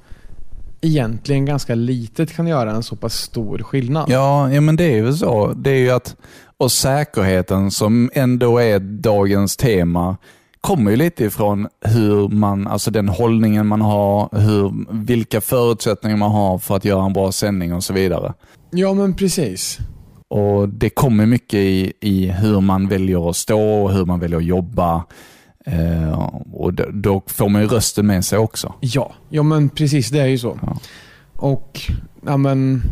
egentligen 0.80 1.44
ganska 1.44 1.74
litet 1.74 2.36
kan 2.36 2.46
göra 2.46 2.70
en 2.70 2.82
så 2.82 2.96
pass 2.96 3.14
stor 3.14 3.58
skillnad. 3.58 4.04
Ja, 4.08 4.52
ja 4.52 4.60
men 4.60 4.76
det 4.76 4.84
är 4.84 4.96
ju 4.96 5.12
så. 5.12 5.52
Det 5.52 5.70
är 5.70 5.78
ju 5.78 5.90
att, 5.90 6.16
och 6.56 6.72
säkerheten 6.72 7.70
som 7.70 8.10
ändå 8.14 8.58
är 8.58 8.78
dagens 8.78 9.56
tema, 9.56 10.16
kommer 10.60 10.90
ju 10.90 10.96
lite 10.96 11.24
ifrån 11.24 11.68
hur 11.84 12.28
man, 12.28 12.66
alltså 12.66 12.90
den 12.90 13.08
hållningen 13.08 13.66
man 13.66 13.80
har, 13.80 14.28
hur, 14.32 14.86
vilka 15.04 15.40
förutsättningar 15.40 16.16
man 16.16 16.30
har 16.30 16.58
för 16.58 16.76
att 16.76 16.84
göra 16.84 17.04
en 17.04 17.12
bra 17.12 17.32
sändning 17.32 17.74
och 17.74 17.84
så 17.84 17.92
vidare. 17.92 18.34
Ja, 18.70 18.94
men 18.94 19.14
precis. 19.14 19.78
Och 20.28 20.68
Det 20.68 20.90
kommer 20.90 21.26
mycket 21.26 21.58
i, 21.58 21.92
i 22.00 22.26
hur 22.26 22.60
man 22.60 22.88
väljer 22.88 23.30
att 23.30 23.36
stå 23.36 23.82
och 23.82 23.92
hur 23.92 24.04
man 24.04 24.20
väljer 24.20 24.38
att 24.38 24.44
jobba. 24.44 25.04
Eh, 25.66 26.30
och 26.52 26.74
då, 26.74 26.84
då 26.92 27.22
får 27.26 27.48
man 27.48 27.62
ju 27.62 27.68
rösten 27.68 28.06
med 28.06 28.24
sig 28.24 28.38
också. 28.38 28.74
Ja, 28.80 29.12
ja 29.28 29.42
men 29.42 29.68
precis 29.68 30.10
det 30.10 30.20
är 30.20 30.26
ju 30.26 30.38
så. 30.38 30.58
Ja. 30.62 30.78
Och 31.36 31.80
ja 32.26 32.36
men, 32.36 32.82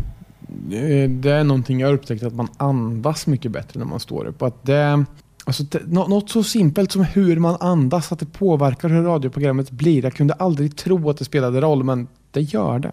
eh, 0.73 1.11
det 1.11 1.31
är 1.31 1.45
någonting 1.45 1.81
jag 1.81 1.89
har 1.89 1.95
upptäckt 1.95 2.23
att 2.23 2.35
man 2.35 2.49
andas 2.57 3.27
mycket 3.27 3.53
bättre 3.53 3.79
när 3.81 3.87
man 3.87 4.01
står 4.01 4.25
upp. 4.27 4.43
Att 4.43 4.65
det, 4.67 5.05
alltså, 5.45 5.63
det, 5.63 5.81
nå- 5.87 6.09
något 6.09 6.31
så 6.31 6.43
simpelt 6.43 6.93
som 6.93 7.05
hur 7.05 7.39
man 7.39 7.57
andas, 7.61 8.13
att 8.13 8.19
det 8.19 8.27
påverkar 8.27 8.89
hur 8.89 9.03
radioprogrammet 9.03 9.71
blir. 9.71 10.03
Jag 10.05 10.13
kunde 10.13 10.35
aldrig 10.35 10.77
tro 10.77 11.11
att 11.11 11.19
det 11.19 11.25
spelade 11.25 11.61
roll, 11.61 11.85
men 11.85 12.09
det 12.31 12.41
gör 12.41 12.79
det. 12.79 12.93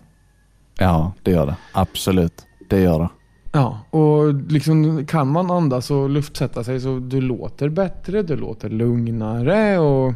Ja, 0.77 1.13
det 1.23 1.31
gör 1.31 1.45
det. 1.45 1.55
Absolut. 1.71 2.45
Det 2.69 2.79
gör 2.79 2.99
det. 2.99 3.09
Ja, 3.51 3.79
och 3.89 4.33
liksom 4.33 5.05
kan 5.05 5.27
man 5.27 5.51
andas 5.51 5.91
och 5.91 6.09
luftsätta 6.09 6.63
sig 6.63 6.79
så 6.79 6.99
du 6.99 7.21
låter 7.21 7.69
bättre, 7.69 8.21
du 8.21 8.35
låter 8.35 8.69
lugnare 8.69 9.79
och 9.79 10.13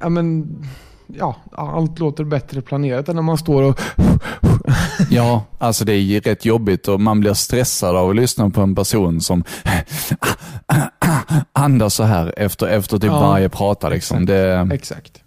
ja 0.00 0.08
men 0.08 0.56
ja, 1.06 1.36
allt 1.52 1.98
låter 1.98 2.24
bättre 2.24 2.60
planerat 2.60 3.08
än 3.08 3.16
när 3.16 3.22
man 3.22 3.38
står 3.38 3.62
och 3.62 3.80
Ja, 5.10 5.44
alltså 5.58 5.84
det 5.84 5.92
är 5.92 6.20
rätt 6.20 6.44
jobbigt 6.44 6.88
och 6.88 7.00
man 7.00 7.20
blir 7.20 7.34
stressad 7.34 7.96
av 7.96 8.10
att 8.10 8.16
lyssna 8.16 8.50
på 8.50 8.60
en 8.60 8.74
person 8.74 9.20
som 9.20 9.44
andas 11.52 11.94
så 11.94 12.02
här 12.02 12.34
efter, 12.36 12.66
efter 12.66 12.98
typ 12.98 13.10
Ja, 13.10 13.20
varje 13.20 13.48
prata. 13.48 13.88
Liksom. 13.88 14.16
exakt. 14.16 14.28
Det, 14.28 14.74
Exakt. 14.74 15.22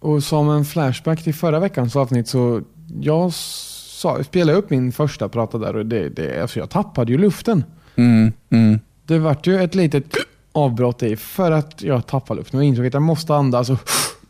Och 0.00 0.22
som 0.22 0.50
en 0.50 0.64
flashback 0.64 1.24
till 1.24 1.34
förra 1.34 1.60
veckans 1.60 1.96
avsnitt 1.96 2.28
så 2.28 2.60
jag 3.00 3.32
sa, 4.00 4.24
spelade 4.24 4.58
upp 4.58 4.70
min 4.70 4.92
första 4.92 5.28
prata 5.28 5.58
där 5.58 5.76
och 5.76 5.86
det, 5.86 6.08
det, 6.08 6.42
alltså 6.42 6.58
jag 6.58 6.70
tappade 6.70 7.12
ju 7.12 7.18
luften. 7.18 7.64
mm, 7.96 8.32
mm. 8.50 8.80
Det 9.06 9.18
vart 9.18 9.46
ju 9.46 9.62
ett 9.62 9.74
litet 9.74 10.14
avbrott 10.52 11.02
i 11.02 11.16
för 11.16 11.50
att 11.50 11.82
jag 11.82 12.06
tappade 12.06 12.40
luften 12.40 12.58
och 12.58 12.64
insåg 12.64 12.86
att 12.86 12.94
jag 12.94 13.02
måste 13.02 13.34
andas 13.34 13.70
och, 13.70 13.78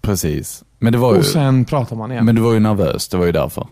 Precis. 0.00 0.64
Men, 0.78 0.92
det 0.92 0.98
var 0.98 1.12
ju, 1.12 1.18
och 1.18 1.24
sen 1.24 1.64
pratar 1.64 1.96
man 1.96 2.12
igen. 2.12 2.24
men 2.24 2.34
du 2.34 2.42
var 2.42 2.52
ju 2.52 2.60
nervös, 2.60 3.08
det 3.08 3.16
var 3.16 3.26
ju 3.26 3.32
därför. 3.32 3.66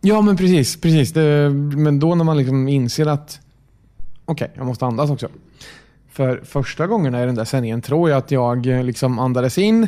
Ja 0.00 0.20
men 0.20 0.36
precis, 0.36 0.80
precis. 0.80 1.12
Det, 1.12 1.50
men 1.76 2.00
då 2.00 2.14
när 2.14 2.24
man 2.24 2.36
liksom 2.36 2.68
inser 2.68 3.06
att 3.06 3.40
okej, 4.24 4.50
jag 4.54 4.66
måste 4.66 4.86
andas 4.86 5.10
också. 5.10 5.28
För 6.10 6.42
första 6.44 6.86
gångerna 6.86 7.22
i 7.22 7.26
den 7.26 7.34
där 7.34 7.44
sändningen 7.44 7.82
tror 7.82 8.10
jag 8.10 8.18
att 8.18 8.30
jag 8.30 8.66
eh, 8.66 8.84
liksom 8.84 9.18
andades 9.18 9.58
in, 9.58 9.86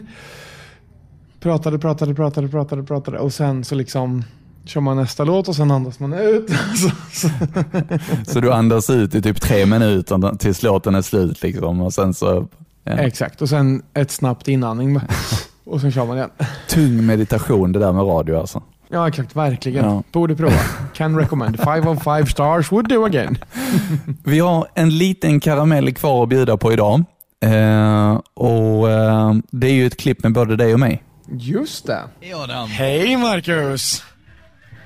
pratade, 1.40 1.78
pratade, 1.78 2.14
pratade, 2.14 2.48
pratade, 2.48 2.82
pratade 2.82 3.18
och 3.18 3.32
sen 3.32 3.64
så 3.64 3.74
liksom 3.74 4.24
kör 4.64 4.80
man 4.80 4.96
nästa 4.96 5.24
låt 5.24 5.48
och 5.48 5.56
sen 5.56 5.70
andas 5.70 6.00
man 6.00 6.12
ut. 6.12 6.50
så, 6.76 6.90
så, 7.12 7.28
Så 8.26 8.40
du 8.40 8.52
andas 8.52 8.90
ut 8.90 9.14
i 9.14 9.22
typ 9.22 9.40
tre 9.40 9.66
minuter 9.66 10.36
tills 10.36 10.62
låten 10.62 10.94
är 10.94 11.02
slut. 11.02 11.42
Liksom, 11.42 11.80
och 11.80 11.92
sen 11.92 12.14
så... 12.14 12.48
Ja. 12.84 12.92
Exakt, 12.92 13.42
och 13.42 13.48
sen 13.48 13.82
ett 13.94 14.10
snabbt 14.10 14.48
inandning 14.48 15.00
och 15.64 15.80
sen 15.80 15.92
kör 15.92 16.06
man 16.06 16.16
igen. 16.16 16.30
Tung 16.68 17.06
meditation 17.06 17.72
det 17.72 17.78
där 17.78 17.92
med 17.92 18.06
radio 18.06 18.38
alltså. 18.40 18.62
Ja 18.88 19.08
exakt, 19.08 19.36
verkligen. 19.36 19.84
Ja. 19.84 20.02
Borde 20.12 20.36
prova. 20.36 20.58
Can 20.94 21.18
recommend. 21.18 21.56
Five 21.56 21.88
of 21.88 22.02
five 22.02 22.26
stars 22.26 22.72
would 22.72 22.88
do 22.88 23.04
again. 23.04 23.38
Vi 24.24 24.38
har 24.38 24.66
en 24.74 24.98
liten 24.98 25.40
karamell 25.40 25.94
kvar 25.94 26.22
att 26.22 26.28
bjuda 26.28 26.56
på 26.56 26.72
idag. 26.72 27.04
Eh, 27.44 28.20
och 28.34 28.90
eh, 28.90 29.34
Det 29.50 29.66
är 29.66 29.72
ju 29.72 29.86
ett 29.86 29.96
klipp 29.96 30.22
med 30.22 30.32
både 30.32 30.56
dig 30.56 30.74
och 30.74 30.80
mig. 30.80 31.02
Just 31.32 31.86
det. 31.86 32.00
Ja, 32.20 32.46
Dan. 32.46 32.68
Hej 32.68 33.16
Marcus! 33.16 34.02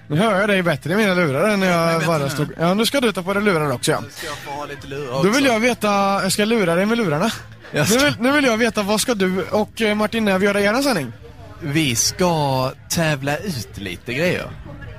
Nu 0.09 0.17
hör 0.17 0.41
jag 0.41 0.49
dig 0.49 0.63
bättre 0.63 0.93
i 0.93 0.97
mina 0.97 1.15
lurar 1.15 1.49
än 1.49 1.61
när 1.61 1.93
jag 1.93 2.07
bara 2.07 2.31
stod... 2.31 2.49
Ja, 2.59 2.75
nu 2.75 2.87
ska 2.87 3.01
du 3.01 3.13
ta 3.13 3.23
på 3.23 3.35
dig 3.35 3.43
lurar 3.43 3.73
också 3.73 3.91
ja. 3.91 4.03
Ska 4.11 4.27
jag 4.27 4.37
få 4.37 4.51
ha 4.51 4.67
lite 4.67 4.87
lurar 4.87 5.25
Då 5.25 5.31
vill 5.31 5.45
jag 5.45 5.61
veta, 5.61 5.89
jag 6.23 6.33
ska 6.33 6.45
lura 6.45 6.75
dig 6.75 6.87
med 6.87 6.99
lurarna. 6.99 7.31
Nu 7.73 7.83
vill, 7.83 8.15
nu 8.21 8.33
vill 8.33 8.45
jag 8.45 8.57
veta, 8.57 8.83
vad 8.83 9.01
ska 9.01 9.15
du 9.15 9.43
och 9.43 9.81
eh, 9.83 9.95
Martin 9.95 10.25
Näv 10.25 10.45
göra 10.45 10.61
i 10.61 10.65
er 10.65 10.83
sändning? 10.83 11.13
Vi 11.61 11.97
ska 11.97 12.73
tävla 12.91 13.37
ut 13.37 13.79
lite 13.79 14.15
grejer. 14.15 14.51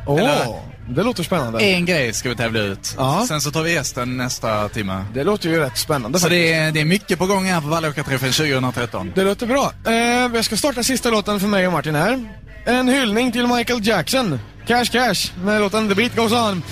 Åh, 0.07 0.19
Eller- 0.19 0.75
det 0.89 1.03
låter 1.03 1.23
spännande. 1.23 1.59
En 1.59 1.85
grej 1.85 2.13
ska 2.13 2.29
vi 2.29 2.35
tävla 2.35 2.59
ut. 2.59 2.95
Ja. 2.97 3.25
Sen 3.27 3.41
så 3.41 3.51
tar 3.51 3.63
vi 3.63 3.79
resten 3.79 4.17
nästa 4.17 4.69
timme. 4.69 5.05
Det 5.13 5.23
låter 5.23 5.49
ju 5.49 5.59
rätt 5.59 5.77
spännande 5.77 6.19
Så 6.19 6.29
det 6.29 6.53
är, 6.53 6.71
det 6.71 6.81
är 6.81 6.85
mycket 6.85 7.19
på 7.19 7.25
gång 7.25 7.45
här 7.45 7.61
på 7.61 7.67
Vallåkarträffen 7.67 8.31
2013. 8.31 9.11
Det 9.15 9.23
låter 9.23 9.47
bra. 9.47 9.71
Eh, 9.85 9.93
jag 10.35 10.45
ska 10.45 10.57
starta 10.57 10.83
sista 10.83 11.09
låten 11.09 11.39
för 11.39 11.47
mig 11.47 11.67
och 11.67 11.73
Martin 11.73 11.95
här. 11.95 12.29
En 12.65 12.87
hyllning 12.87 13.31
till 13.31 13.47
Michael 13.47 13.87
Jackson. 13.87 14.39
Cash 14.67 14.85
Cash 14.91 15.31
med 15.43 15.61
låten 15.61 15.89
The 15.89 15.95
Beat 15.95 16.15
Goes 16.15 16.31
On. 16.31 16.63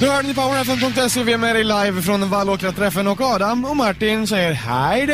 Du 0.00 0.08
hörde 0.10 0.28
ni 0.28 0.34
powerfm.se, 0.34 1.22
vi 1.22 1.32
är 1.32 1.38
med 1.38 1.56
dig 1.56 1.64
live 1.64 2.02
från 2.02 2.30
Vallåkraträffen 2.30 3.08
och 3.08 3.20
Adam 3.20 3.64
och 3.64 3.76
Martin 3.76 4.26
säger 4.26 4.52
hej 4.52 5.06
då. 5.06 5.12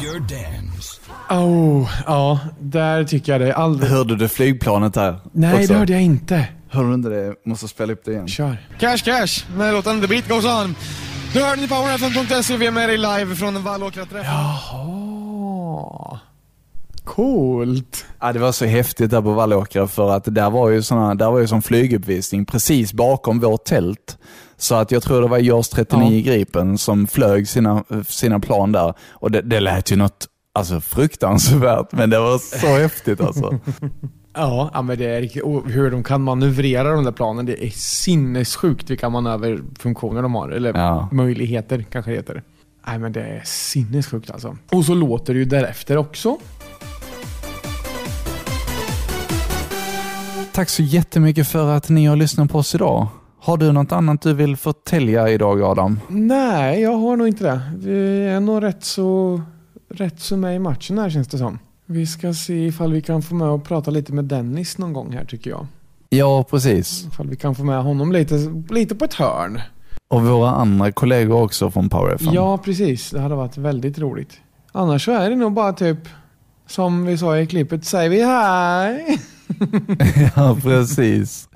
Pure 0.00 0.18
Dance. 0.18 1.00
Oh, 1.30 1.90
ja, 2.06 2.38
där 2.60 3.04
tycker 3.04 3.32
jag 3.32 3.40
det 3.40 3.54
alldeles... 3.54 3.90
Hörde 3.90 4.16
du 4.16 4.28
flygplanet 4.28 4.94
där? 4.94 5.20
Nej, 5.32 5.54
också? 5.54 5.72
det 5.72 5.78
hörde 5.78 5.92
jag 5.92 6.02
inte. 6.02 6.44
Hörde 6.68 6.88
du 6.88 6.94
inte 6.94 7.08
det? 7.08 7.34
Måste 7.46 7.68
spela 7.68 7.92
upp 7.92 8.04
det 8.04 8.12
igen. 8.12 8.28
Kör. 8.28 8.56
Cash 8.78 8.98
Cash 9.04 9.56
med 9.56 9.74
låten 9.74 10.00
The 10.00 10.06
Beat 10.06 10.28
Goes 10.28 10.44
On. 10.44 10.74
Du 11.32 11.42
hörde 11.42 11.60
ni 11.60 11.68
powerfm.se, 11.68 12.56
vi 12.56 12.66
är 12.66 12.70
med 12.70 12.88
dig 12.88 12.98
live 12.98 13.36
från 13.36 13.62
Vallåkraträffen. 13.62 14.32
Jaha. 14.32 16.18
Coolt. 17.14 18.04
Ja, 18.20 18.32
det 18.32 18.38
var 18.38 18.52
så 18.52 18.64
häftigt 18.64 19.10
där 19.10 19.22
på 19.22 19.32
Vallåkra 19.32 19.86
för 19.86 20.10
att 20.10 20.34
där 20.34 20.50
var 20.50 20.68
ju, 20.70 20.82
såna, 20.82 21.14
där 21.14 21.30
var 21.30 21.38
ju 21.38 21.46
som 21.46 21.62
flyguppvisning 21.62 22.44
precis 22.46 22.92
bakom 22.92 23.40
vårt 23.40 23.64
tält. 23.64 24.18
Så 24.56 24.74
att 24.74 24.90
jag 24.90 25.02
tror 25.02 25.22
det 25.22 25.28
var 25.28 25.38
JAS 25.38 25.68
39 25.68 26.22
Ja. 26.26 26.32
Gripen 26.32 26.78
som 26.78 27.06
flög 27.06 27.48
sina, 27.48 27.84
sina 28.08 28.40
plan 28.40 28.72
där. 28.72 28.94
Och 29.10 29.30
det, 29.30 29.42
det 29.42 29.60
lät 29.60 29.92
ju 29.92 29.96
något 29.96 30.26
alltså, 30.54 30.80
fruktansvärt, 30.80 31.92
men 31.92 32.10
det 32.10 32.18
var 32.18 32.38
så 32.38 32.66
häftigt 32.78 33.20
alltså. 33.20 33.58
Ja, 34.34 34.70
ja 34.74 34.82
men 34.82 34.98
det 34.98 35.04
är 35.06 35.44
och 35.46 35.70
hur 35.70 35.90
de 35.90 36.02
kan 36.04 36.22
manövrera 36.22 36.92
de 36.92 37.04
där 37.04 37.12
planen, 37.12 37.46
det 37.46 37.66
är 37.66 37.70
sinnessjukt 37.70 38.90
vilka 38.90 39.08
manöverfunktioner 39.08 40.22
de 40.22 40.34
har. 40.34 40.48
Eller 40.48 40.74
Ja. 40.78 41.08
möjligheter 41.12 41.84
kanske 41.90 42.10
det 42.10 42.16
heter. 42.16 42.42
Nej 42.86 42.98
men 42.98 43.12
det 43.12 43.20
är 43.22 43.42
sinnessjukt 43.44 44.30
alltså. 44.30 44.56
Och 44.72 44.84
så 44.84 44.94
låter 44.94 45.32
det 45.34 45.38
ju 45.38 45.44
därefter 45.44 45.96
också. 45.96 46.38
Tack 50.52 50.68
så 50.68 50.82
jättemycket 50.82 51.48
för 51.48 51.76
att 51.76 51.88
ni 51.88 52.06
har 52.06 52.16
lyssnat 52.16 52.50
på 52.50 52.58
oss 52.58 52.74
idag. 52.74 53.06
Har 53.40 53.56
du 53.56 53.72
något 53.72 53.92
annat 53.92 54.22
du 54.22 54.34
vill 54.34 54.56
förtälja 54.56 55.28
idag 55.28 55.62
Adam? 55.62 56.00
Nej, 56.08 56.80
jag 56.80 56.96
har 56.96 57.16
nog 57.16 57.28
inte 57.28 57.44
det. 57.44 57.60
Vi 57.76 58.26
är 58.26 58.40
nog 58.40 58.62
rätt 58.62 58.84
så, 58.84 59.40
rätt 59.90 60.20
så 60.20 60.36
med 60.36 60.56
i 60.56 60.58
matchen 60.58 60.98
här 60.98 61.10
känns 61.10 61.28
det 61.28 61.38
som. 61.38 61.58
Vi 61.86 62.06
ska 62.06 62.34
se 62.34 62.66
ifall 62.66 62.92
vi 62.92 63.02
kan 63.02 63.22
få 63.22 63.34
med 63.34 63.48
och 63.48 63.64
prata 63.64 63.90
lite 63.90 64.12
med 64.12 64.24
Dennis 64.24 64.78
någon 64.78 64.92
gång 64.92 65.12
här 65.12 65.24
tycker 65.24 65.50
jag. 65.50 65.66
Ja, 66.08 66.44
precis. 66.50 67.04
Ifall 67.06 67.28
vi 67.28 67.36
kan 67.36 67.54
få 67.54 67.64
med 67.64 67.82
honom 67.82 68.12
lite, 68.12 68.34
lite 68.70 68.94
på 68.94 69.04
ett 69.04 69.14
hörn. 69.14 69.60
Och 70.08 70.22
våra 70.22 70.50
andra 70.50 70.92
kollegor 70.92 71.42
också 71.42 71.70
från 71.70 71.88
Power 71.88 72.14
FM. 72.14 72.34
Ja, 72.34 72.58
precis. 72.58 73.10
Det 73.10 73.20
hade 73.20 73.34
varit 73.34 73.56
väldigt 73.56 73.98
roligt. 73.98 74.32
Annars 74.72 75.04
så 75.04 75.12
är 75.12 75.30
det 75.30 75.36
nog 75.36 75.52
bara 75.52 75.72
typ, 75.72 75.98
som 76.70 77.04
vi 77.04 77.18
sa 77.18 77.38
i 77.38 77.46
klippet, 77.46 77.84
säger 77.84 78.10
vi 78.10 78.22
hej. 78.22 79.20
ja, 80.36 80.56
precis. 80.62 81.48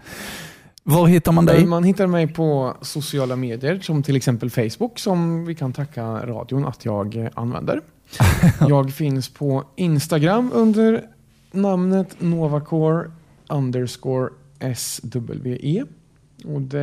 Var 0.82 1.06
hittar 1.06 1.32
man 1.32 1.46
dig? 1.46 1.66
Man 1.66 1.84
hittar 1.84 2.06
mig 2.06 2.32
på 2.32 2.76
sociala 2.80 3.36
medier 3.36 3.80
som 3.80 4.02
till 4.02 4.16
exempel 4.16 4.50
Facebook 4.50 4.98
som 4.98 5.44
vi 5.44 5.54
kan 5.54 5.72
tacka 5.72 6.02
radion 6.04 6.64
att 6.64 6.84
jag 6.84 7.28
använder. 7.34 7.80
jag 8.68 8.92
finns 8.92 9.28
på 9.28 9.64
Instagram 9.76 10.50
under 10.54 11.04
namnet 11.52 12.20
Novacore 12.20 13.10
underscore 13.48 14.28
SWE. 14.76 15.84
Och 16.44 16.60
det 16.62 16.80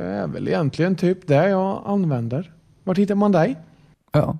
är 0.00 0.26
väl 0.26 0.48
egentligen 0.48 0.96
typ 0.96 1.26
det 1.26 1.48
jag 1.48 1.82
använder. 1.86 2.52
Vart 2.84 2.98
hittar 2.98 3.14
man 3.14 3.32
dig? 3.32 3.56
Ja. 4.12 4.38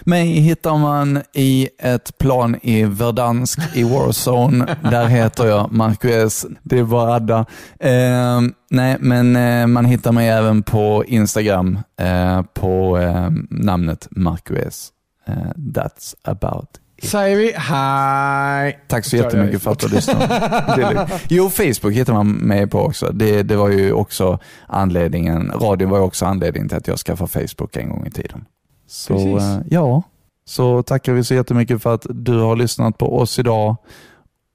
Mig 0.00 0.26
hittar 0.26 0.78
man 0.78 1.22
i 1.32 1.68
ett 1.78 2.18
plan 2.18 2.56
i 2.62 2.84
Verdansk 2.84 3.58
i 3.74 3.82
Warzone. 3.82 4.76
Där 4.82 5.06
heter 5.06 5.46
jag 5.46 5.72
Marcus. 5.72 6.46
Det 6.62 6.78
är 6.78 6.84
bara 6.84 7.14
adda. 7.14 7.38
Eh, 7.80 8.40
nej, 8.70 8.96
men 9.00 9.36
eh, 9.36 9.66
man 9.66 9.84
hittar 9.84 10.12
mig 10.12 10.28
även 10.28 10.62
på 10.62 11.04
Instagram 11.06 11.78
eh, 12.00 12.42
på 12.42 12.98
eh, 12.98 13.28
namnet 13.50 14.08
Marcus. 14.10 14.88
Eh, 15.26 15.34
that's 15.56 16.14
about 16.24 16.68
it. 16.74 16.80
Säger 17.10 17.36
vi 17.36 17.52
hej. 17.56 18.78
Tack 18.88 19.04
så 19.04 19.16
jättemycket 19.16 19.62
för 19.62 19.72
att 19.72 19.78
du 19.78 19.88
lyssnade. 19.88 21.08
Jo, 21.28 21.50
Facebook 21.50 21.94
hittar 21.94 22.12
man 22.12 22.32
mig 22.32 22.66
på 22.66 22.80
också. 22.80 23.10
Det, 23.12 23.42
det 23.42 23.56
var 23.56 23.68
ju 23.68 23.92
också 23.92 24.38
anledningen, 24.66 25.52
radion 25.60 25.90
var 25.90 25.98
ju 25.98 26.04
också 26.04 26.26
anledningen 26.26 26.68
till 26.68 26.78
att 26.78 26.88
jag 26.88 26.98
skaffade 26.98 27.30
Facebook 27.30 27.76
en 27.76 27.88
gång 27.88 28.06
i 28.06 28.10
tiden. 28.10 28.44
Så 28.86 29.14
Precis. 29.14 29.42
eh, 29.42 29.60
ja, 29.70 30.02
så 30.46 30.82
tackar 30.82 31.12
vi 31.12 31.24
så 31.24 31.34
jättemycket 31.34 31.82
för 31.82 31.94
att 31.94 32.06
du 32.10 32.38
har 32.38 32.56
lyssnat 32.56 32.98
på 32.98 33.18
oss 33.18 33.38
idag. 33.38 33.76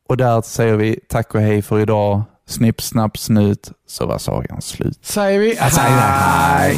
Och 0.10 0.18
där 0.18 0.42
säger 0.42 0.76
vi 0.76 1.00
tack 1.10 1.36
och 1.36 1.42
hej 1.42 1.62
för 1.62 1.80
idag. 1.80 2.22
Snipp, 2.48 2.82
snapp, 2.82 3.18
snut, 3.18 3.72
så 3.88 4.06
var 4.06 4.18
sagan 4.18 4.62
slut. 4.62 5.00
Säger 5.02 5.40
vi 5.40 5.56
hej. 5.56 6.78